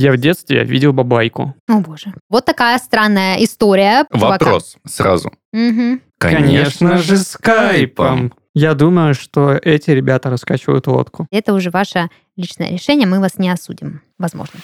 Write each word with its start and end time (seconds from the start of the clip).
Я 0.00 0.12
в 0.12 0.16
детстве 0.16 0.62
видел 0.62 0.92
бабайку. 0.92 1.56
О 1.66 1.80
боже. 1.80 2.14
Вот 2.30 2.44
такая 2.44 2.78
странная 2.78 3.42
история. 3.42 4.04
чувака. 4.12 4.28
Вопрос 4.28 4.76
сразу. 4.86 5.32
Мгм. 5.52 6.00
Конечно 6.18 6.98
же, 6.98 7.16
скайпом. 7.16 8.32
Я 8.54 8.74
думаю, 8.74 9.14
что 9.14 9.54
эти 9.60 9.90
ребята 9.90 10.30
раскачивают 10.30 10.86
лодку. 10.86 11.26
Это 11.32 11.52
уже 11.52 11.70
ваше 11.70 12.10
личное 12.36 12.70
решение, 12.70 13.08
мы 13.08 13.18
вас 13.18 13.38
не 13.38 13.50
осудим, 13.50 14.02
возможно. 14.18 14.60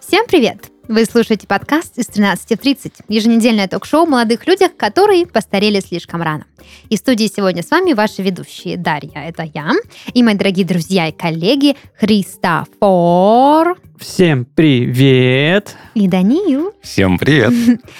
Всем 0.00 0.26
привет! 0.26 0.79
Вы 0.88 1.04
слушаете 1.04 1.46
подкаст 1.46 1.98
из 1.98 2.08
13.30, 2.08 3.04
еженедельное 3.08 3.68
ток-шоу 3.68 4.02
о 4.02 4.06
молодых 4.06 4.46
людях, 4.46 4.76
которые 4.76 5.26
постарели 5.26 5.80
слишком 5.80 6.22
рано. 6.22 6.46
И 6.88 6.96
в 6.96 6.98
студии 6.98 7.30
сегодня 7.34 7.62
с 7.62 7.70
вами 7.70 7.92
ваши 7.92 8.22
ведущие 8.22 8.76
Дарья, 8.76 9.28
это 9.28 9.42
я, 9.42 9.72
и 10.12 10.22
мои 10.22 10.34
дорогие 10.34 10.66
друзья 10.66 11.08
и 11.08 11.12
коллеги 11.12 11.76
Христофор 11.98 13.78
Всем 14.00 14.46
привет! 14.46 15.76
и 15.94 16.08
Даниил. 16.08 16.72
Всем 16.80 17.18
привет. 17.18 17.52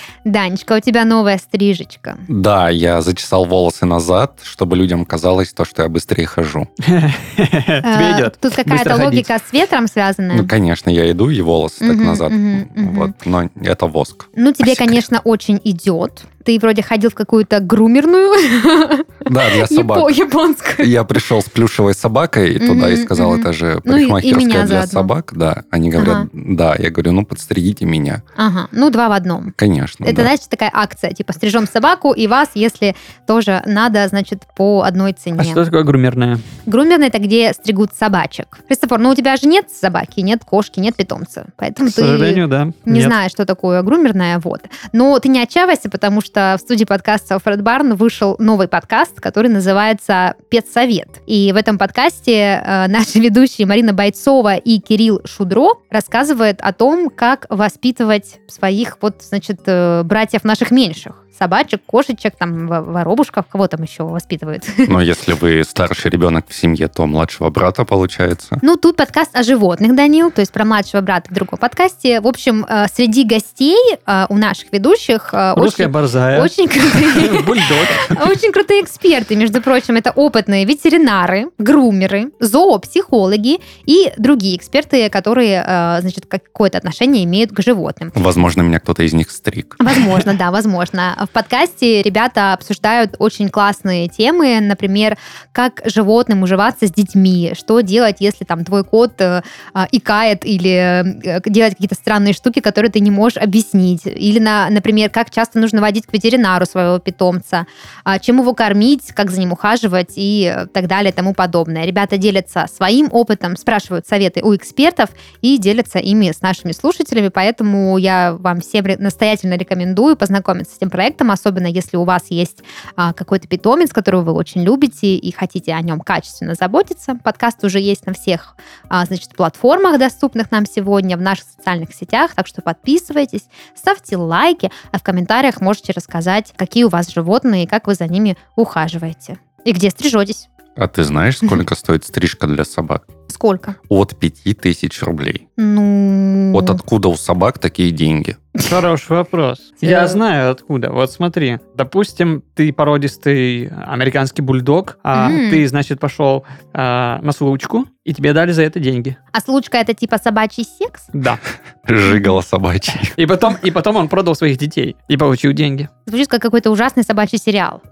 Данечка, 0.24 0.76
у 0.78 0.80
тебя 0.80 1.04
новая 1.04 1.36
стрижечка. 1.36 2.16
Да, 2.26 2.70
я 2.70 3.02
зачесал 3.02 3.44
волосы 3.44 3.84
назад, 3.84 4.40
чтобы 4.42 4.76
людям 4.76 5.04
казалось 5.04 5.52
то, 5.52 5.66
что 5.66 5.82
я 5.82 5.88
быстрее 5.90 6.26
хожу. 6.26 6.68
Тебе 6.78 8.16
идет. 8.16 8.38
Тут 8.40 8.54
какая-то 8.54 8.96
логика 8.96 9.38
с 9.46 9.52
ветром 9.52 9.88
связанная. 9.88 10.36
Ну, 10.40 10.48
конечно, 10.48 10.88
я 10.88 11.10
иду, 11.10 11.28
и 11.28 11.42
волосы 11.42 11.80
так 11.80 11.98
назад. 11.98 12.32
Мгм. 12.80 12.94
Вот, 12.94 13.10
но 13.26 13.50
это 13.62 13.86
воск. 13.86 14.28
Ну, 14.34 14.52
тебе, 14.52 14.72
Спасибо. 14.72 14.86
конечно, 14.86 15.20
очень 15.24 15.60
идет. 15.64 16.24
Ты 16.50 16.58
вроде 16.58 16.82
ходил 16.82 17.10
в 17.10 17.14
какую-то 17.14 17.60
грумерную 17.60 18.32
Да, 19.20 19.48
для 19.50 19.66
собак. 19.68 19.98
япо- 19.98 20.12
японскую. 20.12 20.88
Я 20.88 21.04
пришел 21.04 21.40
с 21.42 21.44
плюшевой 21.48 21.94
собакой 21.94 22.58
туда 22.58 22.90
и 22.90 22.96
сказал, 22.96 23.36
это 23.38 23.52
же 23.52 23.80
Ну 23.84 23.96
и- 23.96 24.06
и 24.06 24.10
парикмахерская 24.10 24.44
меня 24.44 24.58
для 24.66 24.66
заодно. 24.80 24.90
собак. 25.00 25.32
Да, 25.36 25.62
они 25.70 25.90
говорят, 25.90 26.16
Ага. 26.16 26.28
да. 26.32 26.74
Я 26.76 26.90
говорю, 26.90 27.12
ну, 27.12 27.24
подстригите 27.24 27.84
меня. 27.84 28.24
Ага, 28.36 28.66
ну 28.72 28.90
два 28.90 29.08
в 29.08 29.12
одном. 29.12 29.52
Конечно, 29.54 30.04
Это, 30.04 30.16
да. 30.16 30.22
значит, 30.22 30.48
такая 30.48 30.70
акция, 30.74 31.12
типа 31.12 31.32
стрижем 31.34 31.68
собаку, 31.68 32.12
и 32.12 32.26
вас, 32.26 32.48
если 32.54 32.96
тоже 33.28 33.62
надо, 33.66 34.08
значит, 34.08 34.42
по 34.56 34.82
одной 34.82 35.12
цене. 35.12 35.38
А 35.38 35.44
что 35.44 35.64
такое 35.64 35.84
грумерная? 35.84 36.38
Грумерная 36.66 37.08
это 37.08 37.18
где 37.20 37.52
стригут 37.52 37.90
собачек. 37.96 38.58
Христофор, 38.66 38.98
ну 38.98 39.10
у 39.10 39.14
тебя 39.14 39.36
же 39.36 39.46
нет 39.46 39.66
собаки, 39.70 40.18
нет 40.20 40.44
кошки, 40.44 40.80
нет 40.80 40.96
питомца. 40.96 41.46
Поэтому 41.56 41.90
К 41.90 41.94
сожалению, 41.94 42.48
да. 42.48 42.72
ты 42.84 42.90
не 42.90 42.98
Нет. 42.98 43.06
знаешь, 43.06 43.30
что 43.30 43.44
такое 43.46 43.82
грумерная, 43.82 44.40
вот. 44.42 44.62
Но 44.92 45.16
ты 45.20 45.28
не 45.28 45.40
отчаивайся, 45.40 45.88
потому 45.90 46.20
что 46.20 46.39
в 46.40 46.58
студии 46.58 46.84
подкаста 46.84 47.38
Фред 47.38 47.62
Барн 47.62 47.94
вышел 47.94 48.36
новый 48.38 48.66
подкаст, 48.66 49.20
который 49.20 49.50
называется 49.50 50.34
«Педсовет». 50.48 51.20
И 51.26 51.52
в 51.52 51.56
этом 51.56 51.76
подкасте 51.76 52.62
э, 52.64 52.86
наши 52.88 53.18
ведущие 53.20 53.66
Марина 53.66 53.92
Бойцова 53.92 54.56
и 54.56 54.78
Кирилл 54.78 55.20
Шудро 55.24 55.74
рассказывают 55.90 56.60
о 56.62 56.72
том, 56.72 57.10
как 57.10 57.46
воспитывать 57.50 58.38
своих, 58.48 58.98
вот, 59.00 59.22
значит, 59.22 59.60
э, 59.66 60.02
братьев 60.02 60.44
наших 60.44 60.70
меньших. 60.70 61.19
Собачек, 61.40 61.80
кошечек, 61.86 62.34
там, 62.36 62.66
во- 62.66 62.82
воробушков, 62.82 63.46
кого 63.46 63.66
там 63.66 63.82
еще 63.82 64.02
воспитывают. 64.02 64.62
Но 64.76 65.00
если 65.00 65.32
вы 65.32 65.64
старший 65.64 66.10
ребенок 66.10 66.44
в 66.46 66.54
семье, 66.54 66.86
то 66.88 67.06
младшего 67.06 67.48
брата 67.48 67.86
получается. 67.86 68.58
Ну, 68.60 68.76
тут 68.76 68.96
подкаст 68.96 69.34
о 69.34 69.42
животных, 69.42 69.96
Данил, 69.96 70.30
то 70.30 70.42
есть 70.42 70.52
про 70.52 70.66
младшего 70.66 71.00
брата 71.00 71.30
в 71.30 71.34
другом 71.34 71.58
подкасте. 71.58 72.20
В 72.20 72.26
общем, 72.26 72.66
э, 72.68 72.88
среди 72.94 73.24
гостей 73.24 73.78
э, 74.06 74.26
у 74.28 74.36
наших 74.36 74.70
ведущих 74.70 75.30
э, 75.32 75.54
Русская 75.56 75.84
очень, 75.84 75.92
борзая. 75.92 76.42
очень 76.42 76.68
крутые 76.68 77.40
Бульдог. 77.46 78.28
очень 78.30 78.52
крутые 78.52 78.82
эксперты. 78.82 79.34
Между 79.34 79.62
прочим, 79.62 79.96
это 79.96 80.10
опытные 80.10 80.66
ветеринары, 80.66 81.46
грумеры, 81.56 82.32
зоопсихологи 82.38 83.60
и 83.86 84.12
другие 84.18 84.58
эксперты, 84.58 85.08
которые, 85.08 85.62
значит, 86.02 86.26
какое-то 86.26 86.76
отношение 86.76 87.24
имеют 87.24 87.52
к 87.52 87.62
животным. 87.62 88.12
Возможно, 88.14 88.60
меня 88.60 88.78
кто-то 88.78 89.02
из 89.04 89.14
них 89.14 89.30
стриг. 89.30 89.76
Возможно, 89.78 90.34
да, 90.38 90.50
возможно. 90.50 91.28
В 91.30 91.32
подкасте 91.32 92.02
ребята 92.02 92.54
обсуждают 92.54 93.14
очень 93.20 93.50
классные 93.50 94.08
темы, 94.08 94.58
например, 94.60 95.16
как 95.52 95.80
животным 95.84 96.42
уживаться 96.42 96.88
с 96.88 96.90
детьми, 96.92 97.52
что 97.56 97.82
делать, 97.82 98.16
если 98.18 98.44
там 98.44 98.64
твой 98.64 98.82
кот 98.82 99.20
э, 99.20 99.42
а, 99.72 99.86
икает 99.92 100.44
или 100.44 101.04
э, 101.24 101.40
делать 101.46 101.74
какие-то 101.74 101.94
странные 101.94 102.34
штуки, 102.34 102.58
которые 102.58 102.90
ты 102.90 102.98
не 102.98 103.12
можешь 103.12 103.38
объяснить, 103.38 104.00
или, 104.06 104.40
на, 104.40 104.68
например, 104.70 105.08
как 105.08 105.30
часто 105.30 105.60
нужно 105.60 105.80
водить 105.80 106.04
к 106.04 106.12
ветеринару 106.12 106.66
своего 106.66 106.98
питомца, 106.98 107.68
а, 108.02 108.18
чем 108.18 108.40
его 108.40 108.52
кормить, 108.52 109.12
как 109.14 109.30
за 109.30 109.38
ним 109.38 109.52
ухаживать 109.52 110.14
и 110.16 110.52
э, 110.52 110.66
так 110.66 110.88
далее 110.88 111.12
и 111.12 111.14
тому 111.14 111.32
подобное. 111.32 111.84
Ребята 111.84 112.16
делятся 112.16 112.66
своим 112.74 113.08
опытом, 113.12 113.56
спрашивают 113.56 114.04
советы 114.04 114.42
у 114.42 114.56
экспертов 114.56 115.10
и 115.42 115.58
делятся 115.58 116.00
ими 116.00 116.32
с 116.32 116.42
нашими 116.42 116.72
слушателями, 116.72 117.28
поэтому 117.28 117.98
я 117.98 118.32
вам 118.32 118.62
всем 118.62 118.84
настоятельно 118.98 119.54
рекомендую 119.54 120.16
познакомиться 120.16 120.74
с 120.74 120.78
этим 120.78 120.90
проектом, 120.90 121.19
особенно 121.28 121.66
если 121.66 121.96
у 121.96 122.04
вас 122.04 122.26
есть 122.30 122.62
а, 122.94 123.12
какой-то 123.12 123.48
питомец, 123.48 123.92
которого 123.92 124.22
вы 124.22 124.32
очень 124.32 124.62
любите 124.62 125.16
и 125.16 125.32
хотите 125.32 125.72
о 125.72 125.80
нем 125.82 126.00
качественно 126.00 126.54
заботиться. 126.54 127.16
Подкаст 127.16 127.64
уже 127.64 127.80
есть 127.80 128.06
на 128.06 128.14
всех, 128.14 128.54
а, 128.88 129.04
значит, 129.04 129.34
платформах, 129.34 129.98
доступных 129.98 130.52
нам 130.52 130.66
сегодня, 130.66 131.16
в 131.16 131.20
наших 131.20 131.46
социальных 131.46 131.92
сетях, 131.92 132.34
так 132.36 132.46
что 132.46 132.62
подписывайтесь, 132.62 133.46
ставьте 133.74 134.16
лайки, 134.16 134.70
а 134.92 134.98
в 134.98 135.02
комментариях 135.02 135.60
можете 135.60 135.92
рассказать, 135.92 136.54
какие 136.56 136.84
у 136.84 136.88
вас 136.88 137.10
животные 137.10 137.64
и 137.64 137.66
как 137.66 137.88
вы 137.88 137.94
за 137.94 138.06
ними 138.06 138.36
ухаживаете. 138.54 139.38
И 139.64 139.72
где 139.72 139.90
стрижетесь. 139.90 140.49
А 140.76 140.88
ты 140.88 141.04
знаешь, 141.04 141.36
сколько 141.44 141.74
стоит 141.74 142.04
стрижка 142.04 142.46
для 142.46 142.64
собак? 142.64 143.04
Сколько? 143.28 143.76
От 143.88 144.18
5000 144.18 145.02
рублей. 145.02 145.48
Ну... 145.56 146.50
Вот 146.52 146.68
откуда 146.68 147.08
у 147.08 147.16
собак 147.16 147.58
такие 147.58 147.90
деньги? 147.90 148.36
Хороший 148.68 149.16
вопрос. 149.16 149.60
Я 149.80 150.08
знаю 150.08 150.50
откуда. 150.50 150.90
Вот 150.90 151.12
смотри. 151.12 151.58
Допустим, 151.76 152.42
ты 152.54 152.72
породистый 152.72 153.68
американский 153.68 154.42
бульдог, 154.42 154.98
а 155.04 155.28
ты, 155.28 155.68
значит, 155.68 156.00
пошел 156.00 156.44
а, 156.72 157.20
на 157.22 157.30
случку, 157.30 157.86
и 158.04 158.12
тебе 158.12 158.32
дали 158.32 158.50
за 158.50 158.62
это 158.62 158.80
деньги. 158.80 159.16
А 159.32 159.40
случка 159.40 159.78
это 159.78 159.94
типа 159.94 160.18
собачий 160.18 160.64
секс? 160.64 161.04
Да. 161.12 161.38
Жигало 161.86 162.40
собачий. 162.40 163.00
И 163.16 163.26
потом, 163.26 163.56
и 163.62 163.70
потом 163.70 163.96
он 163.96 164.08
продал 164.08 164.34
своих 164.34 164.58
детей 164.58 164.96
и 165.08 165.16
получил 165.16 165.52
деньги. 165.52 165.88
Звучит 166.06 166.28
как 166.28 166.42
какой-то 166.42 166.70
ужасный 166.70 167.04
собачий 167.04 167.38
сериал. 167.38 167.82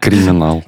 Криминал. 0.00 0.62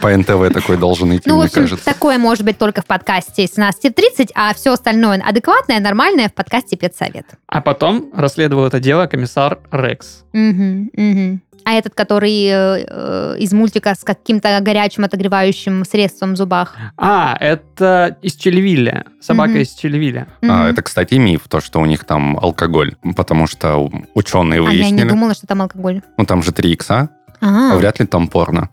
По 0.00 0.16
НТВ 0.16 0.52
такой 0.52 0.76
должен 0.76 1.14
идти, 1.16 1.28
Ну, 1.28 1.36
в 1.36 1.38
мне 1.38 1.46
общем, 1.46 1.62
кажется. 1.62 1.84
такое 1.84 2.18
может 2.18 2.44
быть 2.44 2.58
только 2.58 2.82
в 2.82 2.86
подкасте 2.86 3.44
17.30, 3.44 4.30
а 4.34 4.52
все 4.54 4.72
остальное 4.72 5.22
адекватное, 5.24 5.80
нормальное 5.80 6.28
в 6.28 6.34
подкасте 6.34 6.76
«Педсовет». 6.76 7.26
А 7.46 7.60
потом 7.60 8.10
расследовал 8.14 8.66
это 8.66 8.80
дело 8.80 9.06
комиссар 9.06 9.58
Рекс. 9.70 10.24
Мгм, 10.32 10.90
мгм. 10.94 11.40
А 11.66 11.72
этот, 11.72 11.94
который 11.94 12.44
э, 12.44 12.84
э, 12.86 13.36
из 13.38 13.54
мультика 13.54 13.94
с 13.94 14.04
каким-то 14.04 14.58
горячим 14.60 15.04
отогревающим 15.04 15.86
средством 15.86 16.34
в 16.34 16.36
зубах. 16.36 16.76
А, 16.98 17.34
это 17.40 18.18
из 18.20 18.34
Челевиля. 18.34 19.06
Собака 19.18 19.52
Мгм. 19.52 19.60
из 19.60 19.70
Челевиля. 19.72 20.26
А, 20.42 20.44
Мгм. 20.46 20.62
это, 20.66 20.82
кстати, 20.82 21.14
миф, 21.14 21.42
то, 21.48 21.62
что 21.62 21.80
у 21.80 21.86
них 21.86 22.04
там 22.04 22.36
алкоголь. 22.38 22.96
Потому 23.16 23.46
что 23.46 23.90
ученые 24.14 24.60
А 24.60 24.64
я 24.64 24.70
не 24.70 24.76
выяснили. 24.82 25.08
думала, 25.08 25.32
что 25.32 25.46
там 25.46 25.62
алкоголь. 25.62 26.02
Ну, 26.18 26.26
там 26.26 26.42
же 26.42 26.52
3 26.52 26.70
икса, 26.72 27.08
А. 27.44 27.74
а 27.74 27.76
вряд 27.76 28.00
ли 28.00 28.06
там 28.06 28.28
порно. 28.28 28.70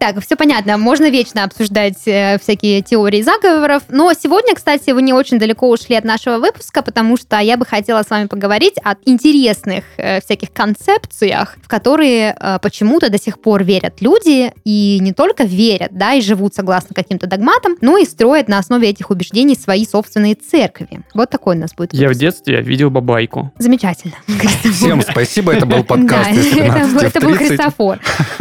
Так, 0.02 0.20
все 0.20 0.34
понятно. 0.34 0.78
Можно 0.78 1.10
вечно 1.10 1.44
обсуждать 1.44 2.08
э, 2.08 2.36
всякие 2.42 2.82
теории 2.82 3.22
заговоров. 3.22 3.84
Но 3.88 4.12
сегодня, 4.14 4.52
кстати, 4.52 4.90
вы 4.90 5.00
не 5.00 5.12
очень 5.12 5.38
далеко 5.38 5.70
ушли 5.70 5.94
от 5.94 6.02
нашего 6.02 6.38
выпуска, 6.38 6.82
потому 6.82 7.16
что 7.16 7.38
я 7.38 7.56
бы 7.56 7.64
хотела 7.64 8.02
с 8.02 8.10
вами 8.10 8.26
поговорить 8.26 8.74
о 8.82 8.96
интересных 9.04 9.84
э, 9.98 10.20
всяких 10.20 10.52
концепциях, 10.52 11.56
в 11.62 11.68
которые 11.68 12.36
э, 12.36 12.58
почему-то 12.60 13.10
до 13.10 13.18
сих 13.22 13.40
пор 13.40 13.62
верят 13.62 14.00
люди. 14.00 14.52
И 14.64 14.98
не 15.00 15.12
только 15.12 15.44
верят, 15.44 15.90
да, 15.92 16.14
и 16.14 16.20
живут 16.20 16.52
согласно 16.52 16.96
каким-то 16.96 17.28
догматам, 17.28 17.76
но 17.80 17.96
и 17.96 18.04
строят 18.04 18.48
на 18.48 18.58
основе 18.58 18.88
этих 18.88 19.10
убеждений 19.10 19.54
свои 19.54 19.86
собственные 19.86 20.34
церкви. 20.34 21.02
Вот 21.14 21.30
такой 21.30 21.54
у 21.54 21.60
нас 21.60 21.74
будет 21.76 21.92
Я 21.94 22.06
в 22.06 22.08
выпуск. 22.08 22.20
детстве 22.22 22.60
видел 22.60 22.90
бабайку. 22.90 23.52
Замечательно. 23.56 24.14
Всем 24.64 25.00
спасибо, 25.00 25.52
это 25.52 25.64
был 25.64 25.84
подкаст 25.84 26.28
Да, 26.28 26.36
это, 26.64 26.88
был- 26.88 26.88
13 26.88 26.92
в 26.92 27.02
это 27.04 27.20
был 27.20 27.36
30. 27.36 27.46
Христофор. 27.46 28.00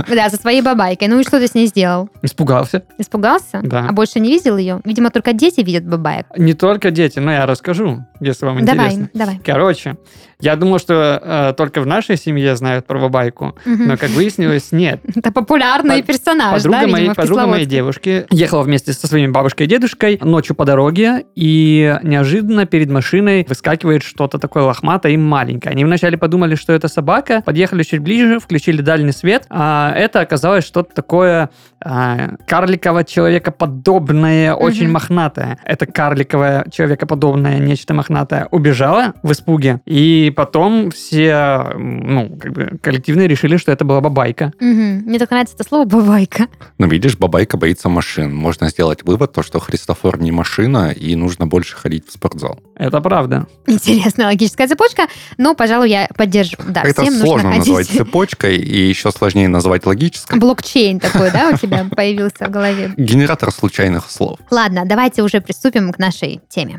Да, 0.10 0.28
со 0.32 0.38
своей 0.38 0.64
бабайкой. 0.64 1.08
Ну 1.08 1.20
и 1.20 1.24
что 1.24 1.40
ты 1.40 1.51
с 1.52 1.56
ней 1.56 1.68
сделал? 1.68 2.10
Испугался. 2.22 2.84
Испугался? 2.98 3.60
Да. 3.64 3.88
А 3.90 3.92
больше 3.92 4.20
не 4.20 4.30
видел 4.30 4.58
ее? 4.58 4.82
Видимо, 4.86 5.10
только 5.12 5.34
дети 5.34 5.62
видят 5.62 5.86
бабаек. 5.86 6.26
Не 6.38 6.54
только 6.54 6.92
дети, 6.92 7.20
но 7.20 7.32
я 7.32 7.46
расскажу, 7.46 8.06
если 8.20 8.46
вам 8.46 8.60
интересно. 8.62 9.10
Давай, 9.14 9.36
давай. 9.36 9.42
Короче, 9.46 9.98
я 10.40 10.56
думал, 10.56 10.80
что 10.80 11.22
э, 11.22 11.54
только 11.56 11.82
в 11.82 11.86
нашей 11.86 12.18
семье 12.18 12.56
знают 12.56 12.88
про 12.88 13.00
бабайку, 13.00 13.56
Мгм. 13.66 13.88
но, 13.90 13.98
как 13.98 14.10
выяснилось, 14.12 14.72
нет. 14.72 15.02
Это 15.16 15.32
популярный 15.32 16.02
персонаж, 16.02 16.64
Подруга, 16.64 16.78
да, 16.78 16.84
видимо, 16.86 16.98
моей, 16.98 17.10
в 17.10 17.16
подруга 17.16 17.48
моей 17.48 17.66
девушки 17.66 18.26
ехала 18.32 18.64
вместе 18.64 18.94
со 18.94 19.08
своими 19.08 19.32
бабушкой 19.32 19.68
и 19.68 19.70
дедушкой 19.70 20.20
ночью 20.24 20.56
по 20.56 20.66
дороге, 20.66 21.26
и 21.36 21.98
неожиданно 22.04 22.66
перед 22.66 22.90
машиной 22.90 23.46
выскакивает 23.48 24.04
что-то 24.04 24.40
такое 24.40 24.64
лохматое 24.64 25.12
и 25.14 25.18
маленькое. 25.18 25.72
Они 25.74 25.86
вначале 25.86 26.18
подумали, 26.18 26.56
что 26.56 26.74
это 26.74 26.88
собака, 26.88 27.42
подъехали 27.46 27.84
чуть 27.84 28.00
ближе, 28.00 28.40
включили 28.40 28.82
дальний 28.82 29.12
свет, 29.12 29.46
а 29.50 29.94
это 29.96 30.22
оказалось 30.22 30.66
что-то 30.66 30.94
такое 30.96 31.41
а, 31.84 32.32
карликово-человекоподобное, 32.48 34.54
очень 34.54 34.84
Мгм. 34.86 34.94
мохнатое. 34.94 35.58
Это 35.66 35.86
карликовое 35.86 36.66
человекоподобное 36.72 37.60
нечто 37.60 37.94
мохнатое 37.94 38.48
убежало 38.52 39.14
в 39.24 39.32
испуге, 39.32 39.82
и 39.86 40.32
потом 40.36 40.92
все, 40.92 41.74
ну, 41.78 42.38
как 42.40 42.52
бы 42.54 42.80
коллективно 42.82 43.26
решили, 43.28 43.58
что 43.58 43.72
это 43.72 43.86
была 43.86 44.02
бабайка. 44.02 44.54
Мгм. 44.60 45.04
Мне 45.06 45.20
так 45.20 45.32
нравится 45.32 45.56
это 45.56 45.64
слово 45.68 45.86
«бабайка». 45.86 46.48
Ну, 46.78 46.88
видишь, 46.88 47.18
бабайка 47.18 47.58
боится 47.58 47.90
машин. 47.90 48.36
Можно 48.36 48.70
сделать 48.70 49.04
вывод, 49.04 49.34
то, 49.34 49.44
что 49.44 49.60
Христофор 49.60 50.20
не 50.20 50.32
машина, 50.32 50.92
и 50.92 51.16
нужно 51.16 51.48
больше 51.48 51.76
ходить 51.76 52.08
в 52.08 52.12
спортзал. 52.12 52.60
Это 52.76 53.02
правда. 53.02 53.48
Интересная 53.68 54.28
логическая 54.28 54.68
цепочка, 54.68 55.08
но, 55.38 55.54
пожалуй, 55.56 55.90
я 55.90 56.08
поддержу. 56.16 56.58
Да, 56.68 56.82
Это 56.82 57.02
всем 57.02 57.14
сложно 57.16 57.50
нужно 57.50 57.58
назвать 57.60 57.88
цепочкой, 57.88 58.58
и 58.58 58.90
еще 58.90 59.12
сложнее 59.12 59.48
назвать 59.48 59.86
логической. 59.86 60.40
Блокчейн 60.40 61.00
такой, 61.00 61.31
да, 61.34 61.50
у 61.50 61.58
тебя 61.58 61.86
появился 61.96 62.46
в 62.46 62.50
голове? 62.50 62.94
Генератор 62.98 63.52
случайных 63.52 64.10
слов. 64.10 64.40
Ладно, 64.50 64.84
давайте 64.86 65.24
уже 65.24 65.42
приступим 65.42 65.92
к 65.92 66.00
нашей 66.00 66.42
теме. 66.50 66.78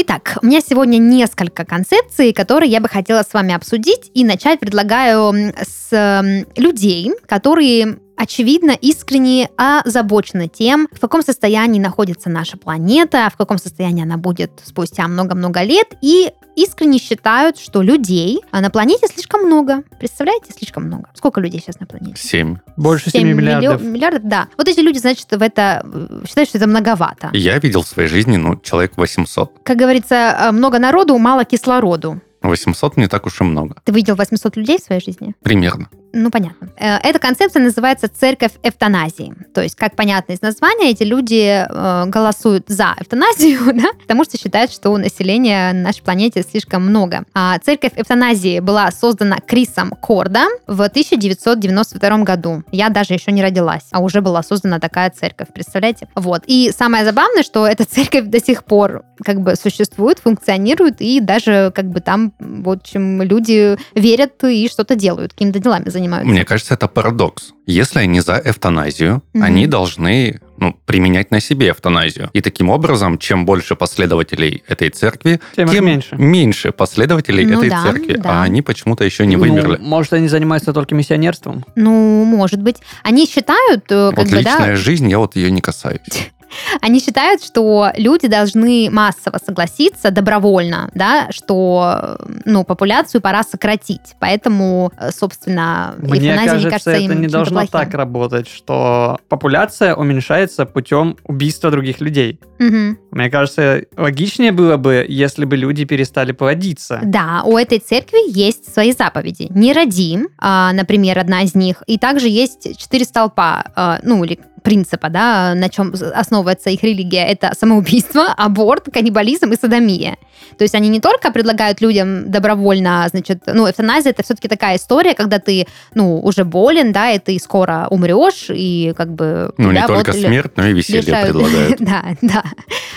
Итак, 0.00 0.38
у 0.42 0.46
меня 0.46 0.60
сегодня 0.60 0.98
несколько 0.98 1.64
концепций, 1.64 2.32
которые 2.32 2.70
я 2.70 2.80
бы 2.80 2.88
хотела 2.88 3.24
с 3.24 3.34
вами 3.34 3.52
обсудить. 3.52 4.12
И 4.14 4.24
начать 4.24 4.60
предлагаю 4.60 5.52
с 5.60 6.22
людей, 6.56 7.10
которые 7.26 7.98
очевидно 8.18 8.72
искренне 8.72 9.48
озабочены 9.56 10.48
тем, 10.48 10.88
в 10.92 11.00
каком 11.00 11.22
состоянии 11.22 11.80
находится 11.80 12.28
наша 12.28 12.58
планета, 12.58 13.30
в 13.32 13.36
каком 13.36 13.58
состоянии 13.58 14.02
она 14.02 14.16
будет 14.16 14.50
спустя 14.64 15.06
много-много 15.08 15.62
лет, 15.62 15.86
и 16.02 16.32
искренне 16.56 16.98
считают, 16.98 17.56
что 17.58 17.82
людей 17.82 18.40
на 18.52 18.68
планете 18.70 19.06
слишком 19.06 19.46
много. 19.46 19.84
Представляете, 19.98 20.52
слишком 20.52 20.84
много. 20.84 21.08
Сколько 21.14 21.40
людей 21.40 21.60
сейчас 21.60 21.78
на 21.78 21.86
планете? 21.86 22.20
Семь. 22.20 22.56
Больше 22.76 23.10
7 23.10 23.20
7 23.20 23.32
миллиардов. 23.32 23.82
миллиардов, 23.82 24.22
да. 24.24 24.48
Вот 24.56 24.68
эти 24.68 24.80
люди, 24.80 24.98
значит, 24.98 25.30
в 25.30 25.40
это 25.40 25.82
э, 25.84 26.24
считают, 26.26 26.48
что 26.48 26.58
это 26.58 26.66
многовато. 26.66 27.30
Я 27.32 27.58
видел 27.58 27.82
в 27.82 27.86
своей 27.86 28.08
жизни, 28.08 28.36
ну, 28.36 28.56
человек 28.56 28.96
800. 28.96 29.52
Как 29.62 29.76
говорится, 29.76 30.14
э, 30.14 30.50
много 30.50 30.80
народу, 30.80 31.16
мало 31.18 31.44
кислороду. 31.44 32.20
800 32.42 32.96
не 32.96 33.08
так 33.08 33.26
уж 33.26 33.40
и 33.40 33.44
много. 33.44 33.76
Ты 33.84 33.92
видел 33.92 34.14
800 34.16 34.56
людей 34.56 34.78
в 34.78 34.82
своей 34.82 35.00
жизни? 35.00 35.34
Примерно. 35.42 35.88
Ну, 36.18 36.30
понятно. 36.30 36.68
Э, 36.76 36.96
Эта 37.02 37.20
концепция 37.20 37.62
называется 37.62 38.08
церковь 38.08 38.52
эвтаназии. 38.64 39.32
То 39.54 39.62
есть, 39.62 39.76
как 39.76 39.94
понятно 39.94 40.32
из 40.32 40.42
названия, 40.42 40.90
эти 40.90 41.04
люди 41.04 41.64
э, 41.64 42.06
голосуют 42.06 42.64
за 42.66 42.96
эвтаназию, 42.98 43.60
да, 43.74 43.90
потому 44.00 44.24
что 44.24 44.36
считают, 44.36 44.72
что 44.72 44.96
населения 44.96 45.72
на 45.72 45.82
нашей 45.82 46.02
планете 46.02 46.42
слишком 46.42 46.82
много. 46.82 47.24
А 47.34 47.56
церковь 47.60 47.92
эвтаназии 47.94 48.58
была 48.58 48.90
создана 48.90 49.36
Крисом 49.38 49.90
Корда 49.90 50.46
в 50.66 50.82
1992 50.82 52.18
году. 52.18 52.64
Я 52.72 52.88
даже 52.88 53.14
еще 53.14 53.30
не 53.30 53.42
родилась, 53.42 53.84
а 53.92 54.00
уже 54.00 54.20
была 54.20 54.42
создана 54.42 54.80
такая 54.80 55.10
церковь, 55.10 55.48
представляете? 55.54 56.08
Вот. 56.16 56.42
И 56.46 56.72
самое 56.76 57.04
забавное, 57.04 57.44
что 57.44 57.64
эта 57.64 57.84
церковь 57.88 58.24
до 58.24 58.44
сих 58.44 58.64
пор 58.64 59.04
как 59.24 59.40
бы 59.40 59.54
существует, 59.54 60.18
функционирует, 60.18 61.00
и 61.00 61.20
даже 61.20 61.70
как 61.72 61.86
бы 61.86 62.00
там, 62.00 62.32
в 62.40 62.70
общем, 62.70 63.22
люди 63.22 63.76
верят 63.94 64.42
и 64.42 64.68
что-то 64.68 64.96
делают, 64.96 65.32
какими-то 65.32 65.60
делами 65.60 65.88
занимаются. 65.88 66.07
Мне 66.24 66.44
кажется, 66.44 66.74
это 66.74 66.88
парадокс. 66.88 67.52
Если 67.66 67.98
они 68.00 68.20
за 68.20 68.40
эвтаназию, 68.44 69.22
Мгм. 69.34 69.44
они 69.44 69.66
должны 69.66 70.40
ну, 70.60 70.76
применять 70.86 71.30
на 71.30 71.38
себе 71.40 71.70
эвтаназию. 71.70 72.30
И 72.32 72.40
таким 72.40 72.68
образом, 72.70 73.18
чем 73.18 73.44
больше 73.46 73.76
последователей 73.76 74.64
этой 74.66 74.90
церкви, 74.90 75.40
Тем 75.54 75.68
их 75.70 75.80
меньше. 75.80 76.16
меньше 76.16 76.72
последователей 76.72 77.44
Ну 77.46 77.58
этой 77.58 77.70
да, 77.70 77.82
церкви. 77.84 78.14
да. 78.16 78.40
А 78.40 78.42
они 78.42 78.60
почему-то 78.62 79.04
еще 79.04 79.24
не 79.26 79.36
Ну, 79.36 79.42
вымерли. 79.42 79.76
может, 79.80 80.14
они 80.14 80.26
занимаются 80.28 80.72
только 80.72 80.94
миссионерством? 80.96 81.64
Ну, 81.76 82.24
может 82.24 82.60
быть. 82.60 82.78
Они 83.04 83.26
считают, 83.26 83.84
э, 83.90 84.10
как 84.10 84.18
вот 84.18 84.28
бы, 84.30 84.36
личная 84.38 84.70
да, 84.70 84.76
жизнь, 84.76 85.08
я 85.08 85.18
вот 85.20 85.36
ее 85.36 85.50
не 85.52 85.60
касаюсь. 85.60 86.00
они 86.80 87.00
считают, 87.00 87.42
что 87.42 87.90
люди 87.96 88.28
должны 88.28 88.88
массово 88.90 89.38
согласиться 89.44 90.10
добровольно, 90.10 90.90
да, 90.94 91.28
что, 91.30 92.18
ну, 92.44 92.64
популяцию 92.64 93.20
пора 93.20 93.42
сократить. 93.42 94.14
Поэтому, 94.20 94.92
э, 94.98 95.10
собственно, 95.10 95.94
Мне 95.98 96.34
кажется, 96.34 96.56
не 96.56 96.70
кажется 96.70 96.90
это 96.90 97.14
не 97.14 97.28
должно 97.28 97.60
плохим. 97.60 97.70
так 97.70 97.94
работать, 97.94 98.48
что 98.48 99.18
популяция 99.28 99.94
уменьшается 99.94 100.66
путем 100.66 101.16
убийства 101.24 101.70
других 101.70 102.00
людей. 102.00 102.40
Мгм. 102.58 102.98
Мне 103.10 103.30
кажется, 103.30 103.82
логичнее 103.96 104.52
было 104.52 104.76
бы, 104.76 105.04
если 105.08 105.44
бы 105.44 105.56
люди 105.56 105.84
перестали 105.84 106.32
плодиться. 106.32 107.00
Да, 107.02 107.42
у 107.44 107.56
этой 107.56 107.78
церкви 107.78 108.18
есть 108.30 108.72
свои 108.72 108.92
заповеди. 108.92 109.46
Не 109.50 109.72
роди, 109.72 110.18
а, 110.38 110.72
например, 110.72 111.18
одна 111.18 111.42
из 111.42 111.54
них. 111.54 111.82
И 111.86 111.98
также 111.98 112.28
есть 112.28 112.78
четыре 112.78 113.04
столпа, 113.04 113.64
а, 113.74 113.98
ну, 114.02 114.24
или 114.24 114.38
принципа, 114.62 115.08
да, 115.08 115.54
на 115.54 115.68
чем 115.68 115.94
основывается 116.14 116.70
их 116.70 116.82
религия. 116.82 117.26
Это 117.26 117.52
самоубийство, 117.58 118.26
аборт, 118.36 118.88
каннибализм 118.92 119.52
и 119.52 119.56
садомия. 119.56 120.16
То 120.56 120.64
есть 120.64 120.74
они 120.74 120.88
не 120.88 121.00
только 121.00 121.30
предлагают 121.30 121.80
людям 121.80 122.30
добровольно, 122.30 123.06
значит, 123.10 123.42
ну, 123.46 123.68
эвтаназия 123.68 124.10
это 124.10 124.22
все-таки 124.22 124.48
такая 124.48 124.76
история, 124.76 125.14
когда 125.14 125.38
ты, 125.38 125.66
ну, 125.94 126.18
уже 126.20 126.44
болен, 126.44 126.92
да, 126.92 127.10
и 127.10 127.18
ты 127.18 127.38
скоро 127.38 127.86
умрешь, 127.90 128.46
и 128.50 128.92
как 128.96 129.12
бы... 129.12 129.52
Ну, 129.56 129.72
не 129.72 129.86
только 129.86 130.12
вот 130.12 130.20
смерть, 130.20 130.52
но 130.56 130.66
и 130.66 130.72
веселье 130.72 131.02
лишают. 131.02 131.30
предлагают. 131.30 131.78
Да, 131.88 132.02
да. 132.20 132.44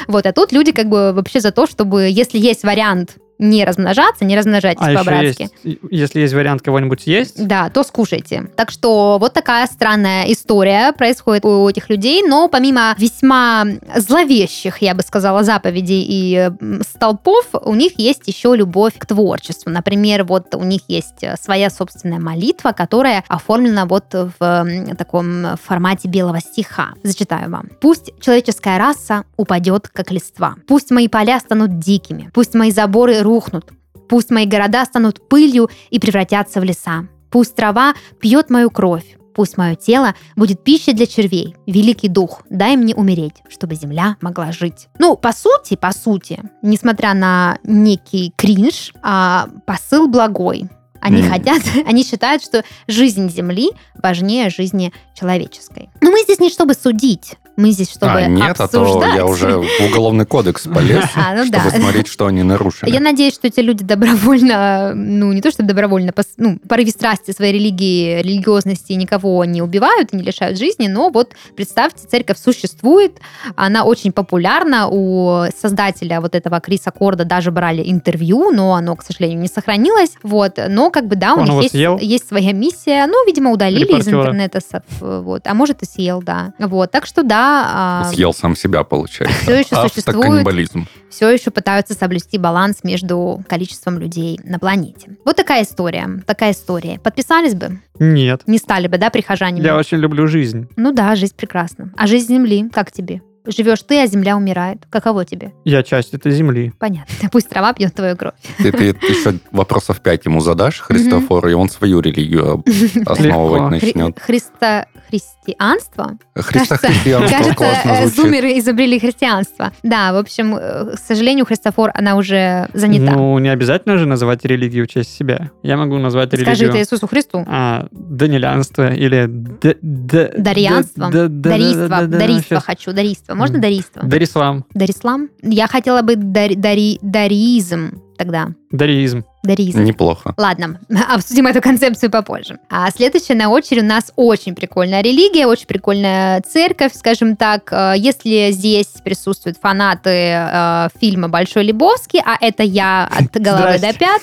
Вот, 0.08 0.26
а 0.26 0.34
тут 0.34 0.52
люди 0.52 0.72
как 0.72 0.90
бы 0.90 1.14
вообще 1.14 1.40
за 1.40 1.52
то, 1.52 1.66
чтобы, 1.66 2.10
если 2.10 2.38
есть 2.38 2.64
вариант 2.64 3.18
не 3.42 3.66
размножаться, 3.66 4.24
не 4.24 4.38
размножайтесь 4.38 4.82
А 4.86 4.94
по-братски. 4.94 5.50
есть, 5.64 5.80
если 5.90 6.20
есть 6.22 6.34
вариант 6.34 6.62
кого-нибудь 6.62 7.02
съесть, 7.02 7.46
Да, 7.46 7.70
то 7.70 7.84
скушайте. 7.84 8.50
Так 8.56 8.72
что 8.72 9.18
вот 9.20 9.34
такая 9.34 9.66
странная 9.66 10.32
история 10.32 10.94
происходит 10.94 11.44
у 11.44 11.68
этих 11.68 11.90
людей, 11.90 12.24
но 12.26 12.48
помимо 12.48 12.94
весьма 12.98 13.66
зловещих, 13.96 14.78
я 14.82 14.94
бы 14.94 15.02
сказала, 15.02 15.44
заповедей 15.44 16.04
и 16.08 16.36
м, 16.62 16.82
столпов, 16.88 17.48
у 17.54 17.74
них 17.76 17.94
есть 17.98 18.28
еще 18.28 18.56
любовь 18.56 18.94
к 18.98 19.06
творчеству. 19.06 19.72
Например, 19.72 20.24
вот 20.24 20.54
у 20.56 20.64
них 20.64 20.82
есть 20.88 21.24
э, 21.24 21.36
своя 21.42 21.70
собственная 21.70 22.20
молитва, 22.20 22.72
которая 22.72 23.24
оформлена 23.28 23.86
вот 23.86 24.06
в 24.14 24.68
таком 24.98 25.58
формате 25.64 26.08
белого 26.08 26.40
стиха. 26.40 26.90
Зачитаю 27.04 27.50
вам. 27.50 27.70
«Пусть 27.80 28.12
человеческая 28.22 28.78
раса 28.78 29.24
упадет, 29.38 29.88
как 29.88 30.12
листва. 30.12 30.56
Пусть 30.68 30.92
мои 30.92 31.08
поля 31.08 31.40
станут 31.40 31.80
дикими. 31.80 32.30
Пусть 32.34 32.54
мои 32.54 32.72
заборы 32.72 33.22
рухнут. 33.32 33.72
Пусть 34.10 34.30
мои 34.30 34.46
города 34.46 34.84
станут 34.86 35.30
пылью 35.30 35.70
и 35.90 36.00
превратятся 36.00 36.60
в 36.60 36.66
леса. 36.66 37.08
Пусть 37.30 37.56
трава 37.56 37.94
пьет 38.20 38.50
мою 38.50 38.70
кровь. 38.70 39.18
Пусть 39.34 39.56
мое 39.58 39.76
тело 39.76 40.14
будет 40.36 40.62
пищей 40.66 40.92
для 40.92 41.08
червей. 41.08 41.56
Великий 41.66 42.10
дух, 42.10 42.42
дай 42.50 42.76
мне 42.76 42.94
умереть, 42.94 43.36
чтобы 43.48 43.76
земля 43.76 44.18
могла 44.20 44.52
жить. 44.52 44.90
Ну, 45.00 45.16
по 45.16 45.32
сути, 45.32 45.78
по 45.78 45.94
сути, 45.94 46.42
несмотря 46.62 47.14
на 47.14 47.58
некий 47.64 48.34
кринж, 48.36 48.92
а, 49.02 49.48
посыл 49.66 50.10
благой. 50.10 50.66
Они 51.00 51.22
М. 51.22 51.30
хотят, 51.32 51.62
они 51.88 52.04
считают, 52.04 52.44
что 52.44 52.66
жизнь 52.88 53.30
Земли 53.30 53.70
важнее 54.04 54.50
жизни 54.50 54.92
человеческой. 55.16 55.90
Но 56.02 56.12
мы 56.12 56.22
здесь 56.24 56.40
не 56.40 56.50
чтобы 56.50 56.74
судить, 56.74 57.38
мы 57.62 57.72
здесь 57.72 57.92
чтобы 57.92 58.14
А, 58.14 58.28
нет, 58.28 58.60
а 58.60 58.68
то 58.68 58.82
обсуждать. 58.82 59.16
я 59.16 59.26
уже 59.26 59.58
в 59.58 59.66
уголовный 59.90 60.26
кодекс 60.26 60.64
полез, 60.68 61.06
А, 61.16 61.34
ну 61.36 61.46
чтобы 61.46 61.70
да. 61.70 61.78
смотреть, 61.78 62.08
что 62.08 62.26
они 62.28 62.44
нарушили. 62.44 62.90
Я 62.92 63.00
надеюсь, 63.00 63.34
что 63.36 63.48
эти 63.48 63.60
люди 63.60 63.84
добровольно, 63.84 64.94
ну, 64.96 65.32
не 65.34 65.42
то, 65.42 65.52
что 65.52 65.64
добровольно, 65.64 66.12
пос- 66.12 66.34
ну, 66.38 66.58
порыве 66.68 66.92
страсти 66.92 67.32
своей 67.32 67.54
религии, 67.54 68.22
религиозности 68.22 68.94
никого 68.94 69.44
не 69.46 69.62
убивают 69.62 70.14
и 70.14 70.18
не 70.18 70.24
лишают 70.24 70.58
жизни, 70.58 70.88
но 70.88 71.10
вот 71.10 71.34
представьте, 71.56 72.08
церковь 72.08 72.38
существует, 72.40 73.20
она 73.56 73.84
очень 73.84 74.12
популярна, 74.12 74.88
у 74.90 75.46
создателя 75.60 76.22
вот 76.22 76.36
этого 76.36 76.60
Криса 76.60 76.92
Корда 76.92 77.26
даже 77.26 77.52
брали 77.52 77.84
интервью, 77.90 78.52
но 78.52 78.74
оно, 78.76 78.96
к 78.96 79.04
сожалению, 79.04 79.40
не 79.40 79.48
сохранилось, 79.48 80.12
вот, 80.24 80.60
но 80.70 80.90
как 80.92 81.08
бы, 81.08 81.16
да, 81.16 81.34
у 81.36 81.42
Он 81.42 81.60
них 81.60 81.72
съел? 81.72 81.98
есть, 81.98 82.12
есть 82.12 82.28
своя 82.28 82.54
миссия, 82.54 83.06
ну, 83.08 83.26
видимо, 83.26 83.52
удалили 83.52 83.84
из 83.84 84.08
Репортера. 84.08 84.20
интернета, 84.22 84.60
со- 84.62 84.84
вот, 85.00 85.42
а 85.46 85.54
может 85.54 85.82
и 85.82 85.86
съел, 85.86 86.22
да, 86.22 86.54
вот, 86.60 86.92
так 86.92 87.06
что 87.06 87.24
да, 87.24 87.51
да, 87.52 88.02
а, 88.02 88.12
Съел 88.12 88.34
сам 88.34 88.56
себя, 88.56 88.84
получается. 88.84 89.38
Всё 89.42 89.56
еще 89.56 89.90
существует. 89.90 90.70
Все 91.10 91.30
еще 91.30 91.52
пытаются 91.52 91.94
соблюсти 91.94 92.38
баланс 92.38 92.84
между 92.84 93.44
количеством 93.48 94.00
людей 94.00 94.40
на 94.44 94.60
планете. 94.60 95.18
Вот 95.26 95.36
такая 95.36 95.64
история. 95.64 96.08
Такая 96.26 96.52
история. 96.54 97.00
Подписались 97.00 97.56
бы? 97.56 97.82
Нет. 98.00 98.44
Не 98.48 98.58
стали 98.58 98.88
бы, 98.88 98.98
да, 98.98 99.10
прихожанами? 99.10 99.64
Я 99.64 99.78
очень 99.78 99.98
люблю 99.98 100.28
жизнь. 100.28 100.68
Ну 100.76 100.92
да, 100.94 101.16
жизнь 101.16 101.36
прекрасна. 101.36 101.92
А 101.98 102.08
жизнь 102.08 102.28
Земли, 102.28 102.70
как 102.70 102.92
тебе? 102.92 103.22
Живешь 103.46 103.82
ты, 103.82 104.04
а 104.04 104.08
Земля 104.08 104.38
умирает. 104.38 104.86
Каково 104.90 105.26
тебе? 105.26 105.54
Я 105.66 105.84
часть 105.84 106.14
этой 106.14 106.32
земли. 106.32 106.74
Понятно. 106.80 107.30
Пусть 107.32 107.50
трава 107.50 107.74
пьет 107.74 107.94
твою 107.96 108.16
кровь. 108.16 108.34
Ты, 108.58 108.72
ты 108.72 108.88
еще 108.88 109.40
вопросов 109.52 110.02
пять 110.02 110.26
ему 110.26 110.42
задашь, 110.42 110.80
Христофору, 110.80 111.50
и 111.50 111.54
он 111.54 111.70
свою 111.70 112.02
религию 112.02 112.64
основывать 113.06 113.82
начнет. 113.82 114.20
Христа... 114.20 114.86
Христианство? 115.10 116.18
Христохристианство 116.36 117.38
Кажется, 117.38 117.66
э, 117.84 118.08
зумеры 118.08 118.58
изобрели 118.60 119.00
христианство. 119.00 119.74
Да, 119.84 120.14
в 120.14 120.18
общем, 120.18 120.56
э, 120.56 120.96
к 120.96 121.00
сожалению, 121.00 121.46
Христофор, 121.46 121.92
она 121.94 122.16
уже 122.16 122.70
занята. 122.74 123.14
Ну, 123.14 123.38
не 123.40 123.50
обязательно 123.50 123.98
же 123.98 124.06
называть 124.06 124.46
религию 124.46 124.86
в 124.86 124.88
честь 124.88 125.14
себя. 125.16 125.52
Я 125.64 125.78
могу 125.78 125.98
назвать 125.98 126.30
Скажи 126.30 126.44
это 126.44 126.52
религию 126.52 126.82
Иисусу 126.82 127.08
Христу. 127.08 127.44
а, 127.48 127.88
данилянство 127.92 128.94
или 128.94 129.26
Дарьянство? 129.28 131.10
Дарийство. 131.12 132.08
Дарийство 132.08 132.60
хочу. 132.60 132.94
Дарийство. 132.94 133.31
Можно 133.36 133.56
М. 133.56 133.62
дарийство? 133.62 134.02
Дарислам. 134.04 134.66
Дарислам? 134.74 135.30
Я 135.42 135.68
хотела 135.68 136.02
бы 136.02 136.16
дари, 136.16 136.56
дари, 136.56 137.00
дариизм 137.02 138.02
тогда. 138.18 138.50
Дариизм. 138.72 139.24
Дариизм. 139.44 139.84
Неплохо. 139.84 140.34
Ладно, 140.38 140.80
обсудим 141.10 141.48
эту 141.48 141.62
концепцию 141.62 142.12
попозже. 142.12 142.60
А 142.70 142.90
следующая 142.92 143.34
на 143.34 143.50
очереди 143.50 143.84
у 143.84 143.88
нас 143.88 144.12
очень 144.16 144.54
прикольная 144.54 145.02
религия, 145.02 145.48
очень 145.48 145.66
прикольная 145.66 146.42
церковь, 146.42 146.94
скажем 146.94 147.36
так. 147.36 147.72
Э, 147.74 147.94
Если 147.98 148.52
здесь 148.52 148.88
присутствуют 149.04 149.58
фанаты 149.58 150.10
э, 150.10 150.88
фильма 151.00 151.28
«Большой 151.30 151.64
Лебовский», 151.64 152.22
а 152.24 152.38
это 152.40 152.62
я 152.62 153.06
от 153.12 153.32
головы 153.42 153.78
Здрасте. 153.78 153.92
до 153.94 153.98
пят, 153.98 154.22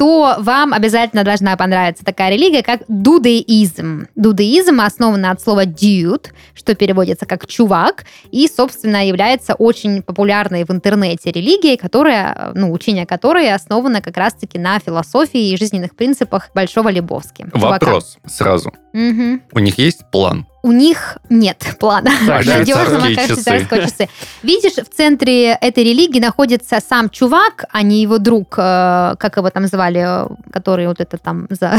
то 0.00 0.36
вам 0.38 0.72
обязательно 0.72 1.24
должна 1.24 1.54
понравиться 1.58 2.06
такая 2.06 2.30
религия, 2.30 2.62
как 2.62 2.84
дудеизм. 2.88 4.06
Дудеизм 4.16 4.80
основан 4.80 5.26
от 5.26 5.42
слова 5.42 5.66
dude, 5.66 6.28
что 6.54 6.74
переводится 6.74 7.26
как 7.26 7.46
чувак, 7.46 8.06
и, 8.30 8.48
собственно, 8.48 9.06
является 9.06 9.52
очень 9.52 10.00
популярной 10.00 10.64
в 10.64 10.70
интернете 10.70 11.30
религией, 11.30 11.76
которая, 11.76 12.52
ну, 12.54 12.72
учение 12.72 13.04
которой 13.04 13.52
основано 13.52 14.00
как 14.00 14.16
раз-таки 14.16 14.58
на 14.58 14.78
философии 14.78 15.50
и 15.50 15.58
жизненных 15.58 15.94
принципах 15.94 16.48
Большого 16.54 16.88
Лебовски. 16.88 17.44
Чувака. 17.52 17.68
Вопрос 17.68 18.16
сразу. 18.26 18.72
Мгм. 18.94 19.42
У 19.52 19.58
них 19.58 19.76
есть 19.76 20.10
план? 20.10 20.46
У 20.62 20.72
них 20.72 21.18
нет 21.28 21.76
плана. 21.78 22.10
Так, 22.26 22.46
Надежно 22.46 23.00
швейцарские 23.00 23.60
макать 23.60 23.82
часы. 23.84 24.08
Видишь, 24.42 24.74
в 24.74 24.94
центре 24.94 25.52
этой 25.52 25.84
религии 25.84 26.20
находится 26.20 26.80
сам 26.86 27.08
чувак, 27.08 27.64
а 27.70 27.82
не 27.82 28.02
его 28.02 28.18
друг, 28.18 28.54
э, 28.58 29.14
как 29.18 29.36
его 29.36 29.50
там 29.50 29.66
звали, 29.66 30.26
который 30.52 30.86
вот 30.86 31.00
это 31.00 31.18
там 31.18 31.46
за 31.50 31.78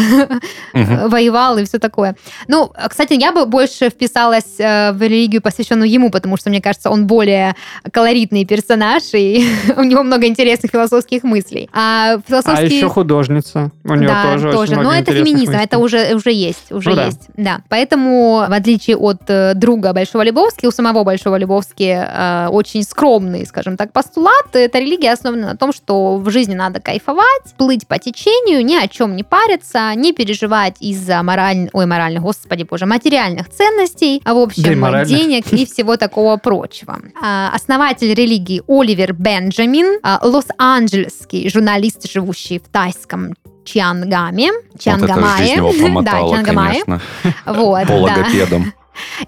воевал 0.74 1.58
и 1.58 1.66
все 1.66 1.80
такое. 1.80 2.16
Ну, 2.48 2.72
кстати, 2.90 3.14
я 3.14 3.32
бы 3.32 3.46
больше 3.46 3.90
вписалась 3.90 4.60
э, 4.60 4.92
в 4.92 5.02
религию, 5.02 5.42
посвященную 5.42 5.90
ему, 5.90 6.10
потому 6.10 6.38
что, 6.38 6.50
мне 6.50 6.62
кажется, 6.62 6.90
он 6.90 7.08
более 7.08 7.56
колоритный 7.92 8.46
персонаж, 8.46 9.04
и 9.14 9.46
у 9.78 9.84
него 9.84 10.04
много 10.04 10.26
интересных 10.26 10.72
философских 10.72 11.24
мыслей. 11.24 11.70
А 11.74 12.02
А 12.02 12.22
философские... 12.28 12.78
еще 12.78 12.90
художница. 12.90 13.72
У 13.84 13.96
нее 13.96 14.08
да, 14.08 14.34
тоже, 14.34 14.50
очень 14.58 14.76
Но 14.76 14.94
это 14.94 15.12
феминизм, 15.14 15.52
мыслей. 15.52 15.64
это 15.64 15.78
уже, 15.78 16.16
уже 16.16 16.32
есть, 16.32 16.72
уже 16.72 16.90
Ну 16.90 16.96
да. 16.96 17.06
есть. 17.06 17.28
Да. 17.38 17.62
Поэтому, 17.70 18.46
в 18.48 18.52
отличие 18.72 18.96
от 18.96 19.22
э, 19.28 19.54
друга 19.54 19.94
Большого 19.94 20.24
Лебовски, 20.24 20.66
у 20.66 20.72
самого 20.72 21.04
Большого 21.04 21.36
Лебовски 21.36 21.84
э, 21.84 22.48
очень 22.50 22.84
скромный, 22.84 23.46
скажем 23.46 23.76
так, 23.76 23.92
постулат. 23.92 24.48
Эта 24.54 24.80
религия 24.80 25.12
основана 25.12 25.48
на 25.48 25.58
том, 25.58 25.74
что 25.74 26.18
в 26.18 26.30
жизни 26.30 26.56
надо 26.56 26.80
кайфовать, 26.80 27.54
плыть 27.58 27.86
по 27.88 28.00
течению, 28.00 28.66
ни 28.66 28.76
о 28.76 28.88
чем 28.88 29.16
не 29.16 29.24
париться, 29.24 29.94
не 29.96 30.14
переживать 30.14 30.78
из-за 30.80 31.22
моральных, 31.22 31.70
ой, 31.74 31.86
моральных, 31.86 32.24
господи 32.24 32.64
боже, 32.64 32.86
материальных 32.86 33.50
ценностей, 33.50 34.22
а 34.24 34.34
в 34.34 34.48
Да 34.56 34.72
и 34.72 34.80
общем, 34.80 35.06
денег 35.06 35.52
и 35.52 35.66
всего 35.66 35.98
такого 35.98 36.38
прочего. 36.38 37.00
А, 37.22 37.52
Основатель 37.54 38.14
религии 38.14 38.62
Оливер 38.68 39.14
Бенджамин, 39.14 40.00
а, 40.02 40.20
лос-анджелесский 40.24 41.50
журналист, 41.50 42.10
живущий 42.10 42.60
в 42.60 42.70
тайском 42.70 43.34
Чиангаме, 43.64 44.52
Вот 44.52 44.60
это 44.72 44.80
Чиангамае. 44.80 45.38
жизнь 45.38 45.56
его 45.56 45.72
да, 45.74 45.84
помотала, 45.84 46.30
Чиангамае. 46.36 46.84
конечно. 46.84 47.02
Вот, 47.46 47.82
По 47.88 47.94
да. 47.94 47.96
логопедам. 47.96 48.74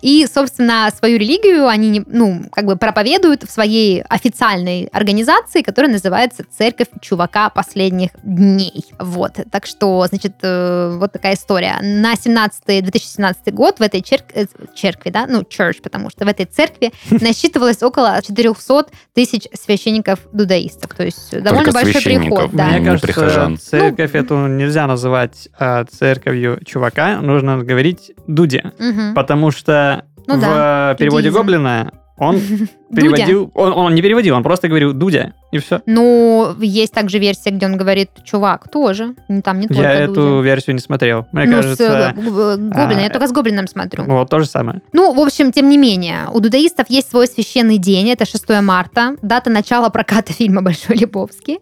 И, 0.02 0.26
собственно, 0.32 0.90
свою 0.98 1.18
религию 1.18 1.68
они, 1.68 2.04
ну, 2.08 2.44
как 2.52 2.66
бы 2.66 2.76
проповедуют 2.76 3.44
в 3.44 3.52
своей 3.52 4.02
официальной 4.04 4.90
организации, 4.92 5.62
которая 5.62 5.92
называется 5.92 6.44
Церковь 6.50 6.88
Чувака 7.02 7.50
Последних 7.50 8.12
Дней. 8.24 8.86
Вот. 9.00 9.34
Так 9.52 9.66
что, 9.66 10.06
значит, 10.08 10.34
э, 10.42 10.96
вот 10.98 11.12
такая 11.12 11.36
история. 11.36 11.78
На 11.82 12.16
17 12.16 12.82
2017 12.82 13.54
год 13.54 13.80
в 13.80 13.82
этой 13.82 14.02
черк- 14.02 14.32
э, 14.34 14.46
черкви, 14.76 15.10
да, 15.10 15.26
ну, 15.28 15.42
church, 15.42 15.82
потому 15.82 16.10
что 16.10 16.26
в 16.26 16.28
этой 16.28 16.46
церкви 16.46 16.92
насчитывалось 17.10 17.82
около 17.84 18.22
400 18.22 18.88
тысяч 19.14 19.48
священников-дудаистов. 19.54 20.94
То 20.94 21.04
есть 21.06 21.42
довольно 21.42 21.72
большой 21.72 22.02
приход. 22.02 22.52
Да. 22.54 22.68
Мне 22.68 22.80
не 22.80 22.86
кажется, 22.86 23.08
прихожан. 23.08 23.58
церковь 23.58 24.16
эту 24.16 24.48
нельзя 24.48 24.88
называть 24.88 25.50
э, 25.60 25.86
церковью 25.92 26.60
чувака, 26.66 27.22
нужно 27.22 27.64
говорить 27.64 28.12
Дуде. 28.28 28.72
Мгм. 28.80 29.14
Потому 29.14 29.52
что 29.58 30.04
Ну 30.28 30.38
в 30.38 30.42
да, 30.42 30.96
переводе 30.98 31.30
дудеизм. 31.30 31.38
Гоблина 31.38 31.92
он 32.18 32.40
переводил... 32.96 33.52
Он, 33.56 33.74
он 33.74 33.96
не 33.96 34.02
переводил, 34.02 34.36
он 34.36 34.44
просто 34.44 34.68
говорил 34.68 34.94
Дудя, 34.94 35.34
и 35.52 35.58
все. 35.58 35.82
Ну, 35.86 36.56
есть 36.60 36.94
также 36.94 37.18
версия, 37.18 37.50
где 37.50 37.66
он 37.66 37.76
говорит 37.76 38.10
чувак 38.24 38.70
тоже. 38.70 39.16
Там 39.44 39.60
не 39.60 39.68
только 39.68 39.82
Я 39.82 39.94
эту 39.94 40.14
Дудя. 40.14 40.42
версию 40.42 40.76
не 40.76 40.80
смотрел. 40.82 41.26
Мне 41.32 41.46
ну, 41.46 41.52
кажется, 41.54 42.14
с, 42.16 42.20
э, 42.20 42.58
Гоблина, 42.58 43.00
я 43.00 43.08
а, 43.08 43.10
только 43.10 43.28
с 43.28 43.32
Гоблином 43.32 43.68
смотрю. 43.68 44.04
вот 44.06 44.30
то 44.30 44.40
же 44.40 44.46
самое. 44.46 44.82
Ну, 44.94 45.12
в 45.14 45.20
общем, 45.20 45.52
тем 45.52 45.70
не 45.70 45.78
менее, 45.78 46.28
у 46.32 46.40
дудаистов 46.40 46.90
есть 46.90 47.10
свой 47.10 47.28
священный 47.28 47.78
день, 47.80 48.10
это 48.12 48.26
6 48.26 48.62
марта, 48.62 49.16
дата 49.22 49.50
начала 49.50 49.90
проката 49.90 50.34
фильма 50.34 50.62
«Большой 50.62 50.98
Лебовский». 50.98 51.60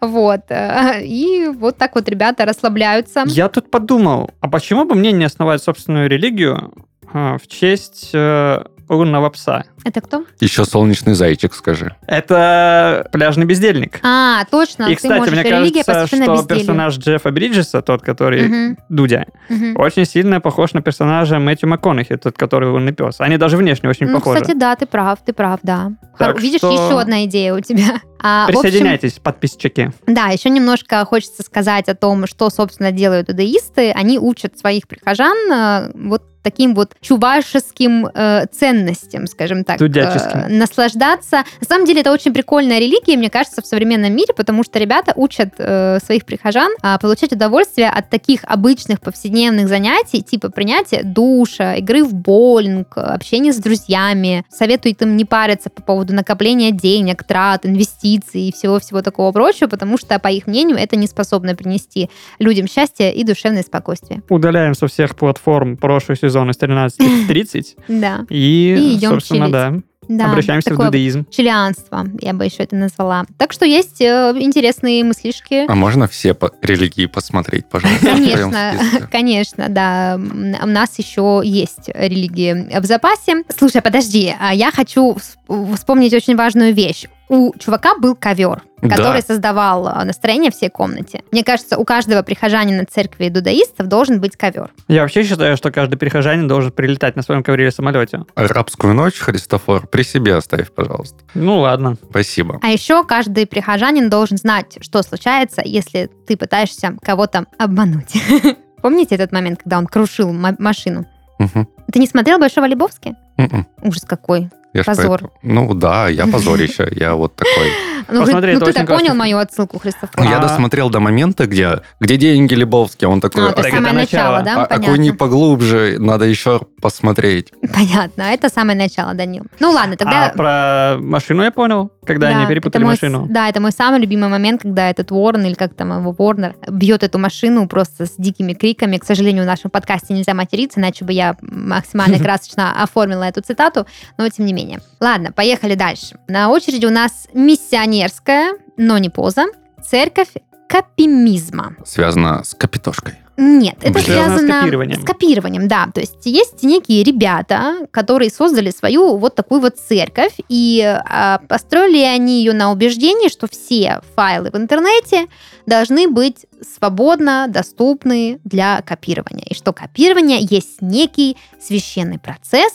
Вот. 0.00 0.42
э, 0.48 1.02
И 1.02 1.48
вот 1.48 1.76
так 1.76 1.96
вот 1.96 2.08
ребята 2.08 2.44
расслабляются. 2.44 3.24
Я 3.26 3.48
тут 3.48 3.70
подумал, 3.70 4.30
а 4.40 4.48
почему 4.48 4.84
бы 4.84 4.94
мне 4.94 5.10
не 5.10 5.24
основать 5.24 5.62
собственную 5.62 6.08
религию 6.08 6.56
а, 6.56 6.70
в 7.12 7.46
честь 7.46 8.10
э, 8.14 8.64
лунного 8.88 9.30
пса? 9.30 9.64
Это 9.84 10.00
кто? 10.00 10.24
Еще 10.40 10.64
солнечный 10.64 11.14
зайчик, 11.14 11.54
скажи. 11.54 11.94
Это 12.06 13.08
пляжный 13.12 13.46
бездельник. 13.46 14.00
А, 14.02 14.44
точно, 14.50 14.84
И, 14.84 14.88
ты 14.90 14.96
кстати, 14.96 15.18
можешь. 15.18 15.32
мне 15.32 15.42
Религия 15.42 15.84
кажется, 15.84 16.06
что 16.16 16.18
безделью. 16.34 16.46
персонаж 16.46 16.96
Джеффа 16.98 17.30
Бриджеса, 17.30 17.80
тот, 17.82 18.02
который 18.02 18.48
Мгм, 18.48 18.78
Дудя, 18.88 19.26
мгм. 19.48 19.78
очень 19.80 20.04
сильно 20.04 20.40
похож 20.40 20.72
на 20.74 20.82
персонажа 20.82 21.38
Мэтью 21.38 21.68
МакКонахи, 21.68 22.16
тот, 22.16 22.36
который 22.36 22.70
лунный 22.70 22.92
пес. 22.92 23.16
Они 23.20 23.36
даже 23.38 23.56
внешне 23.56 23.88
очень 23.88 24.06
Ну, 24.06 24.18
похожи. 24.18 24.40
кстати, 24.40 24.56
да, 24.56 24.74
ты 24.76 24.86
прав, 24.86 25.18
ты 25.24 25.32
прав, 25.32 25.60
да. 25.62 25.92
Так 26.18 26.32
Хор- 26.32 26.40
Видишь, 26.42 26.58
что- 26.58 26.72
еще 26.72 27.00
одна 27.00 27.24
идея 27.24 27.54
у 27.54 27.60
тебя. 27.60 28.00
А, 28.20 28.46
в 28.46 28.48
общем, 28.48 28.62
Присоединяйтесь, 28.62 29.12
подписчики. 29.12 29.92
Да, 30.08 30.26
еще 30.28 30.50
немножко 30.50 31.04
хочется 31.04 31.44
сказать 31.44 31.88
о 31.88 31.94
том, 31.94 32.26
что, 32.26 32.50
собственно, 32.50 32.90
делают 32.90 33.30
иудаисты. 33.30 33.92
Они 33.92 34.18
учат 34.18 34.58
своих 34.58 34.88
прихожан 34.88 35.36
э, 35.52 35.90
вот 35.94 36.22
таким 36.42 36.74
вот 36.74 36.94
чувашеским 37.00 38.06
э, 38.12 38.46
ценностям, 38.50 39.26
скажем 39.26 39.64
так. 39.68 39.80
Э, 39.80 40.48
наслаждаться. 40.48 41.44
На 41.60 41.66
самом 41.66 41.86
деле 41.86 42.00
это 42.00 42.12
очень 42.12 42.32
прикольная 42.32 42.78
религия, 42.78 43.16
мне 43.16 43.30
кажется, 43.30 43.60
в 43.60 43.66
современном 43.66 44.14
мире, 44.14 44.32
потому 44.34 44.64
что 44.64 44.78
ребята 44.78 45.12
учат 45.14 45.54
э, 45.58 45.98
своих 46.04 46.24
прихожан 46.24 46.72
а, 46.82 46.98
получать 46.98 47.32
удовольствие 47.32 47.90
от 47.90 48.08
таких 48.08 48.40
обычных 48.44 49.00
повседневных 49.00 49.68
занятий, 49.68 50.22
типа 50.22 50.50
принятия 50.50 51.02
душа, 51.02 51.74
игры 51.74 52.04
в 52.04 52.14
боулинг, 52.14 52.96
общения 52.96 53.52
с 53.52 53.58
друзьями. 53.58 54.44
Советуют 54.50 55.02
им 55.02 55.16
не 55.16 55.24
париться 55.24 55.70
по 55.70 55.82
поводу 55.82 56.14
накопления 56.14 56.70
денег, 56.70 57.24
трат, 57.24 57.66
инвестиций 57.66 58.48
и 58.48 58.52
всего-всего 58.52 59.02
такого 59.02 59.32
прочего, 59.32 59.68
потому 59.68 59.98
что, 59.98 60.18
по 60.18 60.28
их 60.28 60.46
мнению, 60.46 60.78
это 60.78 60.96
не 60.96 61.06
способно 61.06 61.54
принести 61.54 62.10
людям 62.38 62.66
счастье 62.66 63.14
и 63.14 63.24
душевное 63.24 63.62
спокойствие. 63.62 64.22
Удаляем 64.28 64.74
со 64.74 64.86
всех 64.86 65.16
платформ 65.16 65.76
прошлый 65.76 66.16
сезон 66.16 66.50
из 66.50 66.58
13.30 66.58 67.76
Да, 67.88 68.26
и, 68.28 68.76
И 68.78 68.96
идем 68.96 69.10
собственно, 69.10 69.46
чилить. 69.46 69.52
Да, 69.58 69.82
да. 70.08 70.30
обращаемся 70.30 70.70
в 70.70 70.72
такое 70.72 70.86
дудаизм. 70.86 71.26
Чилианство, 71.30 72.06
я 72.20 72.32
бы 72.32 72.44
еще 72.44 72.62
это 72.62 72.76
назвала. 72.76 73.24
Так 73.36 73.52
что 73.52 73.66
есть 73.66 74.00
э, 74.00 74.32
интересные 74.38 75.04
мыслишки. 75.04 75.66
А 75.70 75.74
можно 75.74 76.08
все 76.08 76.32
по- 76.34 76.52
религии 76.62 77.06
посмотреть, 77.06 77.68
пожалуйста? 77.68 78.06
Конечно, 78.06 78.72
конечно, 79.12 79.66
да. 79.68 80.18
У 80.18 80.66
нас 80.66 80.98
еще 80.98 81.42
есть 81.44 81.90
религии 81.94 82.78
в 82.80 82.84
запасе. 82.86 83.42
Слушай, 83.56 83.82
подожди, 83.82 84.34
а 84.40 84.54
я 84.54 84.70
хочу 84.70 85.12
вс- 85.16 85.74
вспомнить 85.76 86.14
очень 86.14 86.36
важную 86.36 86.72
вещь. 86.74 87.06
У 87.28 87.52
чувака 87.58 87.96
был 87.98 88.14
ковер, 88.14 88.62
Да. 88.80 88.96
который 88.96 89.22
создавал 89.22 89.86
а, 89.88 90.04
настроение 90.04 90.50
всей 90.50 90.70
комнате. 90.70 91.22
Мне 91.32 91.44
кажется, 91.44 91.76
у 91.78 91.84
каждого 91.84 92.22
прихожанина 92.22 92.84
церкви 92.86 93.28
дудаистов 93.28 93.86
должен 93.88 94.20
быть 94.20 94.36
ковер. 94.36 94.70
Я 94.88 95.02
вообще 95.02 95.24
считаю, 95.24 95.56
что 95.56 95.70
каждый 95.70 95.96
прихожанин 95.96 96.48
должен 96.48 96.72
прилетать 96.72 97.16
на 97.16 97.22
своем 97.22 97.42
ковре 97.42 97.64
или 97.64 97.70
самолете. 97.70 98.24
Арабскую 98.34 98.94
ночь, 98.94 99.18
Христофор, 99.18 99.86
при 99.86 100.02
себе 100.02 100.36
оставь, 100.36 100.72
пожалуйста. 100.72 101.18
Ну 101.34 101.58
ладно. 101.60 101.96
Спасибо. 102.10 102.58
А 102.62 102.68
еще 102.68 103.04
каждый 103.04 103.46
прихожанин 103.46 104.08
должен 104.10 104.36
знать, 104.38 104.78
что 104.80 105.02
случается, 105.02 105.62
если 105.64 106.10
ты 106.26 106.36
пытаешься 106.36 106.96
кого-то 107.02 107.44
обмануть. 107.58 108.14
Помните 108.82 109.16
этот 109.16 109.32
момент, 109.32 109.60
когда 109.62 109.78
он 109.78 109.86
крушил 109.86 110.32
ма- 110.32 110.56
машину? 110.58 111.04
Мгм. 111.40 111.68
Ты 111.92 111.98
не 111.98 112.06
смотрел 112.06 112.38
«Большого 112.38 112.64
Лебовски»? 112.66 113.14
М-м. 113.36 113.66
Ужас 113.82 114.02
какой. 114.04 114.50
Я 114.74 114.84
Позор. 114.84 115.20
поэтому- 115.20 115.32
Ну 115.42 115.74
да, 115.74 116.08
я 116.08 116.26
позорище. 116.26 116.88
Я 116.96 117.14
вот 117.14 117.34
такой. 117.34 117.72
Ну, 118.10 118.20
Посмотри, 118.24 118.52
ну 118.52 118.58
это 118.58 118.66
ты-то 118.66 118.80
очень 118.80 118.86
понял 118.86 119.14
мою 119.14 119.38
отсылку, 119.38 119.78
Христофор? 119.78 120.24
Я 120.24 120.38
А. 120.38 120.40
досмотрел 120.40 120.88
до 120.90 121.00
момента, 121.00 121.46
где, 121.46 121.80
где 122.00 122.16
деньги 122.16 122.54
Лебовский. 122.54 123.06
Он 123.06 123.20
такой, 123.20 123.50
А, 123.50 123.52
то 123.52 123.62
самое 123.62 123.92
начало. 123.92 124.42
да? 124.42 124.64
а, 124.64 124.74
а 124.74 124.96
не 124.96 125.12
поглубже, 125.12 125.96
надо 125.98 126.24
еще 126.24 126.60
посмотреть. 126.80 127.52
Понятно, 127.74 128.22
это 128.22 128.48
самое 128.48 128.78
начало, 128.78 129.14
Данил. 129.14 129.44
Ну 129.60 129.70
ладно, 129.70 129.96
тогда... 129.96 130.26
А 130.26 130.36
про 130.36 130.96
машину 131.02 131.42
я 131.42 131.50
понял, 131.50 131.90
когда 132.06 132.30
Да, 132.30 132.38
они 132.38 132.46
перепутали 132.46 132.84
машину. 132.84 133.26
Да, 133.28 133.48
это 133.48 133.60
мой 133.60 133.72
самый 133.72 134.00
любимый 134.00 134.28
момент, 134.28 134.62
когда 134.62 134.88
этот 134.90 135.12
Уоррен, 135.12 135.44
или 135.44 135.54
как 135.54 135.74
там 135.74 135.98
его 135.98 136.12
Ворнер, 136.12 136.54
бьет 136.68 137.02
эту 137.02 137.18
машину 137.18 137.68
просто 137.68 138.06
с 138.06 138.14
дикими 138.16 138.54
криками. 138.54 138.96
К 138.98 139.04
сожалению, 139.04 139.44
в 139.44 139.46
нашем 139.46 139.70
подкасте 139.70 140.14
нельзя 140.14 140.34
материться, 140.34 140.80
иначе 140.80 141.04
бы 141.04 141.12
я 141.12 141.36
максимально 141.42 142.18
красочно 142.22 142.82
оформила 142.82 143.24
эту 143.24 143.42
цитату, 143.42 143.86
но 144.16 144.28
тем 144.28 144.46
не 144.46 144.52
менее. 144.52 144.57
Ладно, 145.00 145.32
поехали 145.32 145.74
дальше. 145.74 146.18
На 146.28 146.50
очереди 146.50 146.86
у 146.86 146.90
нас 146.90 147.28
миссионерская, 147.32 148.54
но 148.76 148.98
не 148.98 149.10
поза, 149.10 149.46
церковь 149.84 150.30
капимизма. 150.68 151.76
Связано 151.84 152.44
с 152.44 152.54
капитошкой. 152.54 153.14
Нет, 153.40 153.76
это 153.80 153.92
Блин. 153.92 154.04
Связано 154.04 154.36
с 154.36 154.40
связано 154.40 154.62
копированием. 154.62 155.00
с 155.00 155.04
копированием, 155.04 155.68
да. 155.68 155.88
То 155.94 156.00
есть 156.00 156.26
есть 156.26 156.64
некие 156.64 157.04
ребята, 157.04 157.86
которые 157.92 158.32
создали 158.32 158.70
свою 158.70 159.16
вот 159.16 159.36
такую 159.36 159.60
вот 159.60 159.78
церковь, 159.78 160.34
и 160.48 160.82
а, 160.82 161.38
построили 161.46 161.98
они 161.98 162.40
ее 162.40 162.52
на 162.52 162.72
убеждении, 162.72 163.28
что 163.28 163.46
все 163.46 164.00
файлы 164.16 164.50
в 164.50 164.56
интернете 164.56 165.26
должны 165.66 166.08
быть 166.08 166.46
свободно 166.76 167.46
доступны 167.48 168.40
для 168.42 168.82
копирования, 168.82 169.44
и 169.48 169.54
что 169.54 169.72
копирование 169.72 170.40
есть 170.40 170.82
некий 170.82 171.36
священный 171.60 172.18
процесс, 172.18 172.72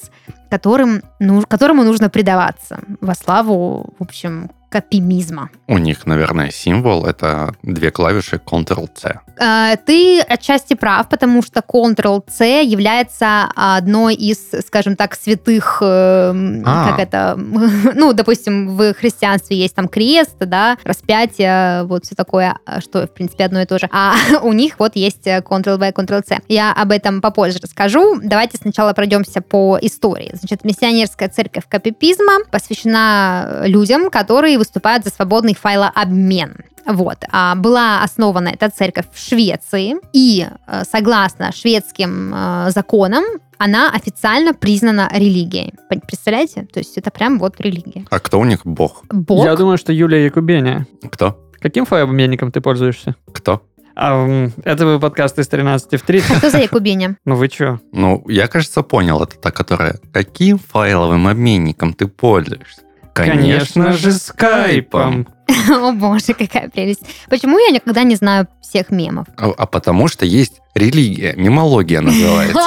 которым, 0.50 1.04
ну, 1.20 1.42
которому 1.48 1.84
нужно 1.84 2.10
предаваться 2.10 2.80
во 3.02 3.16
славу, 3.16 3.94
в 3.98 4.04
общем, 4.04 4.50
копимизма. 4.74 5.50
У 5.68 5.78
них, 5.78 6.08
наверное, 6.08 6.50
символ 6.50 7.06
это 7.06 7.54
две 7.62 7.92
клавиши 7.92 8.42
Ctrl-C. 8.44 9.20
Э, 9.40 9.76
Ты 9.86 10.20
отчасти 10.22 10.74
прав, 10.74 11.10
потому 11.10 11.44
что 11.44 11.60
Ctrl-C 11.60 12.64
является 12.64 13.50
одной 13.56 14.16
из, 14.16 14.40
скажем 14.66 14.96
так, 14.96 15.14
святых, 15.14 15.78
э, 15.82 16.34
А. 16.66 16.90
как 16.90 17.00
это, 17.00 17.36
ну, 17.96 18.14
допустим, 18.14 18.76
в 18.76 18.94
христианстве 18.96 19.58
есть 19.58 19.76
там 19.76 19.88
крест, 19.88 20.38
да, 20.40 20.78
распятие, 20.84 21.84
вот 21.84 22.06
все 22.06 22.16
такое, 22.16 22.58
а, 22.66 22.82
что, 22.82 23.06
в 23.06 23.14
принципе, 23.14 23.46
одно 23.46 23.62
и 23.62 23.66
то 23.66 23.78
же. 23.78 23.88
А 23.92 24.16
у 24.42 24.54
них 24.54 24.80
вот 24.80 24.96
есть 24.96 25.28
Ctrl-V, 25.28 25.92
Ctrl-C. 25.92 26.40
Я 26.48 26.74
об 26.74 26.90
этом 26.92 27.22
попозже 27.22 27.60
расскажу. 27.62 28.20
Давайте 28.24 28.58
сначала 28.58 28.94
пройдемся 28.94 29.42
по 29.42 29.78
истории. 29.80 30.32
Значит, 30.34 30.64
миссионерская 30.66 31.30
церковь 31.30 31.66
капипизма 31.70 32.40
посвящена 32.52 33.62
людям, 33.66 34.10
которые 34.10 34.58
выступают 34.64 35.04
за 35.04 35.10
свободный 35.10 35.56
файлообмен. 35.56 36.56
Вот. 36.86 37.18
А, 37.32 37.56
Была 37.56 38.04
основана 38.04 38.50
эта 38.50 38.70
церковь 38.70 39.06
в 39.12 39.18
Швеции, 39.18 39.96
и 40.14 40.48
э, 40.68 40.84
согласно 40.90 41.52
шведским 41.52 42.34
э, 42.34 42.72
законам, 42.72 43.24
она 43.58 43.90
официально 43.92 44.54
признана 44.54 45.10
религией. 45.14 45.74
Представляете? 45.88 46.68
То 46.74 46.80
есть 46.80 46.98
это 46.98 47.12
прям 47.12 47.40
вот 47.40 47.62
религия. 47.62 48.06
А 48.10 48.20
кто 48.20 48.40
у 48.40 48.46
них 48.46 48.66
бог? 48.66 49.04
Бог? 49.10 49.46
Я 49.46 49.56
думаю, 49.56 49.78
что 49.78 49.94
Юлия 49.94 50.26
Якубеня. 50.26 50.86
Кто? 51.10 51.40
Каким 51.62 51.86
файлообменником 51.86 52.52
ты 52.52 52.60
пользуешься? 52.60 53.16
Кто? 53.32 53.62
А, 53.96 54.50
это 54.66 54.86
вы 54.86 55.00
подкаст 55.00 55.40
из 55.40 55.48
13 55.48 56.02
в 56.02 56.06
3. 56.06 56.20
Что 56.22 56.50
за 56.50 56.58
Якубиня? 56.58 57.16
Ну 57.26 57.36
вы 57.36 57.48
чё? 57.48 57.80
Ну, 57.92 58.24
я, 58.28 58.48
кажется, 58.48 58.82
понял. 58.82 59.22
Это 59.24 59.38
та, 59.38 59.52
которая... 59.52 60.00
Каким 60.12 60.58
файловым 60.58 61.28
обменником 61.28 61.94
ты 61.94 62.08
пользуешься? 62.08 62.82
Конечно 63.14 63.94
же, 63.94 64.12
скайпом. 64.12 65.28
О 65.70 65.92
боже, 65.92 66.34
какая 66.34 66.70
прелесть. 66.70 67.04
Почему 67.30 67.60
я 67.60 67.70
никогда 67.70 68.04
не 68.04 68.16
знаю 68.16 68.48
всех 68.62 68.90
мемов? 68.90 69.28
А, 69.38 69.52
а 69.56 69.66
потому 69.68 70.08
что 70.08 70.26
есть 70.26 70.62
религия, 70.74 71.34
мемология 71.36 72.02
называется. 72.02 72.60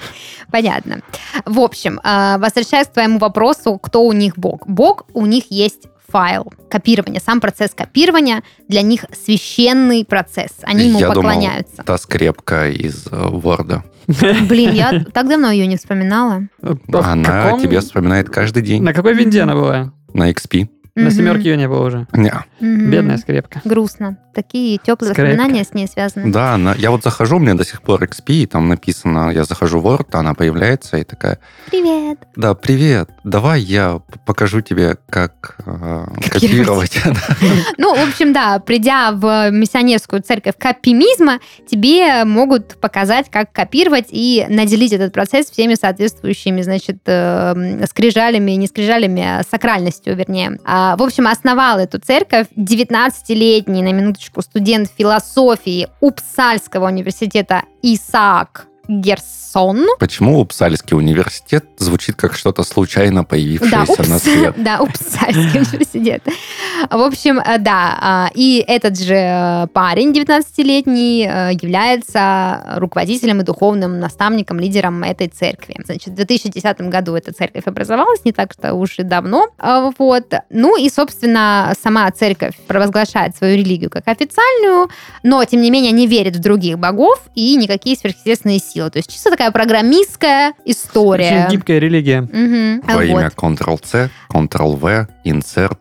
Понятно. 0.50 1.00
В 1.44 1.60
общем, 1.60 2.00
э, 2.02 2.38
возвращаясь 2.38 2.86
к 2.86 2.92
твоему 2.92 3.18
вопросу, 3.18 3.78
кто 3.78 4.04
у 4.04 4.12
них 4.12 4.36
бог? 4.36 4.66
Бог 4.66 5.04
у 5.12 5.26
них 5.26 5.44
есть 5.50 5.88
файл 6.14 6.52
копирования. 6.70 7.20
Сам 7.20 7.40
процесс 7.40 7.72
копирования 7.74 8.44
для 8.68 8.82
них 8.82 9.04
священный 9.12 10.04
процесс. 10.04 10.52
Они 10.62 10.86
ему 10.86 11.00
Я 11.00 11.08
думал, 11.08 11.22
поклоняются. 11.22 11.82
Та 11.82 11.98
скрепка 11.98 12.70
из 12.70 13.08
э, 13.08 13.10
Word. 13.10 13.82
Блин, 14.48 14.74
я 14.74 15.04
так 15.12 15.28
давно 15.28 15.50
ее 15.50 15.66
не 15.66 15.76
вспоминала. 15.76 16.46
В 16.60 16.96
Она 16.98 17.58
тебе 17.58 17.80
вспоминает 17.80 18.30
каждый 18.30 18.62
день 18.62 18.80
На 18.80 18.92
какой 18.92 19.14
винде 19.14 19.42
она 19.42 19.54
была? 19.54 19.92
на 20.12 20.30
XP. 20.30 20.68
На 20.94 21.10
семерке 21.10 21.50
ее 21.50 21.56
не 21.56 21.66
было 21.68 21.86
уже. 21.86 22.06
Не. 22.12 22.32
Бедная 22.60 23.16
скрепка. 23.18 23.60
Грустно. 23.64 24.16
Такие 24.32 24.78
теплые 24.78 25.12
Скрепка. 25.12 25.30
воспоминания 25.32 25.64
с 25.64 25.72
ней 25.74 25.86
связаны. 25.86 26.32
Да, 26.32 26.56
я 26.76 26.90
вот 26.90 27.04
захожу, 27.04 27.36
у 27.36 27.38
меня 27.38 27.54
до 27.54 27.64
сих 27.64 27.82
пор 27.82 28.02
XP, 28.02 28.24
и 28.34 28.46
там 28.46 28.68
написано, 28.68 29.30
я 29.30 29.44
захожу 29.44 29.78
в 29.80 29.86
Word, 29.86 30.08
она 30.12 30.34
появляется 30.34 30.96
и 30.96 31.04
такая, 31.04 31.38
Привет. 31.70 32.18
да, 32.34 32.54
привет, 32.54 33.10
давай 33.22 33.60
я 33.60 33.98
п- 34.00 34.18
покажу 34.26 34.60
тебе, 34.60 34.96
как 35.08 35.56
э, 35.64 36.04
Копировать. 36.32 36.90
копировать. 36.90 37.24
Ну, 37.78 37.94
в 37.94 38.08
общем, 38.08 38.32
да, 38.32 38.58
придя 38.58 39.12
в 39.12 39.50
миссионерскую 39.52 40.20
церковь 40.22 40.54
копимизма, 40.58 41.38
тебе 41.70 42.24
могут 42.24 42.74
показать, 42.80 43.30
как 43.30 43.52
копировать 43.52 44.06
и 44.10 44.44
наделить 44.48 44.92
этот 44.92 45.12
процесс 45.12 45.48
всеми 45.48 45.74
соответствующими, 45.74 46.62
значит, 46.62 46.98
э, 47.06 47.86
скрижалями, 47.88 48.52
не 48.52 48.66
скрижалями, 48.66 49.22
а 49.22 49.42
сакральностью, 49.48 50.16
вернее. 50.16 50.58
А, 50.64 50.83
в 50.96 51.02
общем, 51.02 51.26
основал 51.26 51.78
эту 51.78 51.98
церковь 51.98 52.46
19-летний, 52.56 53.82
на 53.82 53.92
минуточку, 53.92 54.42
студент 54.42 54.90
философии 54.96 55.88
Упсальского 56.00 56.86
университета 56.86 57.62
Исаак 57.82 58.66
Герсон. 58.88 59.86
Почему 59.98 60.40
Упсальский 60.40 60.96
университет 60.96 61.64
звучит 61.78 62.16
как 62.16 62.34
что-то 62.34 62.64
случайно 62.64 63.20
Да, 63.20 63.24
появившееся 63.24 64.10
на 64.10 64.16
Упс- 64.16 64.18
свет? 64.18 64.54
да, 64.62 64.80
Упсальский 64.80 65.60
университет. 65.60 66.22
В 66.90 67.00
общем, 67.00 67.38
э, 67.38 67.58
да, 67.58 67.98
а, 68.00 68.30
и 68.34 68.62
этот 68.66 68.98
же 68.98 69.14
э, 69.14 69.66
парень, 69.72 70.10
19-летний, 70.12 71.24
э, 71.26 71.50
является 71.60 72.74
руководителем 72.76 73.40
и 73.40 73.44
духовным 73.44 74.00
наставником, 74.00 74.58
лидером 74.58 75.02
этой 75.04 75.28
церкви. 75.28 75.76
Значит, 75.84 76.08
в 76.08 76.16
2010 76.16 76.80
году 76.82 77.14
эта 77.14 77.32
церковь 77.32 77.64
образовалась, 77.66 78.24
не 78.24 78.32
так 78.32 78.52
что 78.52 78.74
уж 78.74 78.98
и 78.98 79.02
давно. 79.02 79.48
А, 79.58 79.90
Вот. 79.98 80.34
Ну 80.50 80.76
и, 80.76 80.90
собственно, 80.90 81.72
сама 81.80 82.10
церковь 82.10 82.54
провозглашает 82.66 83.36
свою 83.36 83.56
религию 83.56 83.88
как 83.90 84.08
официальную, 84.08 84.88
но, 85.22 85.44
тем 85.44 85.60
не 85.60 85.70
менее, 85.70 85.92
не 85.92 86.06
верит 86.06 86.36
в 86.36 86.40
других 86.40 86.78
богов 86.78 87.20
и 87.34 87.56
никакие 87.56 87.96
сверхъестественные 87.96 88.58
силы. 88.58 88.73
То 88.74 88.98
есть 88.98 89.10
чисто 89.12 89.30
такая 89.30 89.50
программистская 89.50 90.54
история. 90.64 91.44
Очень 91.46 91.56
гибкая 91.56 91.78
религия. 91.78 92.22
Мгм. 92.22 92.80
Во 92.86 92.94
Вот. 92.94 93.02
имя 93.04 93.30
Ctrl-C, 93.34 94.10
Ctrl-V, 94.30 95.06
Insert, 95.24 95.78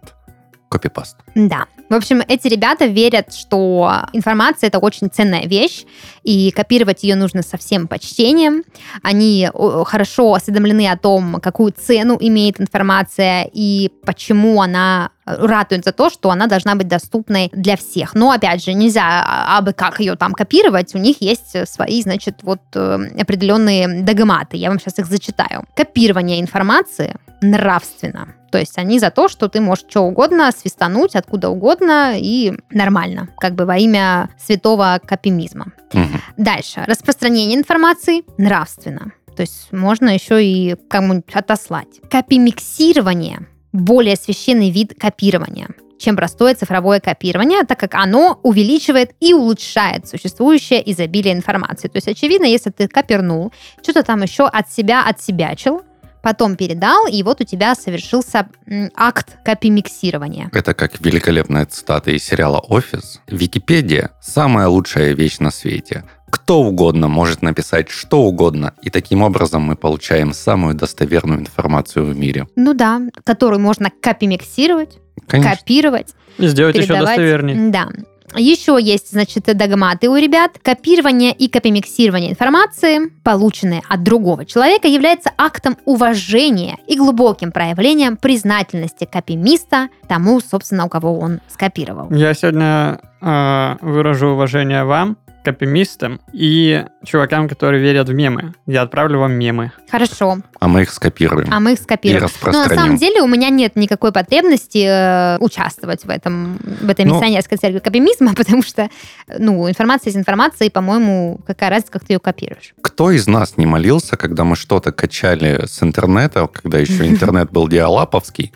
Copy-Paste. 0.71 1.15
Да. 1.35 1.65
В 1.93 1.95
общем, 1.95 2.23
эти 2.27 2.47
ребята 2.47 2.87
верят, 2.87 3.35
что 3.35 4.07
информация 4.13 4.69
это 4.69 4.79
очень 4.79 5.11
ценная 5.11 5.43
вещь, 5.43 5.85
и 6.23 6.49
копировать 6.49 7.03
ее 7.03 7.15
нужно 7.15 7.43
со 7.43 7.55
всем 7.57 7.87
почтением. 7.87 8.63
Они 9.03 9.47
хорошо 9.85 10.33
осведомлены 10.33 10.89
о 10.89 10.97
том, 10.97 11.35
какую 11.39 11.71
цену 11.71 12.17
имеет 12.19 12.59
информация 12.59 13.47
и 13.53 13.91
почему 14.07 14.59
она 14.59 15.11
э, 15.27 15.35
ратует 15.45 15.85
за 15.85 15.91
то, 15.91 16.09
что 16.09 16.31
она 16.31 16.47
должна 16.47 16.73
быть 16.73 16.87
доступной 16.87 17.51
для 17.53 17.77
всех. 17.77 18.15
Но, 18.15 18.31
опять 18.31 18.63
же, 18.63 18.73
нельзя 18.73 19.03
а, 19.23 19.59
абы 19.59 19.73
как 19.73 19.99
ее 19.99 20.15
там 20.15 20.33
копировать. 20.33 20.95
У 20.95 20.97
них 20.97 21.21
есть 21.21 21.55
свои, 21.69 22.01
значит, 22.01 22.39
вот 22.41 22.61
э, 22.73 23.07
определенные 23.19 24.01
догматы. 24.01 24.57
Я 24.57 24.69
вам 24.69 24.79
сейчас 24.79 24.97
их 24.97 25.05
зачитаю. 25.05 25.67
Копирование 25.75 26.41
информации 26.41 27.13
нравственно. 27.41 28.33
То 28.53 28.59
есть 28.59 28.77
они 28.77 28.99
за 28.99 29.09
то, 29.09 29.29
что 29.29 29.47
ты 29.47 29.59
можешь 29.61 29.85
что 29.89 30.01
угодно 30.01 30.51
свистануть, 30.55 31.15
откуда 31.15 31.49
угодно, 31.49 32.13
и 32.15 32.53
нормально, 32.69 33.29
как 33.39 33.55
бы 33.55 33.65
во 33.65 33.77
имя 33.77 34.29
святого 34.39 35.01
копимизма. 35.03 35.73
Мгм. 35.91 36.21
Дальше. 36.37 36.83
Распространение 36.85 37.57
информации 37.57 38.21
нравственно. 38.37 39.11
То 39.35 39.41
есть 39.41 39.71
можно 39.71 40.09
еще 40.09 40.45
и 40.45 40.75
кому-нибудь 40.87 41.33
отослать. 41.33 41.99
Копимиксирование 42.11 43.39
более 43.71 44.15
священный 44.15 44.69
вид 44.69 44.93
копирования 44.99 45.69
чем 45.97 46.17
простое 46.17 46.53
цифровое 46.53 46.99
копирование, 46.99 47.63
так 47.63 47.79
как 47.79 47.95
оно 47.95 48.37
увеличивает 48.43 49.15
и 49.21 49.33
улучшает 49.33 50.05
существующее 50.05 50.91
изобилие 50.91 51.33
информации. 51.33 51.87
То 51.87 51.95
есть, 51.95 52.09
очевидно, 52.09 52.43
если 52.43 52.71
ты 52.71 52.89
копирнул, 52.89 53.53
что-то 53.81 54.03
там 54.03 54.21
еще 54.21 54.45
от 54.45 54.69
себя 54.69 55.05
отсебячил, 55.07 55.81
потом 56.23 56.55
передал, 56.55 57.05
и 57.05 57.21
вот 57.21 57.41
у 57.41 57.43
тебя 57.43 57.75
совершился 57.75 58.47
акт 58.95 59.37
копимиксирования. 59.43 60.49
Это 60.53 60.73
как 60.73 60.99
великолепная 61.01 61.65
цитата 61.65 62.11
из 62.11 62.23
сериала 62.23 62.59
«Офис». 62.59 63.21
Википедия– 63.27 64.11
самая 64.21 64.67
лучшая 64.67 65.13
вещь 65.13 65.39
на 65.39 65.51
свете. 65.51 66.05
Кто 66.31 66.63
угодно 66.63 67.09
может 67.09 67.43
написать 67.43 67.89
что 67.89 68.21
угодно, 68.21 68.73
и 68.81 68.89
таким 68.89 69.21
образом 69.21 69.61
мы 69.63 69.75
получаем 69.75 70.33
самую 70.33 70.73
достоверную 70.73 71.41
информацию 71.41 72.05
в 72.05 72.17
мире. 72.17 72.47
Ну 72.55 72.73
да, 72.73 73.01
которую 73.23 73.59
можно 73.59 73.91
копимиксировать, 74.01 74.97
Конечно. 75.27 75.55
копировать, 75.55 76.15
И 76.37 76.47
сделать 76.47 76.75
еще 76.75 76.99
достовернее. 76.99 77.69
Да. 77.69 77.89
Еще 78.35 78.77
есть, 78.81 79.11
значит, 79.11 79.43
догматы 79.45 80.09
у 80.09 80.15
ребят. 80.15 80.57
Копирование 80.61 81.31
и 81.33 81.47
копимиксирование 81.47 82.31
информации, 82.31 83.11
полученной 83.23 83.81
от 83.87 84.03
другого 84.03 84.45
человека, 84.45 84.87
является 84.87 85.31
актом 85.37 85.77
уважения 85.85 86.77
и 86.87 86.97
глубоким 86.97 87.51
проявлением 87.51 88.17
признательности 88.17 89.05
копимиста 89.05 89.89
тому, 90.07 90.39
собственно, 90.39 90.85
у 90.85 90.89
кого 90.89 91.19
он 91.19 91.39
скопировал. 91.49 92.11
Я 92.11 92.33
сегодня 92.33 92.99
э, 93.21 93.75
выражу 93.81 94.27
уважение 94.27 94.83
вам, 94.83 95.17
копимистам 95.43 96.19
и 96.31 96.85
чувакам, 97.05 97.47
которые 97.47 97.81
верят 97.81 98.09
в 98.09 98.13
мемы. 98.13 98.53
Я 98.65 98.83
отправлю 98.83 99.19
вам 99.19 99.33
мемы. 99.33 99.71
Хорошо, 99.91 100.39
А 100.59 100.67
мы 100.67 100.83
их 100.83 100.91
скопируем 100.91 101.47
а 101.51 101.59
мы 101.59 101.73
их 101.73 101.79
и 101.79 101.83
скопируем. 101.83 102.27
Но 102.45 102.51
на 102.51 102.69
самом 102.69 102.97
деле 102.97 103.21
у 103.21 103.27
меня 103.27 103.49
нет 103.49 103.75
никакой 103.75 104.11
потребности 104.11 104.85
э, 104.85 105.37
участвовать 105.39 106.03
в 106.05 106.09
этом, 106.09 106.57
в 106.81 106.89
этой 106.89 107.05
Ну- 107.05 107.15
миссионерской 107.15 107.57
церкви 107.57 107.79
копимизма, 107.79 108.33
потому 108.35 108.63
что, 108.63 108.89
ну, 109.27 109.69
информация 109.69 110.09
есть 110.09 110.17
информация, 110.17 110.67
и, 110.67 110.71
по-моему, 110.71 111.39
какая 111.45 111.69
разница, 111.69 111.91
как 111.91 112.05
ты 112.05 112.13
ее 112.13 112.19
копируешь. 112.19 112.73
Кто 112.81 113.11
из 113.11 113.27
нас 113.27 113.57
не 113.57 113.65
молился, 113.65 114.17
когда 114.17 114.43
мы 114.43 114.55
что-то 114.55 114.91
качали 114.91 115.65
с 115.65 115.83
интернета, 115.83 116.47
когда 116.47 116.79
еще 116.79 117.07
интернет 117.07 117.51
был 117.51 117.67
диалаповский, 117.67 118.51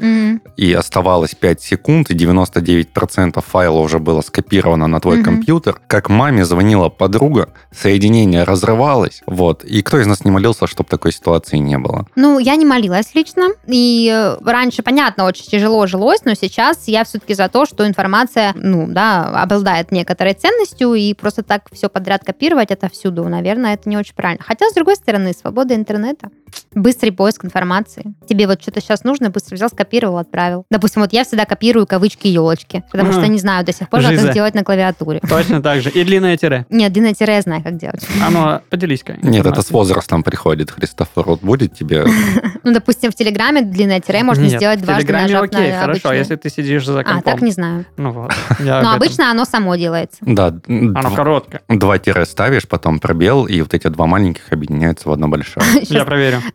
и 0.55 0.73
оставалось 0.73 1.35
5 1.35 1.61
секунд, 1.61 2.09
и 2.09 2.15
99% 2.15 3.43
файла 3.45 3.79
уже 3.79 3.99
было 3.99 4.21
скопировано 4.21 4.87
на 4.87 4.99
твой 4.99 5.23
компьютер, 5.23 5.79
как 5.87 6.09
маме 6.09 6.45
звонила 6.77 6.89
подруга, 6.89 7.49
соединение 7.71 8.43
разрывалось, 8.43 9.21
вот, 9.25 9.63
и 9.63 9.81
кто 9.81 9.99
из 9.99 10.07
нас 10.07 10.23
не 10.25 10.31
молился, 10.31 10.67
чтобы 10.67 10.89
такой 10.89 11.11
ситуации 11.11 11.57
не 11.57 11.77
было? 11.77 12.05
Ну, 12.15 12.39
я 12.39 12.55
не 12.55 12.65
молилась 12.65 13.13
лично, 13.15 13.49
и 13.67 14.11
э, 14.13 14.37
раньше, 14.43 14.83
понятно, 14.83 15.25
очень 15.25 15.45
тяжело 15.45 15.87
жилось, 15.87 16.21
но 16.25 16.33
сейчас 16.35 16.87
я 16.87 17.03
все-таки 17.03 17.33
за 17.33 17.49
то, 17.49 17.65
что 17.65 17.87
информация, 17.87 18.53
ну, 18.55 18.87
да, 18.87 19.25
обладает 19.43 19.91
некоторой 19.91 20.33
ценностью, 20.33 20.93
и 20.93 21.13
просто 21.13 21.43
так 21.43 21.63
все 21.71 21.89
подряд 21.89 22.23
копировать 22.23 22.71
это 22.71 22.89
всюду, 22.89 23.23
наверное, 23.23 23.73
это 23.73 23.89
не 23.89 23.97
очень 23.97 24.15
правильно. 24.15 24.43
Хотя, 24.45 24.69
с 24.69 24.73
другой 24.73 24.95
стороны, 24.95 25.33
свобода 25.33 25.75
интернета, 25.75 26.29
быстрый 26.73 27.11
поиск 27.11 27.45
информации. 27.45 28.13
Тебе 28.27 28.47
вот 28.47 28.61
что-то 28.61 28.81
сейчас 28.81 29.03
нужно, 29.03 29.29
быстро 29.29 29.55
взял, 29.55 29.69
скопировал, 29.69 30.17
отправил. 30.17 30.65
Допустим, 30.69 31.01
вот 31.01 31.13
я 31.13 31.23
всегда 31.23 31.45
копирую 31.45 31.87
кавычки 31.87 32.27
елочки, 32.27 32.83
потому 32.91 33.11
что 33.11 33.27
не 33.27 33.39
знаю 33.39 33.65
до 33.65 33.73
сих 33.73 33.89
пор, 33.89 34.01
как 34.01 34.11
их 34.13 34.33
делать 34.33 34.55
на 34.55 34.63
клавиатуре. 34.63 35.19
Точно 35.27 35.61
так 35.61 35.81
же. 35.81 35.89
И 35.89 36.03
длинное 36.03 36.37
тире. 36.37 36.65
Нет, 36.69 36.91
длинное 36.93 37.13
тире 37.13 37.35
я 37.35 37.41
знаю, 37.41 37.63
как 37.63 37.77
делать. 37.77 38.05
А 38.23 38.29
ну, 38.29 38.61
поделись-ка. 38.69 39.17
Нет, 39.21 39.45
это 39.45 39.61
с 39.61 39.71
возрастом 39.71 40.23
приходит, 40.23 40.71
Христофор. 40.71 41.25
Вот 41.25 41.41
будет 41.41 41.73
тебе... 41.75 42.05
Ну, 42.63 42.73
допустим, 42.73 43.11
в 43.11 43.15
Телеграме 43.15 43.61
длинное 43.61 44.01
тире 44.01 44.23
можно 44.23 44.45
сделать 44.49 44.81
в 44.81 44.83
дважды 44.83 45.03
Телеграме 45.03 45.37
окей, 45.39 45.71
хорошо, 45.71 46.11
если 46.11 46.35
ты 46.35 46.49
сидишь 46.49 46.85
за 46.85 46.99
А, 46.99 47.03
компом. 47.03 47.21
так 47.23 47.41
не 47.41 47.51
знаю. 47.51 47.85
Ну 47.95 48.11
вот. 48.11 48.33
Но 48.59 48.65
этом. 48.79 48.89
обычно 48.93 49.31
оно 49.31 49.45
само 49.45 49.75
делается. 49.77 50.17
Да, 50.21 50.47
Оно 50.67 51.15
короткое. 51.15 51.61
два 51.69 51.97
тире 51.97 52.25
ставишь, 52.25 52.67
потом 52.67 52.99
пробел, 52.99 53.45
и 53.45 53.61
вот 53.61 53.73
эти 53.73 53.87
два 53.87 54.05
маленьких 54.05 54.51
объединяются 54.51 55.07
в 55.07 55.11
одно 55.13 55.29
большое. 55.29 55.65
Я 55.83 55.85
Сейчас, 55.85 56.05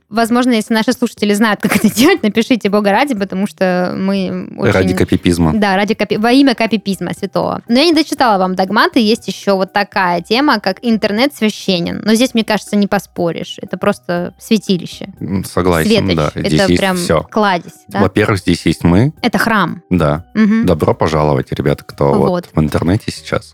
возможно, 0.08 0.52
если 0.52 0.74
наши 0.74 0.92
слушатели 0.92 1.32
знают, 1.34 1.60
как 1.60 1.76
это 1.76 1.92
делать, 1.94 2.22
напишите 2.22 2.68
Бога 2.70 2.90
ради, 2.92 3.14
потому 3.14 3.46
что 3.46 3.94
мы 3.96 4.48
очень... 4.56 4.72
Ради 4.72 4.94
копипизма. 4.94 5.52
Да, 5.54 5.76
ради 5.76 5.94
копи... 5.94 6.16
во 6.16 6.32
имя 6.32 6.54
копипизма 6.54 7.12
святого. 7.14 7.62
Но 7.68 7.78
я 7.78 7.84
не 7.86 7.92
дочитала 7.92 8.38
вам 8.38 8.54
догматы. 8.54 9.00
Есть 9.00 9.28
еще 9.28 9.52
вот 9.54 9.72
такая 9.72 10.20
тема, 10.22 10.60
как 10.60 10.78
интернет 10.82 11.34
священен. 11.34 12.02
Но 12.04 12.14
здесь, 12.14 12.34
мне 12.34 12.44
кажется, 12.44 12.76
не 12.76 12.86
поспоришь. 12.86 13.56
Это 13.60 13.76
просто 13.76 14.34
святилище. 14.38 15.08
Согласен, 15.44 16.06
Светоч. 16.06 16.16
да. 16.16 16.30
Здесь 16.34 16.60
Это 16.60 16.70
есть 16.72 16.80
прям 16.80 16.96
все. 16.96 17.22
кладезь. 17.30 17.72
да? 17.88 18.00
Во-первых, 18.00 18.38
здесь 18.40 18.64
есть 18.66 18.84
мы, 18.84 19.12
Это 19.22 19.38
храм. 19.38 19.82
да. 19.90 20.26
Мгм. 20.34 20.66
Добро 20.66 20.94
пожаловать, 20.94 21.52
ребята, 21.52 21.84
кто 21.84 22.12
вот, 22.14 22.28
Вот. 22.28 22.48
в 22.54 22.60
интернете 22.60 23.10
сейчас, 23.12 23.52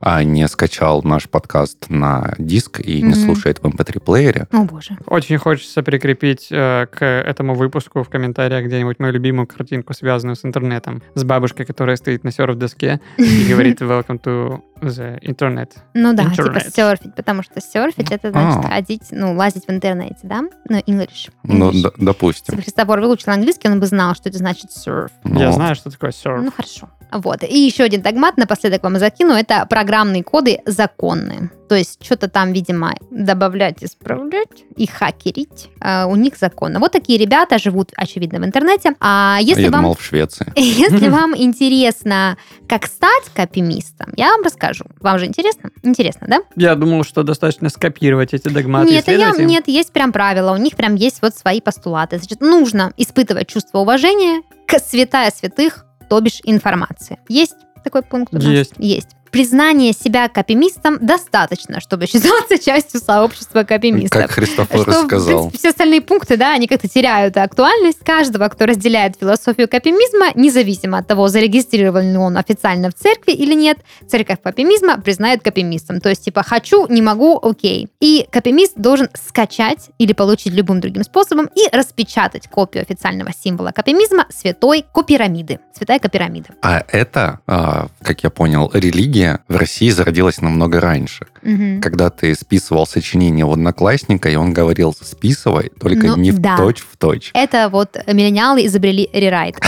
а 0.00 0.22
не 0.22 0.46
скачал 0.48 1.02
наш 1.02 1.28
подкаст 1.28 1.86
на 1.88 2.34
диск 2.38 2.80
и 2.80 3.02
не 3.02 3.14
слушает 3.14 3.58
в 3.62 3.66
MP3-плеере. 3.66 4.46
О, 4.52 4.64
боже. 4.64 4.96
Очень 5.06 5.38
хочется 5.38 5.55
прикрепить 5.84 6.48
э, 6.50 6.86
к 6.86 7.04
этому 7.04 7.54
выпуску 7.54 8.02
в 8.02 8.08
комментариях 8.08 8.64
где-нибудь 8.64 8.98
мою 8.98 9.12
любимую 9.12 9.46
картинку, 9.46 9.94
связанную 9.94 10.36
с 10.36 10.44
интернетом, 10.44 11.02
с 11.14 11.24
бабушкой, 11.24 11.66
которая 11.66 11.96
стоит 11.96 12.24
на 12.24 12.30
серф-доске 12.30 13.00
и 13.16 13.46
говорит 13.48 13.80
«Welcome 13.80 14.20
to 14.22 14.60
the 14.80 15.20
Internet». 15.20 15.72
Ну 15.94 16.14
да, 16.14 16.30
типа 16.30 16.60
серфить, 16.60 17.14
потому 17.14 17.42
что 17.42 17.60
серфить 17.60 18.10
это 18.10 18.30
значит 18.30 18.64
А. 18.64 18.68
ходить, 18.68 19.02
ну, 19.10 19.34
лазить 19.34 19.66
в 19.66 19.70
интернете, 19.70 20.20
да? 20.22 20.42
Ну, 20.68 20.78
English. 20.78 21.30
Ну, 21.42 21.72
допустим. 21.98 22.54
Если 22.54 22.62
Христофор 22.62 23.00
выучил 23.00 23.32
английский, 23.32 23.68
он 23.68 23.80
бы 23.80 23.86
знал, 23.86 24.14
что 24.14 24.28
это 24.28 24.38
значит 24.38 24.70
surf. 24.70 25.10
Я 25.24 25.46
Но 25.46 25.52
знаю, 25.52 25.74
что 25.74 25.90
такое 25.90 26.12
серф. 26.12 26.42
Ну, 26.42 26.50
хорошо. 26.50 26.88
Вот. 27.12 27.42
И 27.42 27.58
еще 27.58 27.84
один 27.84 28.02
догмат 28.02 28.36
напоследок 28.36 28.82
вам 28.82 28.98
закину. 28.98 29.34
Это 29.34 29.66
программные 29.68 30.22
коды 30.22 30.60
законные. 30.66 31.50
То 31.68 31.74
есть 31.74 32.04
что-то 32.04 32.28
там, 32.28 32.52
видимо, 32.52 32.94
добавлять, 33.10 33.82
исправлять 33.82 34.64
и 34.76 34.86
хакерить 34.86 35.68
а, 35.80 36.06
у 36.06 36.14
них 36.14 36.36
законно. 36.36 36.78
Вот 36.78 36.92
такие 36.92 37.18
ребята 37.18 37.58
живут, 37.58 37.90
очевидно, 37.96 38.38
в 38.38 38.44
интернете. 38.44 38.94
А 39.00 39.38
если 39.40 39.62
Я 39.62 39.70
вам... 39.70 39.82
думал, 39.82 39.96
в 39.96 40.02
Швеции. 40.02 40.52
Если 40.56 41.08
вам 41.08 41.36
интересно, 41.36 42.36
как 42.68 42.86
стать 42.86 43.24
копимистом, 43.34 44.12
я 44.16 44.30
вам 44.30 44.42
расскажу. 44.42 44.84
Вам 45.00 45.18
же 45.18 45.26
интересно? 45.26 45.70
Интересно, 45.82 46.26
да? 46.28 46.42
Я 46.54 46.74
думал, 46.74 47.04
что 47.04 47.22
достаточно 47.22 47.68
скопировать 47.68 48.32
эти 48.32 48.48
догматы 48.48 48.90
Нет, 48.90 49.08
я, 49.08 49.32
нет, 49.32 49.66
есть 49.66 49.92
прям 49.92 50.12
правила, 50.12 50.52
у 50.52 50.56
них 50.56 50.76
прям 50.76 50.94
есть 50.94 51.20
вот 51.22 51.34
свои 51.34 51.60
постулаты. 51.60 52.18
Значит, 52.18 52.40
нужно 52.40 52.92
испытывать 52.96 53.48
чувство 53.48 53.78
уважения 53.78 54.42
к 54.66 54.78
святая 54.78 55.30
святых, 55.30 55.85
то 56.08 56.20
бишь 56.20 56.40
информации. 56.44 57.18
Есть 57.28 57.56
такой 57.84 58.02
пункт 58.02 58.32
у 58.34 58.36
нас? 58.36 58.44
Есть. 58.44 58.74
Есть. 58.78 59.15
Признание 59.36 59.92
себя 59.92 60.30
копимистом 60.30 60.96
достаточно, 60.98 61.78
чтобы 61.78 62.06
считаться 62.06 62.56
частью 62.64 63.00
сообщества 63.00 63.64
копимистов. 63.64 64.22
Как 64.22 64.30
Христофор 64.30 64.80
Что, 64.80 65.02
в 65.02 65.04
сказал. 65.04 65.26
принципе, 65.28 65.58
все 65.58 65.68
остальные 65.68 66.00
пункты, 66.00 66.38
да, 66.38 66.54
они 66.54 66.66
как-то 66.66 66.88
теряют 66.88 67.36
актуальность. 67.36 67.98
Каждого, 68.02 68.48
кто 68.48 68.64
разделяет 68.64 69.16
философию 69.20 69.68
копимизма, 69.68 70.28
независимо 70.34 70.96
от 70.96 71.06
того, 71.06 71.28
зарегистрирован 71.28 72.12
ли 72.12 72.16
он 72.16 72.38
официально 72.38 72.88
в 72.88 72.94
церкви 72.94 73.32
или 73.32 73.52
нет, 73.52 73.76
церковь 74.08 74.38
копимизма 74.42 74.98
признает 75.02 75.42
копимистом. 75.42 76.00
То 76.00 76.08
есть, 76.08 76.24
типа, 76.24 76.42
хочу, 76.42 76.86
не 76.86 77.02
могу, 77.02 77.38
окей. 77.38 77.90
И 78.00 78.26
копимист 78.32 78.72
должен 78.76 79.10
скачать 79.12 79.90
или 79.98 80.14
получить 80.14 80.54
любым 80.54 80.80
другим 80.80 81.04
способом 81.04 81.50
и 81.54 81.76
распечатать 81.76 82.48
копию 82.48 82.84
официального 82.84 83.32
символа 83.38 83.72
копимизма 83.72 84.24
святой 84.30 84.86
копирамиды. 84.94 85.60
Святая 85.76 85.98
копирамида. 85.98 86.54
А 86.62 86.82
это, 86.88 87.40
а, 87.46 87.88
как 88.00 88.22
я 88.24 88.30
понял, 88.30 88.70
религия 88.72 89.25
в 89.48 89.56
России 89.56 89.90
зародилась 89.90 90.40
намного 90.40 90.80
раньше. 90.80 91.26
Мгм. 91.46 91.80
Когда 91.80 92.10
ты 92.10 92.34
списывал 92.34 92.86
сочинение 92.86 93.44
у 93.44 93.52
одноклассника, 93.52 94.28
и 94.28 94.36
он 94.36 94.52
говорил, 94.52 94.94
списывай, 95.00 95.70
только 95.80 96.06
Ну, 96.06 96.16
не 96.16 96.32
в 96.32 96.38
да. 96.40 96.56
точь 96.56 96.80
в 96.80 96.96
точь. 96.96 97.30
Это 97.34 97.68
вот 97.68 97.96
миллениалы 98.06 98.66
изобрели 98.66 99.08
рерайт. 99.12 99.56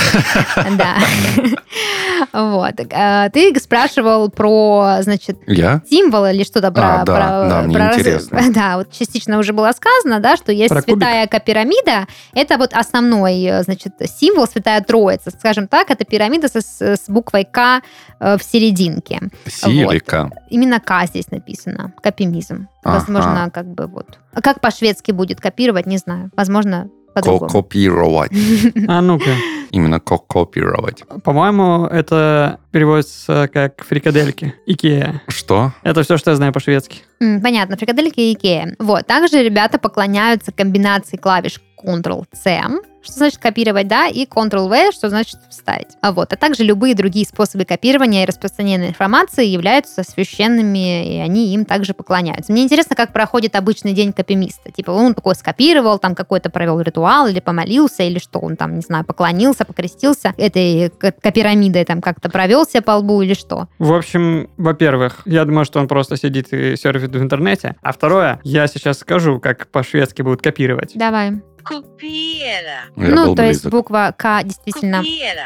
Да. 0.76 0.96
Вот. 2.32 2.74
Э, 2.90 3.30
Ты 3.32 3.58
спрашивал 3.60 4.28
про, 4.30 4.98
значит, 5.02 5.38
символ 5.88 6.26
или 6.26 6.42
что-то 6.44 6.70
про... 6.72 7.02
А, 7.02 7.04
да, 7.04 7.62
мне 7.62 7.76
интересно. 7.76 8.40
Да, 8.58 8.76
вот 8.78 8.92
частично 8.92 9.38
уже 9.38 9.52
было 9.52 9.70
сказано, 9.72 10.20
да, 10.20 10.36
что 10.36 10.52
есть 10.52 10.74
святая 10.82 11.26
копирамида. 11.26 12.06
Это 12.34 12.58
вот 12.58 12.72
основной, 12.72 13.42
э, 13.44 13.62
значит, 13.62 13.92
символ 14.18 14.46
Святая 14.46 14.80
Троица. 14.80 15.30
Скажем 15.30 15.68
так, 15.68 15.90
это 15.90 16.04
пирамида 16.04 16.48
с, 16.48 17.04
буквой 17.08 17.44
К 17.44 17.82
э, 18.20 18.36
в 18.36 18.42
серединке. 18.42 19.20
Сирика. 19.46 20.30
Именно 20.50 20.80
К 20.80 21.06
здесь 21.06 21.30
написано. 21.30 21.67
Копимизм. 22.02 22.68
Ага. 22.84 22.98
Возможно, 22.98 23.50
как 23.52 23.66
бы 23.66 23.86
вот. 23.86 24.18
А 24.32 24.40
как 24.40 24.60
по-шведски 24.60 25.12
будет 25.12 25.40
копировать, 25.40 25.86
не 25.86 25.98
знаю. 25.98 26.30
Возможно, 26.36 26.88
по-другому. 27.14 27.50
Копировать. 27.50 28.32
А 28.88 29.00
ну-ка. 29.00 29.30
Именно 29.70 30.00
ко- 30.00 30.18
копировать. 30.18 31.02
По-моему, 31.24 31.86
это 31.86 32.58
переводится 32.70 33.50
как 33.52 33.84
фрикадельки. 33.84 34.54
Икея. 34.66 35.20
Что? 35.28 35.72
Это 35.82 36.02
все, 36.02 36.16
что 36.16 36.30
я 36.30 36.36
знаю 36.36 36.52
по-шведски. 36.52 37.00
Понятно, 37.18 37.76
фрикадельки 37.76 38.20
и 38.20 38.32
Икея. 38.34 38.74
Вот. 38.78 39.06
Также 39.06 39.42
ребята 39.42 39.78
поклоняются 39.78 40.52
комбинации 40.52 41.16
клавиш 41.16 41.60
Ctrl-C, 41.82 42.60
что 43.02 43.12
значит 43.12 43.38
копировать, 43.38 43.88
да, 43.88 44.08
и 44.08 44.26
Ctrl-V, 44.26 44.92
что 44.92 45.08
значит 45.08 45.38
вставить. 45.48 45.96
А 46.02 46.12
вот, 46.12 46.32
а 46.32 46.36
также 46.36 46.64
любые 46.64 46.94
другие 46.94 47.24
способы 47.26 47.64
копирования 47.64 48.24
и 48.24 48.26
распространения 48.26 48.88
информации 48.88 49.46
являются 49.46 50.02
священными, 50.02 51.16
и 51.16 51.18
они 51.18 51.54
им 51.54 51.64
также 51.64 51.94
поклоняются. 51.94 52.52
Мне 52.52 52.64
интересно, 52.64 52.96
как 52.96 53.12
проходит 53.12 53.56
обычный 53.56 53.92
день 53.92 54.12
копимиста. 54.12 54.70
Типа 54.70 54.90
он 54.90 55.14
такой 55.14 55.34
скопировал, 55.34 55.98
там 55.98 56.14
какой-то 56.14 56.50
провел 56.50 56.80
ритуал, 56.80 57.28
или 57.28 57.40
помолился, 57.40 58.02
или 58.02 58.18
что 58.18 58.40
он 58.40 58.56
там, 58.56 58.76
не 58.76 58.82
знаю, 58.82 59.04
поклонился, 59.04 59.64
покрестился, 59.64 60.34
этой 60.36 60.90
копирамидой 60.90 61.84
там 61.84 62.00
как-то 62.00 62.28
провелся 62.28 62.82
по 62.82 62.92
лбу 62.92 63.22
или 63.22 63.34
что. 63.34 63.68
В 63.78 63.92
общем, 63.92 64.50
во-первых, 64.56 65.22
я 65.24 65.44
думаю, 65.44 65.64
что 65.64 65.80
он 65.80 65.88
просто 65.88 66.16
сидит 66.16 66.52
и 66.52 66.76
серфит 66.76 67.14
в 67.14 67.22
интернете. 67.22 67.76
А 67.82 67.92
второе, 67.92 68.40
я 68.42 68.66
сейчас 68.66 68.98
скажу, 68.98 69.40
как 69.40 69.68
по-шведски 69.68 70.22
будут 70.22 70.42
копировать. 70.42 70.92
Давай. 70.94 71.40
Я 72.96 73.08
ну, 73.14 73.34
то 73.34 73.42
есть 73.44 73.62
близок. 73.62 73.72
буква 73.72 74.14
К 74.16 74.42
действительно 74.42 75.02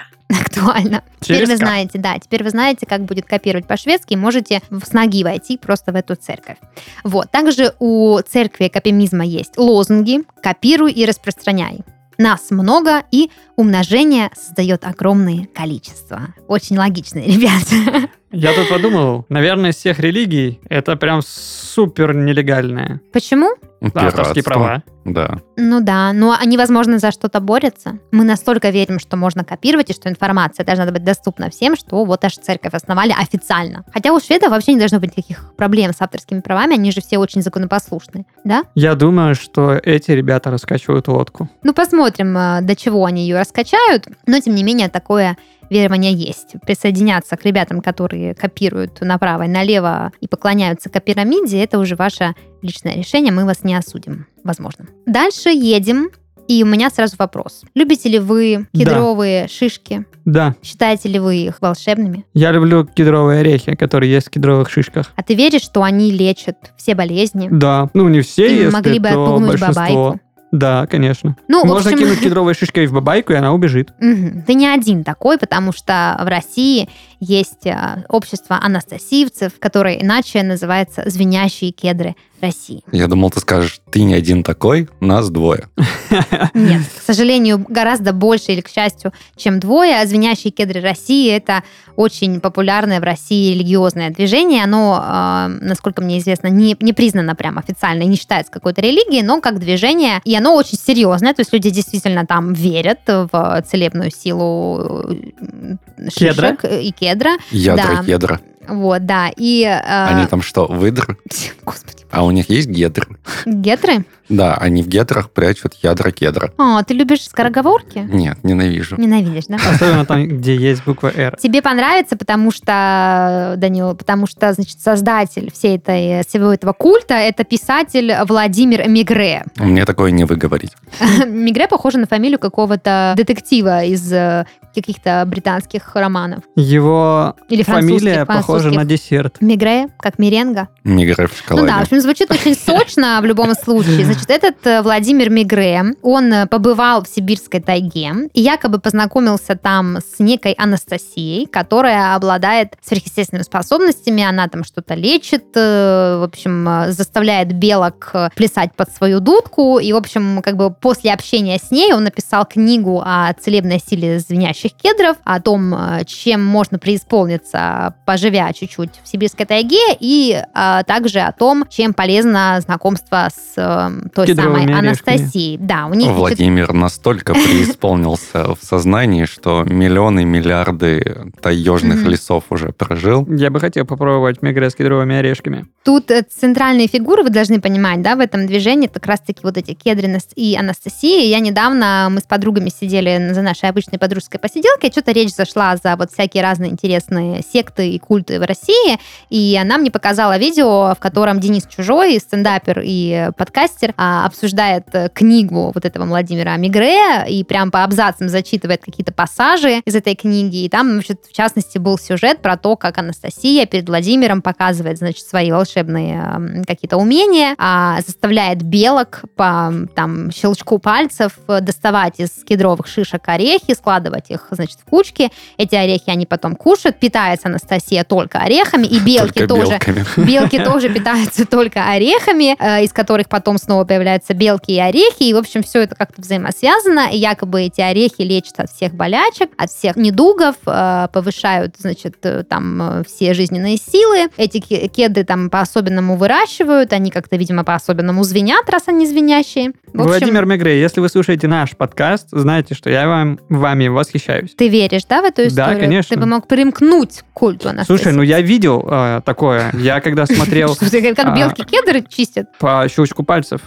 актуально. 0.29 1.03
Теперь 1.21 1.37
Через 1.39 1.49
вы 1.49 1.55
«К». 1.55 1.59
знаете, 1.59 1.99
да, 1.99 2.19
теперь 2.19 2.43
вы 2.45 2.51
знаете, 2.51 2.87
как 2.87 3.05
будет 3.05 3.27
копировать 3.27 3.67
по-шведски, 3.67 4.15
и 4.15 4.17
можете 4.17 4.61
в- 4.71 4.85
с 4.85 4.93
ноги 4.93 5.23
войти 5.25 5.59
просто 5.59 5.93
в 5.93 5.97
эту 5.97 6.15
церковь. 6.17 6.57
Вот. 7.05 7.31
Также 7.31 7.75
у 7.79 8.19
церкви 8.21 8.69
копимизма 8.69 9.25
есть 9.25 9.57
лозунги 9.59 10.21
«Копируй 10.43 10.93
и 10.93 11.05
распространяй». 11.07 11.81
Нас 12.19 12.51
много, 12.51 13.03
и 13.11 13.31
умножение 13.57 14.31
создает 14.35 14.85
огромное 14.85 15.47
количество. 15.55 16.35
Очень 16.47 16.79
логичные 16.79 17.27
ребята. 17.37 18.09
Я 18.33 18.55
тут 18.55 18.68
подумал, 18.71 19.27
наверное, 19.29 19.71
из 19.71 19.77
всех 19.77 20.01
религий 20.01 20.61
это 20.68 20.97
прям 20.97 21.21
супер 21.23 22.14
нелегальное. 22.14 23.01
Почему? 23.12 23.55
Авторские 23.83 24.42
Пиратство. 24.42 24.42
права. 24.42 24.83
Да. 25.05 25.40
Ну 25.57 25.81
да, 25.81 26.12
но 26.12 26.37
они, 26.38 26.57
возможно, 26.57 26.99
за 26.99 27.11
что-то 27.11 27.40
борются. 27.40 27.99
Мы 28.12 28.25
настолько 28.25 28.71
верим, 28.71 29.01
что 29.01 29.16
можно 29.16 29.45
копировать, 29.45 29.90
и 29.90 29.92
что 29.92 30.09
информация 30.09 30.64
должна 30.64 30.87
быть 30.87 31.03
доступна 31.05 31.51
всем, 31.51 31.77
что 31.77 32.05
вот 32.05 32.25
аж 32.25 32.35
церковь 32.37 32.73
основали 32.75 33.12
официально. 33.12 33.85
Хотя 33.92 34.12
у 34.12 34.21
шведов 34.21 34.51
вообще 34.51 34.75
не 34.75 34.79
должно 34.79 35.01
быть 35.01 35.16
никаких 35.16 35.55
проблем 35.57 35.92
с 35.92 36.01
авторскими 36.01 36.40
правами, 36.40 36.75
они 36.75 36.92
же 36.92 37.01
все 37.01 37.18
очень 37.18 37.42
законопослушны, 37.42 38.25
да? 38.45 38.62
Я 38.77 38.95
думаю, 38.95 39.35
что 39.35 39.73
эти 39.73 40.12
ребята 40.12 40.51
раскачивают 40.51 41.09
лодку. 41.09 41.49
Ну, 41.64 41.75
посмотрим, 41.75 42.37
э, 42.37 42.61
до 42.62 42.77
чего 42.77 43.05
они 43.05 43.23
ее 43.23 43.37
раскачают, 43.38 44.07
но, 44.27 44.38
тем 44.38 44.55
не 44.55 44.62
менее, 44.62 44.88
такое 44.88 45.37
верование 45.73 46.13
есть. 46.13 46.55
Присоединяться 46.65 47.37
к 47.37 47.45
ребятам, 47.45 47.81
которые 47.81 48.35
копируют 48.35 49.01
направо 49.01 49.45
и 49.45 49.49
налево 49.49 50.13
и 50.21 50.29
поклоняются 50.29 50.89
копирамиде, 50.91 51.63
это 51.63 51.79
уже 51.79 51.97
ваше 51.97 52.35
личное 52.63 52.95
решение, 52.97 53.33
мы 53.33 53.45
вас 53.45 53.65
не 53.65 53.75
осудим, 53.75 54.27
возможно. 54.45 54.87
Дальше 55.07 55.49
едем, 55.51 56.11
и 56.49 56.63
у 56.63 56.67
меня 56.67 56.91
сразу 56.91 57.17
вопрос. 57.19 57.63
Любите 57.75 58.09
ли 58.09 58.19
вы 58.19 58.67
Да. 58.73 58.79
кедровые 58.81 59.49
шишки? 59.49 60.05
Да, 60.25 60.55
Считаете 60.63 61.09
ли 61.09 61.19
вы 61.19 61.37
их 61.37 61.61
волшебными? 61.61 62.25
я 62.35 62.53
люблю 62.53 62.85
кедровые 62.85 63.41
орехи, 63.41 63.75
которые 63.75 64.13
есть 64.13 64.29
в 64.29 64.31
кедровых 64.31 64.71
шишках. 64.71 65.13
А 65.17 65.23
ты 65.23 65.35
веришь, 65.35 65.63
что 65.63 65.83
они 65.83 66.11
лечат 66.13 66.57
все 66.77 66.95
болезни? 66.95 67.49
Да, 67.51 67.89
ну 67.95 68.09
не 68.09 68.21
все, 68.21 68.47
И 68.49 68.55
если, 68.57 68.71
могли 68.73 68.99
бы 68.99 69.09
то 69.09 69.25
отпугнуть 69.25 69.51
большинство. 69.61 69.75
бабайку? 69.75 70.21
Да, 70.53 70.87
конечно. 70.87 71.35
Ну, 71.49 71.65
Можно 71.65 71.91
общем- 71.91 71.99
кинуть 71.99 72.21
кедровой 72.21 72.55
шишкой 72.55 72.87
в 72.87 72.93
бабайку, 72.93 73.33
и 73.33 73.37
она 73.37 73.53
убежит. 73.53 73.93
Ты 73.99 74.55
не 74.55 74.67
один 74.69 75.03
такой, 75.03 75.38
потому 75.38 75.73
что 75.73 76.21
в 76.23 76.29
России 76.29 76.88
есть 77.21 77.67
э, 77.67 78.05
общество 78.09 78.61
анастасиевцев, 78.62 79.53
которое 79.59 79.95
иначе 79.95 80.43
называется 80.43 81.05
«Звенящие 81.07 81.73
кедры 81.73 82.17
России». 82.43 82.83
Я 82.93 83.07
думал, 83.07 83.31
ты 83.31 83.41
скажешь, 83.41 83.81
ты 83.91 84.03
не 84.03 84.15
один 84.15 84.43
такой, 84.43 84.89
нас 85.01 85.31
двое. 85.31 85.69
Нет, 86.55 86.83
к 86.99 87.03
сожалению, 87.07 87.65
гораздо 87.69 88.13
больше 88.13 88.53
или 88.53 88.61
к 88.61 88.69
счастью, 88.69 89.13
чем 89.37 89.61
двое. 89.61 90.01
А 90.01 90.07
«Звенящие 90.07 90.51
кедры 90.51 90.81
России»— 90.81 91.31
это 91.33 91.63
очень 91.97 92.41
популярное 92.41 93.01
в 93.01 93.05
России 93.05 93.53
религиозное 93.55 94.11
движение. 94.11 94.65
Оно, 94.65 95.03
э, 95.03 95.47
насколько 95.65 96.03
мне 96.03 96.19
известно, 96.19 96.49
не, 96.49 96.77
не 96.81 96.93
признано 96.93 97.35
прям 97.35 97.59
официально 97.59 98.03
и 98.03 98.07
не 98.07 98.17
считается 98.17 98.53
какой-то 98.53 98.81
религией, 98.81 99.23
но 99.23 99.41
как 99.41 99.59
движение. 99.59 100.21
И 100.25 100.35
оно 100.37 100.55
очень 100.55 100.79
серьезное, 100.79 101.35
то 101.35 101.41
есть 101.41 101.53
люди 101.53 101.71
действительно 101.71 102.27
там 102.27 102.53
верят 102.53 103.01
в 103.07 103.65
целебную 103.71 104.11
силу 104.11 105.05
э, 105.09 105.77
Кедра? 106.15 106.57
шишек 106.59 106.65
и 106.65 106.93
кедра. 106.93 107.33
Ядра, 107.51 107.97
Да. 107.99 108.05
кедра. 108.05 108.41
Вот, 108.73 109.05
да. 109.07 109.31
И... 109.37 109.63
э, 109.63 110.07
Они 110.07 110.27
там 110.27 110.43
что, 110.43 110.67
выдр? 110.67 111.19
Господи. 111.65 112.05
А 112.11 112.25
у 112.25 112.31
них 112.31 112.49
есть 112.51 112.69
гедры? 112.69 113.17
Гетры? 113.47 114.05
Да, 114.29 114.55
они 114.55 114.83
в 114.83 114.89
гетрах 114.89 115.31
прячут 115.31 115.75
ядра 115.83 116.11
кедра. 116.11 116.53
О, 116.59 116.83
ты 116.83 116.95
любишь 116.95 117.25
скороговорки? 117.25 117.99
Нет, 118.11 118.39
ненавижу. 118.43 118.97
Ненавидишь, 118.97 119.45
да? 119.49 119.57
Особенно 119.57 120.05
там, 120.07 120.27
где 120.27 120.57
есть 120.57 120.85
буква 120.85 121.13
«Р». 121.15 121.37
Тебе 121.41 121.63
понравится, 121.63 122.17
потому 122.17 122.51
что, 122.51 123.55
Данил, 123.57 123.95
потому 123.95 124.27
что, 124.27 124.53
значит, 124.53 124.81
создатель 124.81 125.51
всей 125.53 125.77
этой, 125.77 126.23
всего 126.27 126.53
этого 126.53 126.73
культа 126.73 127.15
это 127.15 127.45
писатель 127.45 128.13
Владимир 128.27 128.89
Мигре. 128.89 129.45
Мне 129.57 129.85
такое 129.85 130.11
не 130.11 130.25
выговорить. 130.25 130.73
Мигре 131.27 131.69
похоже 131.69 131.99
на 131.99 132.07
фамилию 132.07 132.39
какого-то 132.39 133.15
детектива 133.17 133.85
из 133.85 134.13
э, 134.13 134.47
каких-то 134.75 135.25
британских 135.27 135.95
романов. 135.95 136.45
Его 136.57 137.37
Или 137.49 137.63
фамилия 137.63 138.25
похожа 138.25 138.71
на 138.71 138.85
десерт. 138.85 139.37
Мигре, 139.41 139.89
как 139.99 140.19
меренга. 140.19 140.69
Мигре 140.85 141.27
в 141.27 141.31
Ну 141.33 141.37
шоколаде. 141.37 141.67
да, 141.67 141.79
в 141.79 141.83
общем, 141.83 142.01
звучит 142.01 142.31
очень 142.31 142.55
сочно 142.55 143.21
в 143.23 143.25
любом 143.25 143.55
случае. 143.55 144.05
Значит, 144.05 144.22
этот 144.31 144.67
э, 144.67 144.83
Владимир 144.83 145.31
Мигре, 145.31 145.83
он 146.03 146.33
э, 146.33 146.47
побывал 146.47 147.03
в 147.03 147.09
сибирской 147.09 147.61
тайге 147.61 148.29
и 148.33 148.41
якобы 148.41 148.79
познакомился 148.79 149.57
там 149.57 149.99
с 149.99 150.19
некой 150.19 150.53
Анастасией, 150.53 151.47
которая 151.47 152.15
обладает 152.15 152.75
сверхъестественными 152.83 153.45
способностями. 153.45 154.23
Она 154.23 154.49
там 154.49 154.65
что-то 154.65 154.95
лечит, 154.95 155.45
э, 155.55 156.19
в 156.21 156.25
общем, 156.25 156.93
заставляет 156.93 157.53
белок 157.53 158.13
плясать 158.35 158.75
под 158.75 158.93
свою 158.95 159.21
дудку. 159.21 159.79
И, 159.79 159.93
в 159.93 159.97
общем, 159.97 160.43
как 160.43 160.57
бы 160.57 160.71
после 160.71 161.13
общения 161.13 161.59
с 161.59 161.71
ней 161.71 161.93
он 161.93 162.05
написал 162.05 162.45
книгу 162.45 163.03
о 163.05 163.33
целебной 163.35 163.81
силе 163.85 164.19
звенящих 164.19 164.73
кедров, 164.73 165.17
о 165.25 165.41
том, 165.41 165.75
чем 166.07 166.45
можно 166.45 166.79
преисполниться, 166.79 167.95
поживя 168.05 168.53
чуть-чуть 168.53 169.01
в 169.03 169.09
сибирской 169.09 169.47
тайге, 169.47 169.97
и 170.01 170.43
а, 170.55 170.83
также 170.85 171.21
о 171.21 171.33
том, 171.33 171.67
чем 171.69 171.95
полезно 171.95 172.61
знакомство 172.61 173.29
с 173.35 173.91
той 174.15 174.27
Кедровыми 174.27 174.67
самой 174.67 174.79
орешками. 174.79 175.17
Анастасией. 175.17 175.59
Да, 175.59 175.87
у 175.87 175.95
них 175.95 176.05
значит, 176.05 176.19
Владимир 176.19 176.73
настолько 176.73 177.35
преисполнился 177.35 178.55
в 178.55 178.59
сознании, 178.62 179.25
что 179.25 179.65
миллионы, 179.65 180.25
миллиарды 180.25 181.33
таежных 181.41 182.05
лесов 182.05 182.45
уже 182.51 182.73
прожил. 182.73 183.27
Я 183.29 183.51
бы 183.51 183.61
хотел 183.61 183.85
попробовать 183.85 184.43
мигре 184.43 184.71
с 184.71 184.75
кедровыми 184.75 185.17
орешками. 185.17 185.67
Тут 185.85 186.11
э, 186.11 186.23
центральные 186.23 186.87
фигуры, 186.87 187.25
вы 187.25 187.31
должны 187.31 187.61
понимать, 187.61 188.03
да, 188.03 188.15
в 188.15 188.21
этом 188.21 188.47
движении, 188.47 188.88
это 188.88 189.01
как 189.01 189.07
раз-таки 189.07 189.41
вот 189.43 189.57
эти 189.57 189.75
Кедринность 189.75 190.33
и 190.37 190.57
Анастасия. 190.57 191.25
Я 191.25 191.41
недавно, 191.41 192.09
мы 192.11 192.21
с 192.21 192.25
подругами 192.25 192.69
сидели 192.69 193.33
за 193.33 193.43
нашей 193.43 193.69
обычной 193.69 193.99
подружеской 193.99 194.38
посиделкой, 194.38 194.91
что-то 194.91 195.12
речь 195.12 195.35
зашла 195.35 195.77
за 195.77 195.97
вот 195.97 196.12
всякие 196.12 196.43
разные 196.43 196.71
интересные 196.71 197.43
секты 197.43 197.91
и 197.91 197.99
культы 197.99 198.38
в 198.38 198.45
России, 198.45 198.99
и 199.31 199.59
она 199.61 199.79
мне 199.79 199.91
показала 199.91 200.38
видео, 200.38 200.95
в 200.95 200.99
котором 200.99 201.41
Денис 201.41 201.67
Чужой, 201.67 202.19
стендапер 202.19 202.81
и 202.85 203.31
подкастер, 203.37 203.92
а, 203.97 204.27
обсуждает 204.27 204.87
э, 204.93 205.09
книгу 205.13 205.73
вот 205.75 205.85
этого 205.85 206.05
Владимира 206.05 206.57
Мигре 206.57 207.27
и 207.29 207.45
прям 207.45 207.71
по 207.71 207.85
абзацам 207.85 208.29
зачитывает 208.29 208.83
какие-то 208.85 209.13
пассажи 209.13 209.81
из 209.85 209.95
этой 209.95 210.15
книги, 210.15 210.65
и 210.65 210.69
там, 210.69 210.93
значит, 210.93 211.25
в 211.29 211.33
частности, 211.33 211.79
был 211.79 211.99
сюжет 211.99 212.41
про 212.41 212.57
то, 212.57 212.77
как 212.77 212.99
Анастасия 212.99 213.67
перед 213.67 213.89
Владимиром 213.89 214.43
показывает, 214.43 214.99
значит, 214.99 215.27
свои 215.27 215.51
волшебные 215.51 216.65
какие-то 216.67 216.97
умения, 216.97 217.55
а, 217.59 218.01
заставляет 218.07 218.63
белок 218.63 219.23
по 219.37 219.73
там 219.95 220.31
щелчку 220.31 220.79
пальцев 220.79 221.33
доставать 221.47 222.21
из 222.21 222.31
кедровых 222.45 222.87
шишек 222.87 223.23
орехи, 223.29 223.75
складывать 223.75 224.31
их, 224.31 224.49
значит, 224.51 224.79
в 224.81 224.89
кучки. 224.89 225.31
Эти 225.57 225.75
орехи 225.75 226.11
они 226.11 226.27
потом 226.27 226.57
кушают. 226.57 226.99
Питается 226.99 227.49
Анастасия 227.49 228.05
только 228.05 228.39
орехами, 228.39 228.87
и 228.87 228.99
белки 228.99 229.41
Только 229.41 229.55
тоже 229.55 229.71
белками. 229.71 230.05
Белки 230.17 230.59
тоже 230.65 230.89
питаются 230.89 231.47
только 231.47 231.91
орехами, 231.91 232.57
э, 232.59 232.85
из 232.85 232.93
которых 232.93 233.29
потом 233.29 233.59
снова 233.59 233.82
появляются 233.85 234.35
белки 234.35 234.73
и 234.73 234.79
орехи. 234.79 235.23
И, 235.25 235.33
в 235.35 235.37
общем, 235.37 235.62
все 235.62 235.81
это 235.83 235.95
как-то 235.95 236.21
взаимосвязано. 236.23 237.09
И 237.12 237.16
якобы 237.18 237.62
эти 237.62 237.81
орехи 237.81 238.23
лечат 238.23 238.61
от 238.61 238.71
всех 238.71 238.95
болячек, 238.95 239.51
от 239.57 239.71
всех 239.71 239.97
недугов, 239.97 240.57
э, 240.66 241.09
повышают, 241.12 241.77
значит, 241.79 242.16
э, 242.25 242.45
там 242.45 243.01
э, 243.01 243.03
все 243.05 243.35
жизненные 243.35 243.77
силы. 243.77 244.29
Эти 244.37 244.61
ке- 244.61 244.88
кеды 244.88 245.25
там 245.25 245.51
по-особенному 245.51 246.16
выращивают, 246.16 246.92
они 246.92 247.11
как-то, 247.11 247.37
видимо, 247.37 247.64
по-особенному 247.64 248.25
звенят, 248.25 248.68
раз 248.71 248.85
они 248.88 249.07
звенящие. 249.07 249.73
В 249.92 250.01
общем, 250.01 250.07
Владимир 250.07 250.47
Мигре, 250.47 250.81
если 250.81 251.01
вы 251.01 251.09
слушаете 251.09 251.49
наш 251.49 251.77
подкаст, 251.77 252.29
знайте, 252.31 252.75
что 252.75 252.90
я 252.90 253.07
вам, 253.07 253.38
вами 253.49 253.88
восхищаюсь. 253.88 254.55
Ты 254.57 254.68
веришь, 254.68 255.05
да, 255.09 255.21
в 255.23 255.25
эту 255.25 255.42
Да, 255.42 255.49
историю? 255.49 255.81
конечно. 255.81 256.16
Ты 256.16 256.21
бы 256.21 256.27
мог 256.27 256.49
примкнуть 256.49 257.21
к 257.21 257.25
культу 257.33 257.68
Анастасии. 257.68 257.97
Слушай, 258.03 258.12
ну 258.14 258.23
я 258.23 258.40
видел 258.40 258.87
э, 258.90 259.21
такое. 259.25 259.71
Я 259.75 260.01
когда 260.01 260.27
смотрел 260.27 260.75
как 260.77 261.27
а, 261.27 261.37
белки 261.37 261.64
кедры 261.64 262.05
чистят? 262.09 262.47
по 262.59 262.87
щелчку 262.88 263.23
пальцев, 263.23 263.61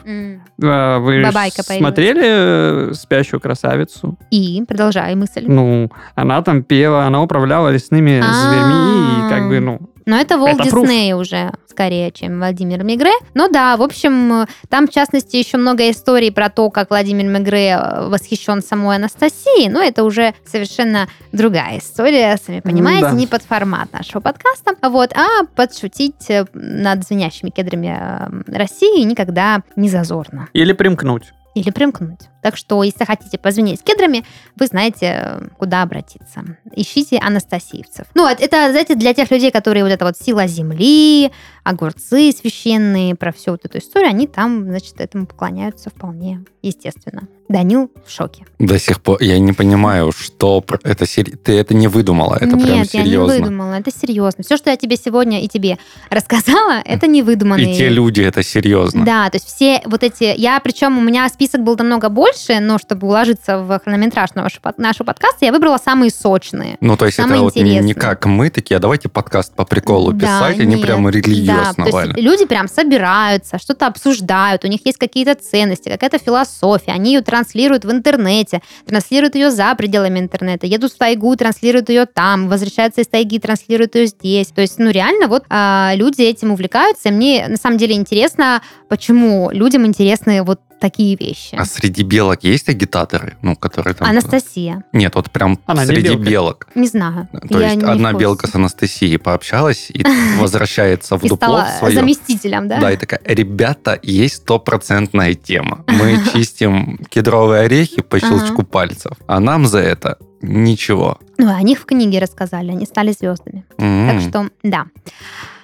А, 0.61 0.99
Вы 0.99 1.23
Бабайка 1.23 1.63
появилась. 1.63 1.77
смотрели 1.79 2.21
э, 2.23 2.93
«Спящую 2.93 3.39
красавицу»? 3.39 4.17
И 4.31 4.63
продолжай 4.67 5.15
мысль. 5.15 5.45
Ну, 5.47 5.89
она 6.15 6.41
там 6.41 6.63
пела, 6.63 7.05
она 7.05 7.21
управляла 7.21 7.69
лесными 7.69 8.21
зверьми, 8.21 9.25
и 9.25 9.29
как 9.29 9.47
бы, 9.47 9.59
ну, 9.59 9.79
Но 10.05 10.17
это 10.17 10.37
пруф. 10.37 10.61
Дисней 10.61 11.13
уже 11.13 11.51
скорее, 11.69 12.11
чем 12.11 12.37
Владимир 12.37 12.83
Мегре. 12.83 13.11
Ну 13.33 13.49
да, 13.49 13.75
в 13.75 13.81
общем, 13.81 14.45
там, 14.69 14.87
в 14.87 14.91
частности, 14.91 15.35
еще 15.35 15.57
много 15.57 15.89
историй 15.89 16.31
про 16.31 16.49
то, 16.49 16.69
как 16.69 16.89
Владимир 16.89 17.25
Мегре 17.25 17.71
э, 17.71 18.07
восхищен 18.07 18.61
самой 18.61 18.95
Анастасией. 18.95 19.69
Но 19.69 19.81
это 19.81 20.03
уже 20.03 20.33
совершенно 20.45 21.09
другая 21.33 21.79
история, 21.79 22.37
сами 22.37 22.61
понимаете, 22.61 23.07
да. 23.07 23.11
не 23.11 23.27
под 23.27 23.41
формат 23.41 23.91
нашего 23.91 24.21
подкаста. 24.21 24.75
Вот, 24.81 25.11
а 25.17 25.45
подшутить 25.55 26.29
э, 26.29 26.45
над 26.53 27.05
звенящими 27.05 27.49
кедрами 27.49 27.97
э, 27.99 28.57
России 28.57 29.03
никогда 29.03 29.61
не 29.75 29.89
зазорно. 29.89 30.47
или 30.53 30.71
примкнуть. 30.71 31.33
Или 31.55 31.71
примкнуть. 31.71 32.29
Так 32.45 32.57
что, 32.57 32.83
если 32.83 33.05
хотите 33.05 33.39
позвенеть 33.39 33.81
кедрами, 33.83 34.23
вы 34.55 34.67
знаете, 34.67 35.49
куда 35.57 35.81
обратиться. 35.81 36.43
Ищите 36.75 37.17
анастасиевцев. 37.17 38.05
Ну, 38.13 38.27
это- 38.27 38.43
это, 38.43 38.69
знаете, 38.69 38.93
для 38.93 39.15
тех 39.15 39.31
людей, 39.31 39.49
которые 39.49 39.83
вот 39.83 39.91
это 39.91 40.05
вот 40.05 40.15
сила 40.15 40.45
земли, 40.45 41.31
огурцы 41.63 42.31
священные, 42.31 43.15
про 43.15 43.31
всю 43.31 43.49
вот 43.51 43.65
эту 43.65 43.79
историю, 43.79 44.09
они 44.11 44.27
там, 44.27 44.65
значит, 44.65 45.01
этому 45.01 45.25
поклоняются 45.25 45.89
вполне 45.89 46.45
естественно. 46.61 47.27
Данил 47.47 47.91
в 48.05 48.09
шоке. 48.11 48.45
До 48.57 48.79
сих 48.79 49.01
пор 49.01 49.21
я 49.21 49.37
не 49.37 49.53
понимаю, 49.53 50.11
что 50.11 50.63
это 50.83 51.05
ты 51.43 51.53
это 51.53 51.75
не 51.75 51.87
выдумала, 51.87 52.35
это 52.35 52.57
прям 52.57 52.59
Нет, 52.79 52.93
я 52.93 53.01
не 53.01 53.05
серьезно. 53.05 53.35
выдумала, 53.37 53.73
это 53.75 53.91
серьезно. 53.91 54.43
Все, 54.43 54.57
что 54.57 54.71
я 54.71 54.77
тебе 54.77 54.97
сегодня 54.97 55.43
и 55.43 55.47
тебе 55.47 55.77
рассказала, 56.09 56.81
это 56.85 57.05
не 57.05 57.21
выдуманные... 57.21 57.73
И 57.73 57.77
те 57.77 57.89
люди 57.89 58.21
это 58.21 58.41
серьезно. 58.41 59.05
Да, 59.05 59.29
то 59.29 59.35
есть 59.37 59.47
все 59.47 59.81
вот 59.85 60.03
эти... 60.03 60.33
Я, 60.35 60.59
причем 60.59 60.97
у 60.97 61.01
меня 61.01 61.29
список 61.29 61.61
был 61.61 61.75
намного 61.77 62.09
больше, 62.09 62.34
но 62.59 62.77
чтобы 62.77 63.07
уложиться 63.07 63.59
в 63.59 63.79
хронометраж 63.79 64.33
нашего, 64.35 64.73
нашего 64.77 65.05
подкаста, 65.05 65.45
я 65.45 65.51
выбрала 65.51 65.77
самые 65.77 66.11
сочные. 66.11 66.77
Ну, 66.81 66.97
то 66.97 67.05
есть 67.05 67.19
это 67.19 67.29
Самое 67.29 67.41
вот 67.43 67.55
не, 67.55 67.79
не 67.79 67.93
как 67.93 68.25
мы 68.25 68.49
такие, 68.49 68.77
а 68.77 68.79
давайте 68.79 69.09
подкаст 69.09 69.53
по 69.55 69.65
приколу 69.65 70.11
Да, 70.13 70.25
писать, 70.25 70.59
они 70.59 70.75
нет, 70.75 70.81
прямо 70.81 71.11
Да, 71.11 71.17
религиозно, 71.17 71.85
то 71.85 71.91
Валя. 71.91 72.13
есть 72.15 72.19
люди 72.19 72.45
прям 72.45 72.67
собираются, 72.67 73.57
что-то 73.57 73.87
обсуждают, 73.87 74.63
у 74.63 74.67
них 74.67 74.85
есть 74.85 74.97
какие-то 74.97 75.35
ценности, 75.35 75.89
какая-то 75.89 76.17
философия, 76.17 76.91
они 76.91 77.13
ее 77.13 77.21
транслируют 77.21 77.85
в 77.85 77.91
интернете, 77.91 78.61
транслируют 78.85 79.35
ее 79.35 79.51
за 79.51 79.73
пределами 79.75 80.19
интернета, 80.19 80.67
едут 80.67 80.93
в 80.93 80.97
тайгу, 80.97 81.35
транслируют 81.35 81.89
ее 81.89 82.05
там, 82.05 82.49
возвращаются 82.49 83.01
из 83.01 83.07
тайги, 83.07 83.39
транслируют 83.39 83.95
ее 83.95 84.07
здесь. 84.07 84.47
То 84.47 84.61
есть, 84.61 84.79
ну 84.79 84.89
реально, 84.89 85.27
вот 85.27 85.43
а, 85.49 85.93
люди 85.95 86.21
этим 86.21 86.51
увлекаются, 86.51 87.09
и 87.09 87.11
мне 87.11 87.47
на 87.47 87.57
самом 87.57 87.77
деле 87.77 87.95
интересно, 87.95 88.61
почему 88.89 89.49
людям 89.51 89.85
интересны 89.85 90.43
вот 90.43 90.59
такие 90.79 91.15
вещи. 91.15 91.55
А 91.55 91.65
среди 91.65 92.03
белок 92.03 92.43
есть 92.43 92.69
агитаторы, 92.69 93.37
ну, 93.41 93.55
которые 93.55 93.93
там... 93.93 94.09
Анастасия, 94.09 94.83
Нет, 94.91 95.15
вот 95.15 95.31
прям 95.31 95.59
Она 95.65 95.83
не 95.83 95.87
среди 95.87 96.09
белка. 96.15 96.29
белок. 96.29 96.67
не 96.75 96.87
знаю. 96.87 97.27
То 97.49 97.59
я 97.59 97.71
есть 97.71 97.81
не 97.81 97.89
одна 97.89 98.13
белка 98.13 98.47
с 98.47 98.55
Анастасией 98.55 99.17
пообщалась 99.17 99.89
и 99.89 100.03
возвращается 100.39 101.17
в 101.17 101.23
и 101.23 101.29
дупло 101.29 101.59
стала 101.59 101.77
свое. 101.79 101.95
заместителем, 101.95 102.67
да? 102.67 102.79
Да, 102.79 102.91
и 102.91 102.97
такая, 102.97 103.21
ребята, 103.25 103.99
есть 104.03 104.35
стопроцентная 104.35 105.33
тема. 105.33 105.83
Мы 105.87 106.19
чистим 106.33 106.97
кедровые 107.09 107.63
орехи 107.63 108.01
по 108.01 108.19
щелчку 108.19 108.63
пальцев, 108.63 109.13
а 109.27 109.39
нам 109.39 109.65
за 109.67 109.79
это 109.79 110.17
ничего. 110.41 111.19
Ну, 111.37 111.53
о 111.53 111.61
них 111.61 111.79
в 111.79 111.85
книге 111.85 112.19
рассказали, 112.19 112.71
они 112.71 112.85
стали 112.85 113.11
звездами. 113.11 113.65
М, 113.77 114.09
Так 114.09 114.21
что, 114.21 114.49
да. 114.63 114.85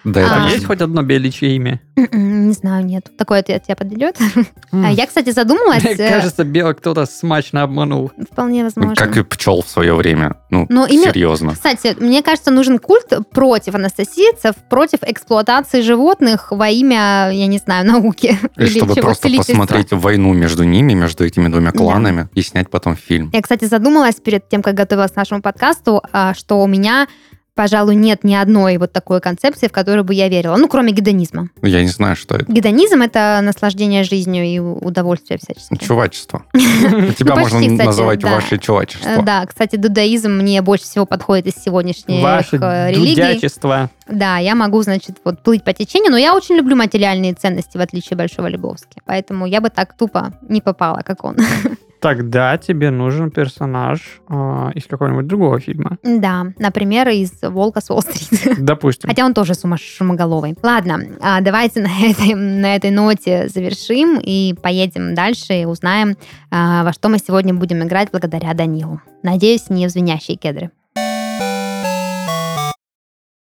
Да, 0.04 0.26
А. 0.26 0.30
Там 0.30 0.48
же- 0.50 0.56
есть 0.56 0.66
хоть 0.66 0.82
одно 0.82 1.04
беличье 1.04 1.56
имя? 1.56 1.80
М-м, 1.96 2.48
Не 2.48 2.54
знаю, 2.54 2.84
нет. 2.84 3.12
Такой 3.20 3.38
ответ 3.40 3.62
тебя 3.64 3.76
подведет. 3.76 4.18
М. 4.72 4.84
А 4.84 4.92
Я, 4.92 5.06
кстати, 5.06 5.30
задумалась. 5.30 5.84
Мне 5.84 5.94
э, 5.94 6.10
кажется, 6.10 6.44
белок 6.44 6.80
кто-то 6.80 7.06
смачно 7.06 7.62
обманул. 7.62 8.12
Вполне 8.32 8.64
возможно. 8.64 8.96
Как 8.96 9.16
и 9.18 9.24
пчел 9.24 9.62
в 9.62 9.70
свое 9.70 9.94
время. 9.94 10.38
Ну, 10.50 10.66
Но 10.70 10.88
именно- 10.88 11.12
серьезно. 11.14 11.52
Кстати, 11.54 11.96
мне 12.00 12.24
кажется, 12.24 12.50
нужен 12.50 12.80
культ 12.80 13.14
против 13.32 13.76
анастасийцев, 13.76 14.56
против 14.72 15.00
эксплуатации 15.04 15.82
животных 15.82 16.48
во 16.52 16.68
имя, 16.70 17.30
я 17.32 17.46
не 17.46 17.60
знаю, 17.60 17.86
науки. 17.86 18.40
И 18.58 18.62
или 18.62 18.70
чтобы 18.80 18.96
чего, 18.96 19.04
просто 19.06 19.30
посмотреть 19.38 19.92
войну 19.92 20.34
между 20.34 20.64
ними, 20.64 20.94
между 20.94 21.24
этими 21.26 21.48
двумя 21.48 21.72
Да. 21.74 21.78
кланами, 21.78 22.28
и 22.34 22.42
снять 22.42 22.72
потом 22.72 22.96
фильм. 22.96 23.30
Я, 23.34 23.42
кстати, 23.44 23.66
задумалась 23.66 24.16
перед 24.16 24.50
тем, 24.50 24.64
как 24.64 24.74
готовилась 24.74 25.12
к 25.12 25.16
нашему 25.16 25.44
подкасту, 25.44 25.61
а, 26.12 26.34
что 26.34 26.62
у 26.62 26.68
меня, 26.68 27.08
пожалуй, 27.56 27.96
нет 27.96 28.24
ни 28.24 28.34
одной 28.34 28.78
вот 28.78 28.92
такой 28.92 29.22
концепции, 29.22 29.68
в 29.68 29.72
которую 29.72 30.04
бы 30.04 30.14
я 30.14 30.28
верила. 30.30 30.56
Ну, 30.58 30.68
кроме 30.68 30.92
гедонизма. 30.94 31.50
Я 31.62 31.82
не 31.82 31.90
знаю, 31.90 32.16
что 32.16 32.36
это. 32.36 32.52
Гедонизм— 32.52 33.02
это 33.04 33.40
наслаждение 33.44 34.04
жизнью 34.04 34.44
и 34.46 34.58
удовольствие 34.60 35.38
всяческие. 35.38 35.78
Чувачество. 35.80 36.44
Тебя 36.54 37.36
Ну, 37.36 37.42
можно 37.42 37.60
называть 37.86 38.24
ваше 38.24 38.56
Э, 38.56 38.58
чувачество. 38.58 39.22
Да, 39.22 39.46
кстати, 39.46 39.76
дудаизм 39.76 40.32
мне 40.32 40.62
больше 40.62 40.86
всего 40.86 41.06
подходит 41.06 41.48
из 41.48 41.62
сегодняшних 41.64 42.24
Ваше 42.24 42.58
э, 42.62 42.92
религий. 42.92 43.16
дудячество. 43.22 43.90
Да, 44.08 44.38
я 44.40 44.56
могу, 44.56 44.82
значит, 44.82 45.18
вот 45.24 45.42
плыть 45.44 45.64
по 45.64 45.72
течению, 45.74 46.12
но 46.12 46.18
я 46.18 46.36
очень 46.36 46.56
люблю 46.56 46.76
материальные 46.76 47.34
ценности, 47.34 47.78
в 47.78 47.82
отличие 47.82 48.18
Большого 48.18 48.48
Лебовски. 48.48 49.02
Поэтому 49.06 49.46
я 49.46 49.62
бы 49.62 49.70
так 49.70 49.96
тупо 49.96 50.34
не 50.50 50.60
попала, 50.62 51.02
как 51.06 51.24
он. 51.24 51.38
Тогда 52.02 52.58
тебе 52.58 52.90
нужен 52.90 53.30
персонаж 53.30 54.22
а, 54.28 54.72
из 54.74 54.88
какого-нибудь 54.88 55.28
другого 55.28 55.60
фильма. 55.60 56.00
Да, 56.04 56.48
например, 56.58 57.08
из 57.10 57.32
«Волка 57.44 57.80
с 57.80 57.92
Уолл-стрит». 57.92 58.58
Допустим. 58.66 59.08
Хотя 59.08 59.24
он 59.24 59.36
тоже 59.36 59.54
сумас- 59.54 59.78
шумоголовый. 59.98 60.56
Ладно, 60.64 61.00
а, 61.22 61.42
давайте 61.42 61.82
на 61.84 62.10
этой, 62.10 62.34
на 62.34 62.76
этой 62.76 62.90
ноте 62.90 63.48
завершим 63.50 64.20
и 64.20 64.56
поедем 64.62 65.14
дальше 65.14 65.54
и 65.62 65.66
узнаем, 65.66 66.18
а, 66.50 66.84
во 66.84 66.92
что 66.92 67.08
мы 67.08 67.20
сегодня 67.20 67.54
будем 67.54 67.84
играть 67.84 68.10
благодаря 68.12 68.56
Данилу. 68.56 69.00
Надеюсь, 69.22 69.70
не 69.70 69.86
в 69.86 69.92
звенящие 69.92 70.38
кедры. 70.38 70.72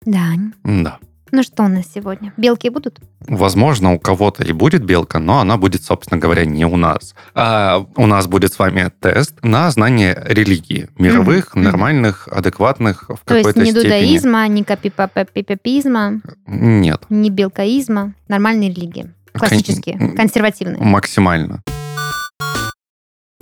Дань, 0.05 0.53
Да. 0.65 0.99
Ну 1.33 1.43
что 1.43 1.65
у 1.65 1.69
нас 1.69 1.87
сегодня? 1.95 2.33
Белки 2.37 2.69
будут? 2.69 3.01
Возможно, 3.27 3.93
у 3.95 3.99
кого-то 3.99 4.45
и 4.45 4.53
будет 4.53 4.85
белка, 4.85 5.19
но 5.19 5.41
она 5.41 5.57
будет, 5.57 5.83
собственно 5.83 6.21
говоря, 6.21 6.45
не 6.45 6.65
у 6.65 6.77
нас. 6.77 7.15
А 7.35 7.85
у 7.97 8.07
нас 8.07 8.27
будет 8.27 8.53
с 8.53 8.59
вами 8.59 8.91
тест 9.01 9.35
на 9.43 9.71
знание 9.71 10.17
религии. 10.27 10.89
Мировых, 10.99 11.55
Мгм. 11.55 11.65
нормальных, 11.65 12.29
адекватных 12.29 13.09
в 13.09 13.25
То 13.25 13.35
есть 13.37 13.47
какой-то 13.49 13.61
ни 13.61 13.71
степени. 13.71 13.83
дудаизма, 13.83 14.47
ни 14.49 14.63
капипапипизма, 14.63 16.21
Нет. 16.47 17.03
ни 17.09 17.31
белкаизма. 17.31 18.15
Нормальные 18.29 18.71
религии. 18.71 19.13
Классические, 19.33 19.99
Кон- 19.99 20.15
консервативные. 20.17 20.79
Максимально. 20.83 21.63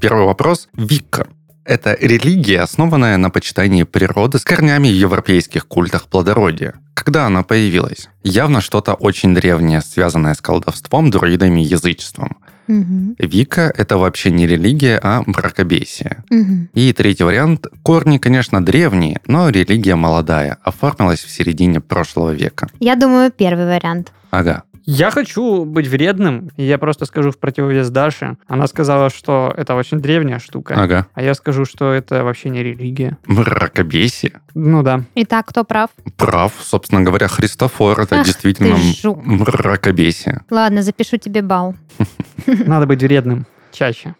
Первый 0.00 0.24
вопрос. 0.24 0.68
Вика. 0.72 1.26
Это 1.64 1.96
религия, 2.00 2.60
основанная 2.62 3.16
на 3.18 3.28
почитании 3.30 3.82
природы 3.82 4.38
с 4.38 4.44
корнями 4.44 4.88
в 4.88 4.94
европейских 4.94 5.66
культах 5.68 6.06
плодородия. 6.06 6.74
Когда 6.94 7.26
она 7.26 7.42
появилась? 7.42 8.08
Явно 8.22 8.60
что-то 8.60 8.94
очень 8.94 9.34
древнее, 9.34 9.80
связанное 9.80 10.34
с 10.34 10.40
колдовством, 10.40 11.10
друидами 11.10 11.60
и 11.62 11.64
язычеством. 11.64 12.38
Мгм, 12.66 13.16
Вика— 13.18 13.72
это 13.76 13.98
вообще 13.98 14.30
не 14.30 14.46
религия, 14.46 15.00
а 15.02 15.22
мракобесие. 15.26 16.22
мгм. 16.30 16.68
И 16.74 16.92
третий 16.92 17.24
вариант. 17.24 17.66
Корни, 17.82 18.18
конечно, 18.18 18.64
древние, 18.64 19.20
но 19.26 19.48
религия 19.48 19.96
молодая, 19.96 20.58
оформилась 20.62 21.20
в 21.20 21.30
середине 21.30 21.80
прошлого 21.80 22.30
века. 22.30 22.68
Я 22.78 22.94
думаю, 22.94 23.32
первый 23.32 23.66
вариант. 23.66 24.12
Ага. 24.30 24.62
Я 24.92 25.12
хочу 25.12 25.64
быть 25.64 25.86
вредным, 25.86 26.50
и 26.56 26.64
я 26.64 26.76
просто 26.76 27.06
скажу 27.06 27.30
в 27.30 27.38
противовес 27.38 27.90
Даше. 27.90 28.36
Она 28.48 28.66
сказала, 28.66 29.08
что 29.08 29.54
это 29.56 29.76
очень 29.76 30.00
древняя 30.00 30.40
штука. 30.40 30.74
Ага. 30.74 31.06
А 31.14 31.22
я 31.22 31.34
скажу, 31.34 31.64
что 31.64 31.92
это 31.92 32.24
вообще 32.24 32.48
не 32.50 32.60
религия. 32.60 33.16
Мракобесие. 33.24 34.40
Ну 34.54 34.82
да. 34.82 35.04
Итак, 35.14 35.46
кто 35.46 35.62
прав? 35.62 35.90
Прав, 36.16 36.52
собственно 36.60 37.02
говоря, 37.02 37.28
Христофор. 37.28 38.00
Это 38.00 38.18
Ах 38.18 38.26
действительно 38.26 38.76
мракобесие. 39.24 40.42
Ладно, 40.50 40.82
запишу 40.82 41.18
тебе 41.18 41.42
бал. 41.42 41.76
Надо 42.46 42.86
быть 42.86 43.00
вредным 43.00 43.46
чаще. 43.70 44.16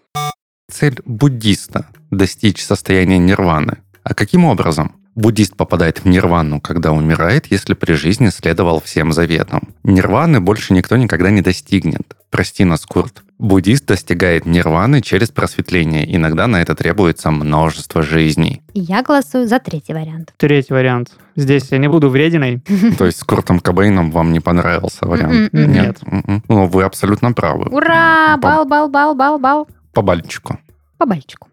Цель 0.71 1.01
буддиста– 1.05 1.89
достичь 2.13 2.65
состояния 2.65 3.19
нирваны. 3.19 3.79
А 4.05 4.15
каким 4.15 4.45
образом? 4.45 5.00
Буддист 5.17 5.57
попадает 5.57 5.99
в 5.99 6.07
нирвану, 6.07 6.61
когда 6.61 6.93
умирает, 6.93 7.47
если 7.51 7.75
при 7.75 7.95
жизни 7.95 8.29
следовал 8.29 8.81
всем 8.81 9.13
заветам. 9.13 9.75
Нирваны 9.83 10.41
больше 10.41 10.73
никто 10.73 10.97
никогда 10.97 11.31
не 11.31 11.43
достигнет. 11.43 12.17
Прости 12.31 12.65
нас, 12.65 12.87
Курт. 12.87 13.23
Буддист 13.39 13.87
достигает 13.87 14.47
нирваны 14.47 15.01
через 15.01 15.31
просветление. 15.31 16.15
Иногда 16.15 16.47
на 16.47 16.63
это 16.63 16.75
требуется 16.77 17.31
множество 17.31 18.03
жизней. 18.03 18.63
Я 18.73 19.03
голосую 19.03 19.49
за 19.49 19.59
третий 19.59 19.95
вариант. 19.95 20.33
Третий 20.37 20.73
вариант. 20.73 21.11
Здесь 21.35 21.73
я 21.73 21.79
не 21.79 21.89
буду 21.89 22.09
врединой. 22.09 22.61
То 22.99 23.07
есть 23.07 23.19
с 23.19 23.25
Куртом 23.25 23.59
Кобейном 23.59 24.13
вам 24.13 24.33
не 24.33 24.41
понравился 24.41 25.07
вариант? 25.07 25.53
М-м-м. 25.53 25.73
Нет. 25.73 25.99
М-м. 26.07 26.45
Ну, 26.49 26.67
вы 26.67 26.85
абсолютно 26.85 27.33
правы. 27.33 27.67
Ура! 27.71 28.37
По- 28.37 28.43
Бал, 28.43 28.65
бал, 28.67 28.89
бал, 28.89 29.15
бал, 29.15 29.39
бал. 29.39 29.69
По 29.93 30.03
бальчику. 30.03 30.59
По 30.99 31.07
бальчику. 31.07 31.49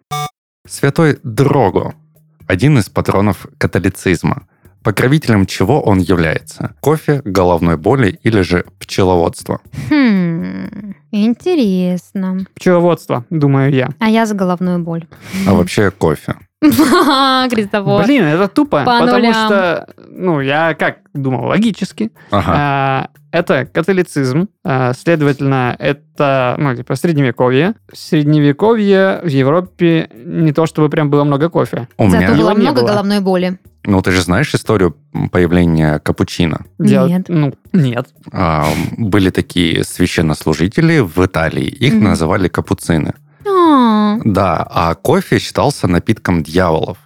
Святой 0.67 1.17
Дрого– 1.23 1.95
один 2.47 2.77
из 2.79 2.89
патронов 2.89 3.45
католицизма. 3.57 4.47
Покровителем 4.83 5.45
чего 5.45 5.81
он 5.81 5.99
является? 5.99 6.73
Кофе, 6.79 7.21
головной 7.25 7.77
боли 7.77 8.19
или 8.23 8.41
же 8.41 8.63
пчеловодство? 8.79 9.59
Хм, 9.89 10.93
интересно. 11.11 12.39
Пчеловодство, 12.55 13.25
думаю 13.29 13.73
я. 13.73 13.89
А 13.99 14.09
я 14.09 14.25
за 14.25 14.35
головную 14.35 14.79
боль. 14.79 15.05
А 15.47 15.53
вообще 15.53 15.91
кофе. 15.91 16.35
Блин, 16.61 18.23
это 18.23 18.47
тупо, 18.47 18.83
По 18.83 18.99
потому 18.99 19.17
нулям. 19.17 19.33
что, 19.33 19.87
ну, 20.09 20.41
я 20.41 20.73
как 20.73 20.97
думал, 21.13 21.45
логически. 21.45 22.11
Ага. 22.31 22.51
А, 22.55 23.09
это 23.31 23.65
католицизм, 23.65 24.47
а, 24.63 24.93
следовательно, 24.93 25.75
это, 25.77 26.55
ну, 26.57 26.75
типа, 26.75 26.95
средневековье. 26.95 27.75
В 27.91 27.97
средневековье 27.97 29.19
в 29.23 29.27
Европе 29.27 30.09
не 30.15 30.51
то 30.51 30.65
чтобы 30.65 30.89
прям 30.89 31.11
было 31.11 31.23
много 31.23 31.49
кофе. 31.49 31.87
У 31.97 32.09
Зато 32.09 32.23
меня... 32.23 32.35
было 32.35 32.51
не 32.51 32.61
много 32.61 32.81
было. 32.81 32.87
головной 32.87 33.19
боли. 33.19 33.59
Ну, 33.87 34.01
ты 34.01 34.11
же 34.11 34.21
знаешь 34.21 34.53
историю 34.53 34.95
появления 35.31 35.99
капучино? 35.99 36.65
Дел- 36.77 37.07
Нет. 37.07 37.25
Ну, 37.29 37.53
нет. 37.73 38.07
А, 38.33 38.67
были 38.97 39.29
такие 39.29 39.83
священнослужители 39.83 40.99
в 40.99 41.17
Италии. 41.25 41.65
Их 41.85 41.93
Мгм. 41.93 42.03
называли 42.03 42.49
капуцины. 42.49 43.13
А. 43.47 44.19
Да, 44.25 44.67
а 44.69 44.93
кофе 44.95 45.39
считался 45.39 45.87
напитком 45.87 46.43
дьяволов. 46.43 46.97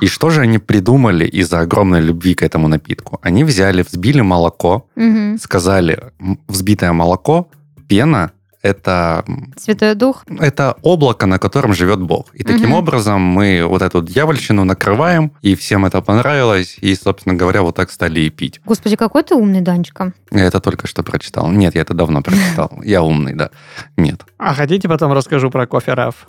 И 0.00 0.06
что 0.06 0.30
же 0.30 0.40
они 0.40 0.58
придумали 0.58 1.26
из-за 1.26 1.60
огромной 1.60 2.00
любви 2.00 2.34
к 2.34 2.42
этому 2.42 2.68
напитку? 2.68 3.18
Они 3.22 3.44
взяли, 3.44 3.82
взбили 3.82 4.22
молоко, 4.22 4.86
Мгм. 4.96 5.38
сказали, 5.38 5.98
взбитое 6.48 6.92
молоко, 6.92 7.48
пена 7.88 8.30
это, 8.64 9.24
Святой 9.56 9.94
Дух. 9.94 10.24
это 10.40 10.76
облако, 10.82 11.26
на 11.26 11.38
котором 11.38 11.74
живет 11.74 12.00
Бог. 12.00 12.34
И 12.34 12.42
таким 12.42 12.68
Мгм. 12.70 12.72
образом 12.78 13.20
мы 13.20 13.64
вот 13.66 13.82
эту 13.82 14.02
дьявольщину 14.02 14.64
накрываем, 14.64 15.32
и 15.42 15.54
всем 15.54 15.84
это 15.84 16.00
понравилось, 16.00 16.76
и, 16.80 16.94
собственно 16.94 17.34
говоря, 17.34 17.62
вот 17.62 17.76
так 17.76 17.90
стали 17.90 18.20
и 18.20 18.30
пить. 18.30 18.60
Господи, 18.64 18.96
какой 18.96 19.22
ты 19.22 19.34
умный, 19.34 19.60
Данечка. 19.60 20.12
Я 20.32 20.44
это 20.46 20.60
только 20.60 20.86
что 20.86 21.02
прочитал. 21.02 21.50
Нет, 21.50 21.74
я 21.74 21.82
это 21.82 21.92
давно 21.94 22.22
прочитал. 22.22 22.70
Я 22.82 23.02
умный, 23.02 23.34
да. 23.34 23.50
Нет. 23.96 24.22
А 24.38 24.54
хотите 24.54 24.88
потом 24.88 25.12
расскажу 25.12 25.50
про 25.50 25.66
кофе 25.66 25.92
Раф? 25.94 26.26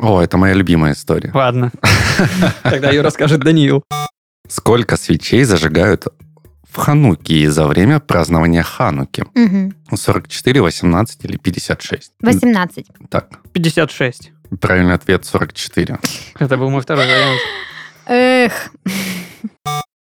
О, 0.00 0.20
это 0.20 0.36
моя 0.38 0.54
любимая 0.54 0.92
история. 0.92 1.30
Ладно. 1.32 1.70
Тогда 2.62 2.90
ее 2.90 3.02
расскажет 3.02 3.40
Даниил. 3.40 3.82
Сколько 4.48 4.96
свечей 4.96 5.44
зажигают 5.44 6.06
в 6.72 6.76
Хануке 6.76 7.50
за 7.50 7.66
время 7.66 8.00
празднования 8.00 8.62
Хануки? 8.62 9.24
Мгм. 9.34 9.74
44, 9.94 10.60
18 10.60 11.24
или 11.24 11.36
56? 11.36 12.12
18. 12.20 12.86
Так, 13.08 13.28
56. 13.52 14.32
правильный 14.60 14.94
ответ 14.94 15.24
44. 15.24 15.98
Это 16.38 16.56
был 16.56 16.70
мой 16.70 16.82
второй 16.82 17.06
вариант. 17.06 17.40
Эх. 18.06 18.70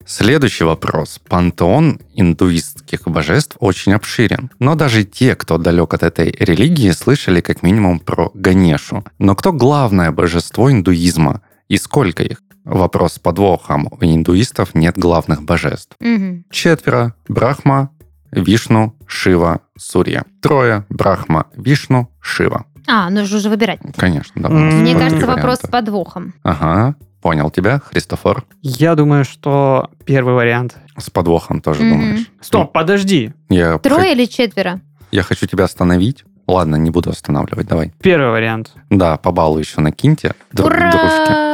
Следующий 0.06 0.66
вопрос. 0.66 1.20
Пантеон 1.30 2.00
индуистских 2.14 3.08
божеств 3.08 3.56
очень 3.60 3.94
обширен. 3.94 4.50
Но 4.60 4.76
даже 4.76 5.06
те, 5.06 5.36
кто 5.36 5.58
далек 5.58 5.94
от 5.94 6.04
этой 6.04 6.32
религии, 6.32 6.92
слышали 6.92 7.40
как 7.40 7.64
минимум 7.64 8.00
про 8.00 8.30
Ганешу. 8.34 9.06
Но 9.20 9.36
кто 9.36 9.54
главное 9.54 10.12
божество 10.12 10.70
индуизма? 10.72 11.42
И 11.70 11.78
сколько 11.78 12.24
их? 12.24 12.42
Вопрос 12.64 13.14
с 13.14 13.20
подвохом. 13.20 13.88
У 13.92 14.04
индуистов 14.04 14.76
нет 14.76 14.98
главных 14.98 15.44
божеств. 15.44 15.96
Мгм. 16.00 16.46
Четверо. 16.52 17.16
Брахма, 17.28 17.90
Вишну, 18.32 18.96
Шива, 19.08 19.62
Сурья. 19.78 20.24
Трое. 20.42 20.86
Брахма, 20.90 21.48
Вишну, 21.56 22.10
Шива. 22.22 22.66
А, 22.88 23.10
нужно 23.10 23.38
уже 23.38 23.50
выбирать. 23.50 23.80
Конечно, 23.98 24.42
да. 24.42 24.50
Мне 24.50 24.94
кажется, 24.94 25.26
вопрос 25.26 25.44
варианты. 25.44 25.68
с 25.68 25.70
подвохом. 25.70 26.34
Ага, 26.44 26.96
понял 27.22 27.50
тебя, 27.52 27.80
Христофор. 27.80 28.44
Я 28.62 28.96
думаю, 28.96 29.24
что 29.26 29.90
первый 30.06 30.34
вариант. 30.36 30.78
С 30.98 31.10
подвохом 31.10 31.62
тоже 31.62 31.84
Мгм. 31.84 31.92
думаешь? 32.00 32.32
Стоп, 32.42 32.72
подожди. 32.74 33.34
Я, 33.50 33.78
Трое 33.80 34.14
или 34.14 34.26
четверо? 34.26 34.82
я 35.12 35.24
хочу 35.24 35.46
тебя 35.48 35.66
остановить. 35.66 36.26
Ладно, 36.48 36.76
не 36.76 36.90
буду 36.90 37.12
останавливать, 37.12 37.68
давай. 37.68 37.94
Первый 38.02 38.32
вариант. 38.32 38.74
Да, 38.90 39.18
по 39.18 39.32
баллу 39.32 39.60
еще 39.60 39.80
накиньте. 39.80 40.34
друг 40.52 40.70
дружке. 40.72 41.51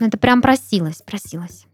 Ура! 0.00 0.08
Это 0.08 0.18
прям 0.18 0.42
просилась, 0.42 1.02
просилась. 1.02 1.66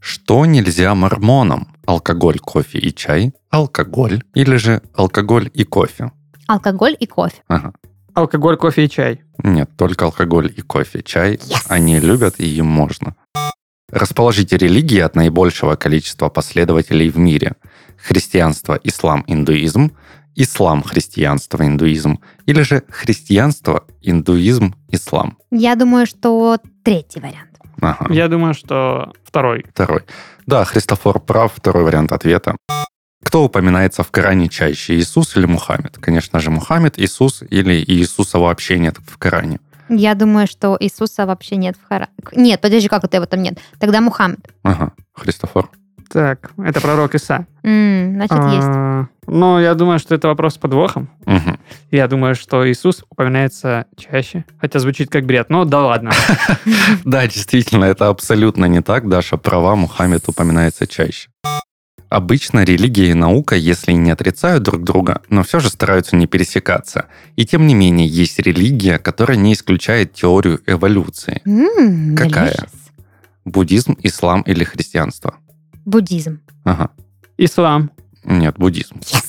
Что 0.00 0.46
нельзя 0.46 0.94
мормонам? 0.94 1.74
Алкоголь, 1.86 2.38
кофе 2.38 2.78
и 2.78 2.94
чай, 2.94 3.32
алкоголь 3.50 4.22
или 4.34 4.56
же 4.56 4.82
алкоголь 4.94 5.50
и 5.54 5.64
кофе? 5.64 6.12
Алкоголь 6.46 6.96
и 6.98 7.06
кофе. 7.06 7.42
Ага. 7.48 7.72
Алкоголь, 8.14 8.56
кофе 8.56 8.84
и 8.84 8.90
чай. 8.90 9.22
Нет, 9.42 9.70
только 9.76 10.04
алкоголь 10.04 10.52
и 10.54 10.60
кофе. 10.60 11.02
Чай 11.02 11.34
Yes! 11.36 11.64
они 11.68 11.98
любят, 12.00 12.34
и 12.38 12.46
им 12.46 12.66
можно. 12.66 13.16
Расположите 13.90 14.56
религии 14.56 15.00
от 15.00 15.16
наибольшего 15.16 15.76
количества 15.76 16.28
последователей 16.28 17.08
в 17.10 17.16
мире. 17.18 17.54
Христианство, 17.96 18.78
ислам, 18.84 19.24
индуизм, 19.26 19.92
ислам, 20.36 20.82
христианство, 20.82 21.64
индуизм, 21.64 22.20
или 22.46 22.62
же 22.62 22.82
христианство, 22.88 23.84
индуизм, 24.02 24.74
ислам. 24.88 25.38
Я 25.50 25.74
думаю, 25.76 26.06
что 26.06 26.58
третий 26.82 27.20
вариант. 27.20 27.50
Ага. 27.80 28.12
Я 28.12 28.28
думаю, 28.28 28.54
что 28.54 29.12
второй. 29.24 29.64
Второй. 29.70 30.02
Да, 30.46 30.64
Христофор 30.64 31.20
прав, 31.20 31.52
второй 31.54 31.84
вариант 31.84 32.12
ответа. 32.12 32.56
Кто 33.22 33.44
упоминается 33.44 34.02
в 34.02 34.10
Коране 34.10 34.48
чаще, 34.48 34.94
Иисус 34.94 35.36
или 35.36 35.46
Мухаммед? 35.46 35.98
Конечно 35.98 36.40
же, 36.40 36.50
Мухаммед, 36.50 36.98
Иисус 36.98 37.42
или 37.48 37.82
Иисуса 37.86 38.38
вообще 38.38 38.78
нет 38.78 38.98
в 39.04 39.16
Коране. 39.18 39.58
Я 39.88 40.14
думаю, 40.14 40.46
что 40.46 40.76
Иисуса 40.80 41.26
вообще 41.26 41.56
нет 41.56 41.76
в 41.82 41.88
Коране. 41.88 42.12
Нет, 42.32 42.60
подожди, 42.60 42.88
как 42.88 43.04
это 43.04 43.16
его 43.16 43.26
там 43.26 43.42
нет? 43.42 43.58
Тогда 43.78 44.00
Мухаммед. 44.00 44.50
Ага, 44.62 44.92
Христофор. 45.14 45.70
Так, 46.14 46.52
это 46.58 46.80
пророк 46.80 47.16
Иса. 47.16 47.44
Значит, 47.64 48.38
есть. 48.52 48.68
А, 48.68 49.06
Ну, 49.26 49.58
я 49.58 49.74
думаю, 49.74 49.98
что 49.98 50.14
это 50.14 50.28
вопрос 50.28 50.54
с 50.54 50.58
подвохом. 50.58 51.08
Я 51.90 52.06
думаю, 52.06 52.36
что 52.36 52.70
Иисус 52.70 53.04
упоминается 53.10 53.86
чаще. 53.96 54.44
Хотя 54.60 54.78
звучит 54.78 55.10
как 55.10 55.26
бред, 55.26 55.50
но 55.50 55.64
да 55.64 55.80
ладно. 55.80 56.12
Да, 57.04 57.26
действительно, 57.26 57.86
это 57.86 58.10
абсолютно 58.10 58.66
не 58.66 58.80
так. 58.80 59.08
Даша 59.08 59.36
права, 59.36 59.74
Мухаммед 59.74 60.28
упоминается 60.28 60.86
чаще. 60.86 61.30
Обычно 62.10 62.62
религия 62.62 63.10
и 63.10 63.14
наука, 63.14 63.56
если 63.56 63.90
не 63.90 64.12
отрицают 64.12 64.62
друг 64.62 64.84
друга, 64.84 65.20
но 65.30 65.42
все 65.42 65.58
же 65.58 65.68
стараются 65.68 66.14
не 66.14 66.28
пересекаться. 66.28 67.06
И 67.34 67.44
тем 67.44 67.66
не 67.66 67.74
менее, 67.74 68.06
есть 68.06 68.38
религия, 68.38 68.98
которая 68.98 69.36
не 69.36 69.52
исключает 69.52 70.12
теорию 70.12 70.60
эволюции. 70.64 71.42
Какая? 72.16 72.52
delicious. 72.52 72.70
Буддизм, 73.44 73.96
ислам 74.02 74.42
или 74.42 74.62
христианство? 74.62 75.34
Буддизм. 75.84 76.40
Ага. 76.64 76.90
Ислам. 77.36 77.90
Нет, 78.24 78.56
буддизм. 78.58 78.96
Yes. 78.96 79.24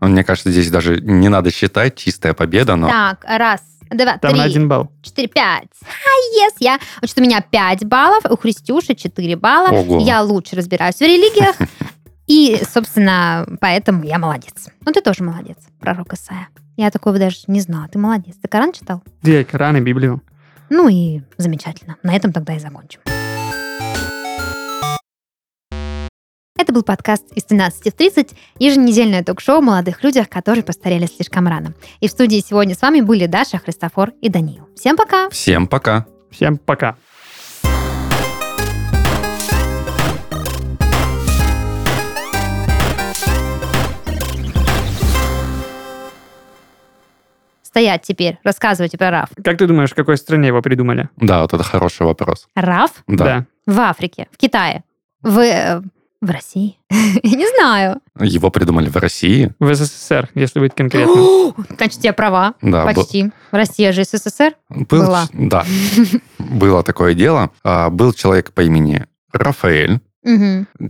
Мне 0.00 0.24
кажется, 0.24 0.50
здесь 0.50 0.70
даже 0.70 1.00
не 1.00 1.28
надо 1.28 1.50
считать, 1.50 1.96
чистая 1.96 2.34
победа, 2.34 2.76
но... 2.76 2.88
Так, 2.88 3.24
раз, 3.24 3.60
два, 3.90 4.18
Там 4.18 4.32
на 4.32 4.38
три, 4.44 4.50
один 4.50 4.68
балл. 4.68 4.90
четыре, 5.02 5.28
пять. 5.28 5.68
А, 5.82 6.44
yes, 6.44 6.56
я... 6.58 6.78
Значит, 6.98 7.18
у 7.18 7.22
меня 7.22 7.40
пять 7.40 7.84
баллов, 7.84 8.24
у 8.28 8.36
Христюши 8.36 8.94
четыре 8.94 9.36
балла. 9.36 9.68
Ого. 9.68 10.00
Я 10.00 10.22
лучше 10.22 10.56
разбираюсь 10.56 10.96
в 10.96 11.02
религиях. 11.02 11.54
И, 12.26 12.60
собственно, 12.72 13.46
поэтому 13.60 14.04
я 14.04 14.18
молодец. 14.18 14.68
Ну, 14.84 14.92
ты 14.92 15.02
тоже 15.02 15.22
молодец, 15.22 15.58
пророк 15.80 16.14
Исаия. 16.14 16.48
Я 16.76 16.90
такого 16.90 17.18
даже 17.18 17.38
не 17.46 17.60
знала. 17.60 17.88
Ты 17.88 17.98
молодец. 17.98 18.36
Ты 18.40 18.48
Коран 18.48 18.72
читал? 18.72 19.02
Где 19.22 19.44
Коран 19.44 19.76
и 19.76 19.80
Библию? 19.80 20.22
Ну 20.70 20.88
и 20.88 21.20
замечательно. 21.36 21.96
На 22.02 22.16
этом 22.16 22.32
тогда 22.32 22.54
и 22.56 22.58
закончим. 22.58 23.00
Это 26.72 26.78
был 26.78 26.84
подкаст 26.84 27.30
из 27.34 27.44
13 27.44 27.92
в 27.92 27.96
30, 27.98 28.30
еженедельное 28.58 29.22
ток-шоу 29.22 29.58
о 29.58 29.60
молодых 29.60 30.02
людях, 30.02 30.30
которые 30.30 30.64
постарели 30.64 31.04
слишком 31.04 31.46
рано. 31.46 31.74
И 32.00 32.08
в 32.08 32.10
студии 32.10 32.40
сегодня 32.40 32.74
с 32.74 32.80
вами 32.80 33.02
были 33.02 33.26
Даша, 33.26 33.58
Христофор 33.58 34.14
и 34.22 34.30
Даниил. 34.30 34.70
Всем 34.74 34.96
пока! 34.96 35.28
Всем 35.28 35.66
пока. 35.66 36.06
Всем 36.30 36.56
пока. 36.56 36.96
Стоять 47.62 48.00
теперь, 48.02 48.38
рассказывайте 48.44 48.96
про 48.96 49.10
Раф. 49.10 49.28
Как 49.44 49.58
ты 49.58 49.66
думаешь, 49.66 49.90
в 49.90 49.94
какой 49.94 50.16
стране 50.16 50.48
его 50.48 50.62
придумали? 50.62 51.10
Да, 51.16 51.42
вот 51.42 51.52
это 51.52 51.62
хороший 51.64 52.06
вопрос. 52.06 52.48
Раф 52.54 53.04
Да. 53.06 53.44
в 53.66 53.78
Африке, 53.78 54.28
в 54.32 54.38
Китае, 54.38 54.84
в, 55.22 55.38
э, 55.38 55.82
в 56.22 56.30
России. 56.30 56.78
Я 56.90 57.36
не 57.36 57.46
знаю. 57.56 58.00
Его 58.18 58.50
придумали 58.50 58.88
в 58.88 58.96
России. 58.96 59.52
В 59.58 59.74
СССР, 59.74 60.30
если 60.34 60.60
быть 60.60 60.74
конкретным. 60.74 61.54
Значит, 61.76 62.02
я 62.04 62.12
права. 62.14 62.54
Да, 62.62 62.86
был- 62.86 62.94
Почти. 62.94 63.30
Россия 63.50 63.92
же 63.92 64.04
СССР. 64.04 64.54
Был, 64.70 65.02
Была. 65.02 65.28
Да, 65.34 65.66
было 66.38 66.82
такое 66.82 67.12
дело. 67.14 67.50
А, 67.64 67.90
Был 67.90 68.12
человек 68.14 68.52
по 68.52 68.62
имени 68.62 69.04
Рафаэль, 69.32 70.00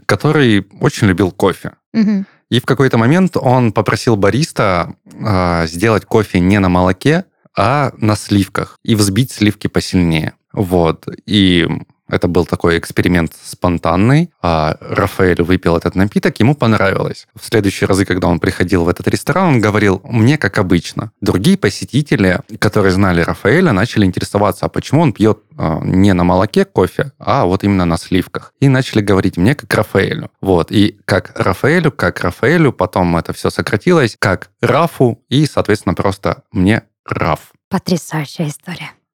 который 0.07 0.66
очень 0.80 1.09
любил 1.09 1.30
кофе. 1.33 1.72
И 1.95 2.61
в 2.61 2.66
какой-то 2.66 2.99
момент 2.99 3.37
он 3.37 3.72
попросил 3.72 4.16
бариста 4.16 4.95
а, 5.24 5.66
сделать 5.66 6.05
кофе 6.05 6.39
не 6.41 6.59
на 6.59 6.68
молоке, 6.68 7.24
а 7.57 7.93
на 7.97 8.14
сливках 8.16 8.78
и 8.83 8.95
взбить 8.95 9.30
сливки 9.33 9.68
посильнее. 9.68 10.35
Вот. 10.53 11.07
И 11.24 11.66
Это 12.13 12.29
был 12.29 12.45
такой 12.45 12.79
эксперимент 12.79 13.33
спонтанный. 13.43 14.31
А 14.43 14.77
Рафаэль 14.81 15.43
выпил 15.43 15.79
этот 15.79 15.95
напиток, 15.95 16.39
ему 16.41 16.55
понравилось. 16.55 17.27
В 17.35 17.47
следующие 17.47 17.89
разы, 17.89 18.05
когда 18.05 18.29
он 18.29 18.39
приходил 18.39 18.85
в 18.85 18.89
этот 18.89 19.09
ресторан, 19.09 19.47
он 19.55 19.61
говорил, 19.63 20.03
мне 20.05 20.37
как 20.37 20.59
обычно. 20.59 21.11
Другие 21.23 21.57
посетители, 21.57 22.41
которые 22.59 22.93
знали 22.93 23.23
Рафаэля, 23.23 23.73
начали 23.73 24.05
интересоваться, 24.05 24.67
а 24.67 24.69
почему 24.69 25.01
он 25.01 25.15
пьет 25.15 25.39
а, 25.57 25.81
не 25.83 26.13
на 26.13 26.23
молоке 26.23 26.67
кофе, 26.67 27.13
а 27.19 27.47
вот 27.47 27.65
именно 27.65 27.87
на 27.87 27.97
сливках. 27.97 28.53
И 28.61 28.69
начали 28.69 29.01
говорить 29.01 29.39
мне 29.39 29.55
как 29.55 29.73
Рафаэлю. 29.73 30.31
Вот. 30.43 30.71
И 30.71 30.99
как 31.07 31.33
Рафаэлю, 31.41 31.91
как 31.91 32.21
Рафаэлю, 32.21 32.75
потом 32.75 33.17
это 33.17 33.33
все 33.33 33.49
сократилось, 33.49 34.17
как 34.19 34.51
Рафу, 34.61 35.23
и, 35.31 35.47
соответственно, 35.47 35.95
просто 35.95 36.43
мне 36.53 36.83
Раф. 37.07 37.53
Потрясающая 37.71 38.49
история. 38.49 38.91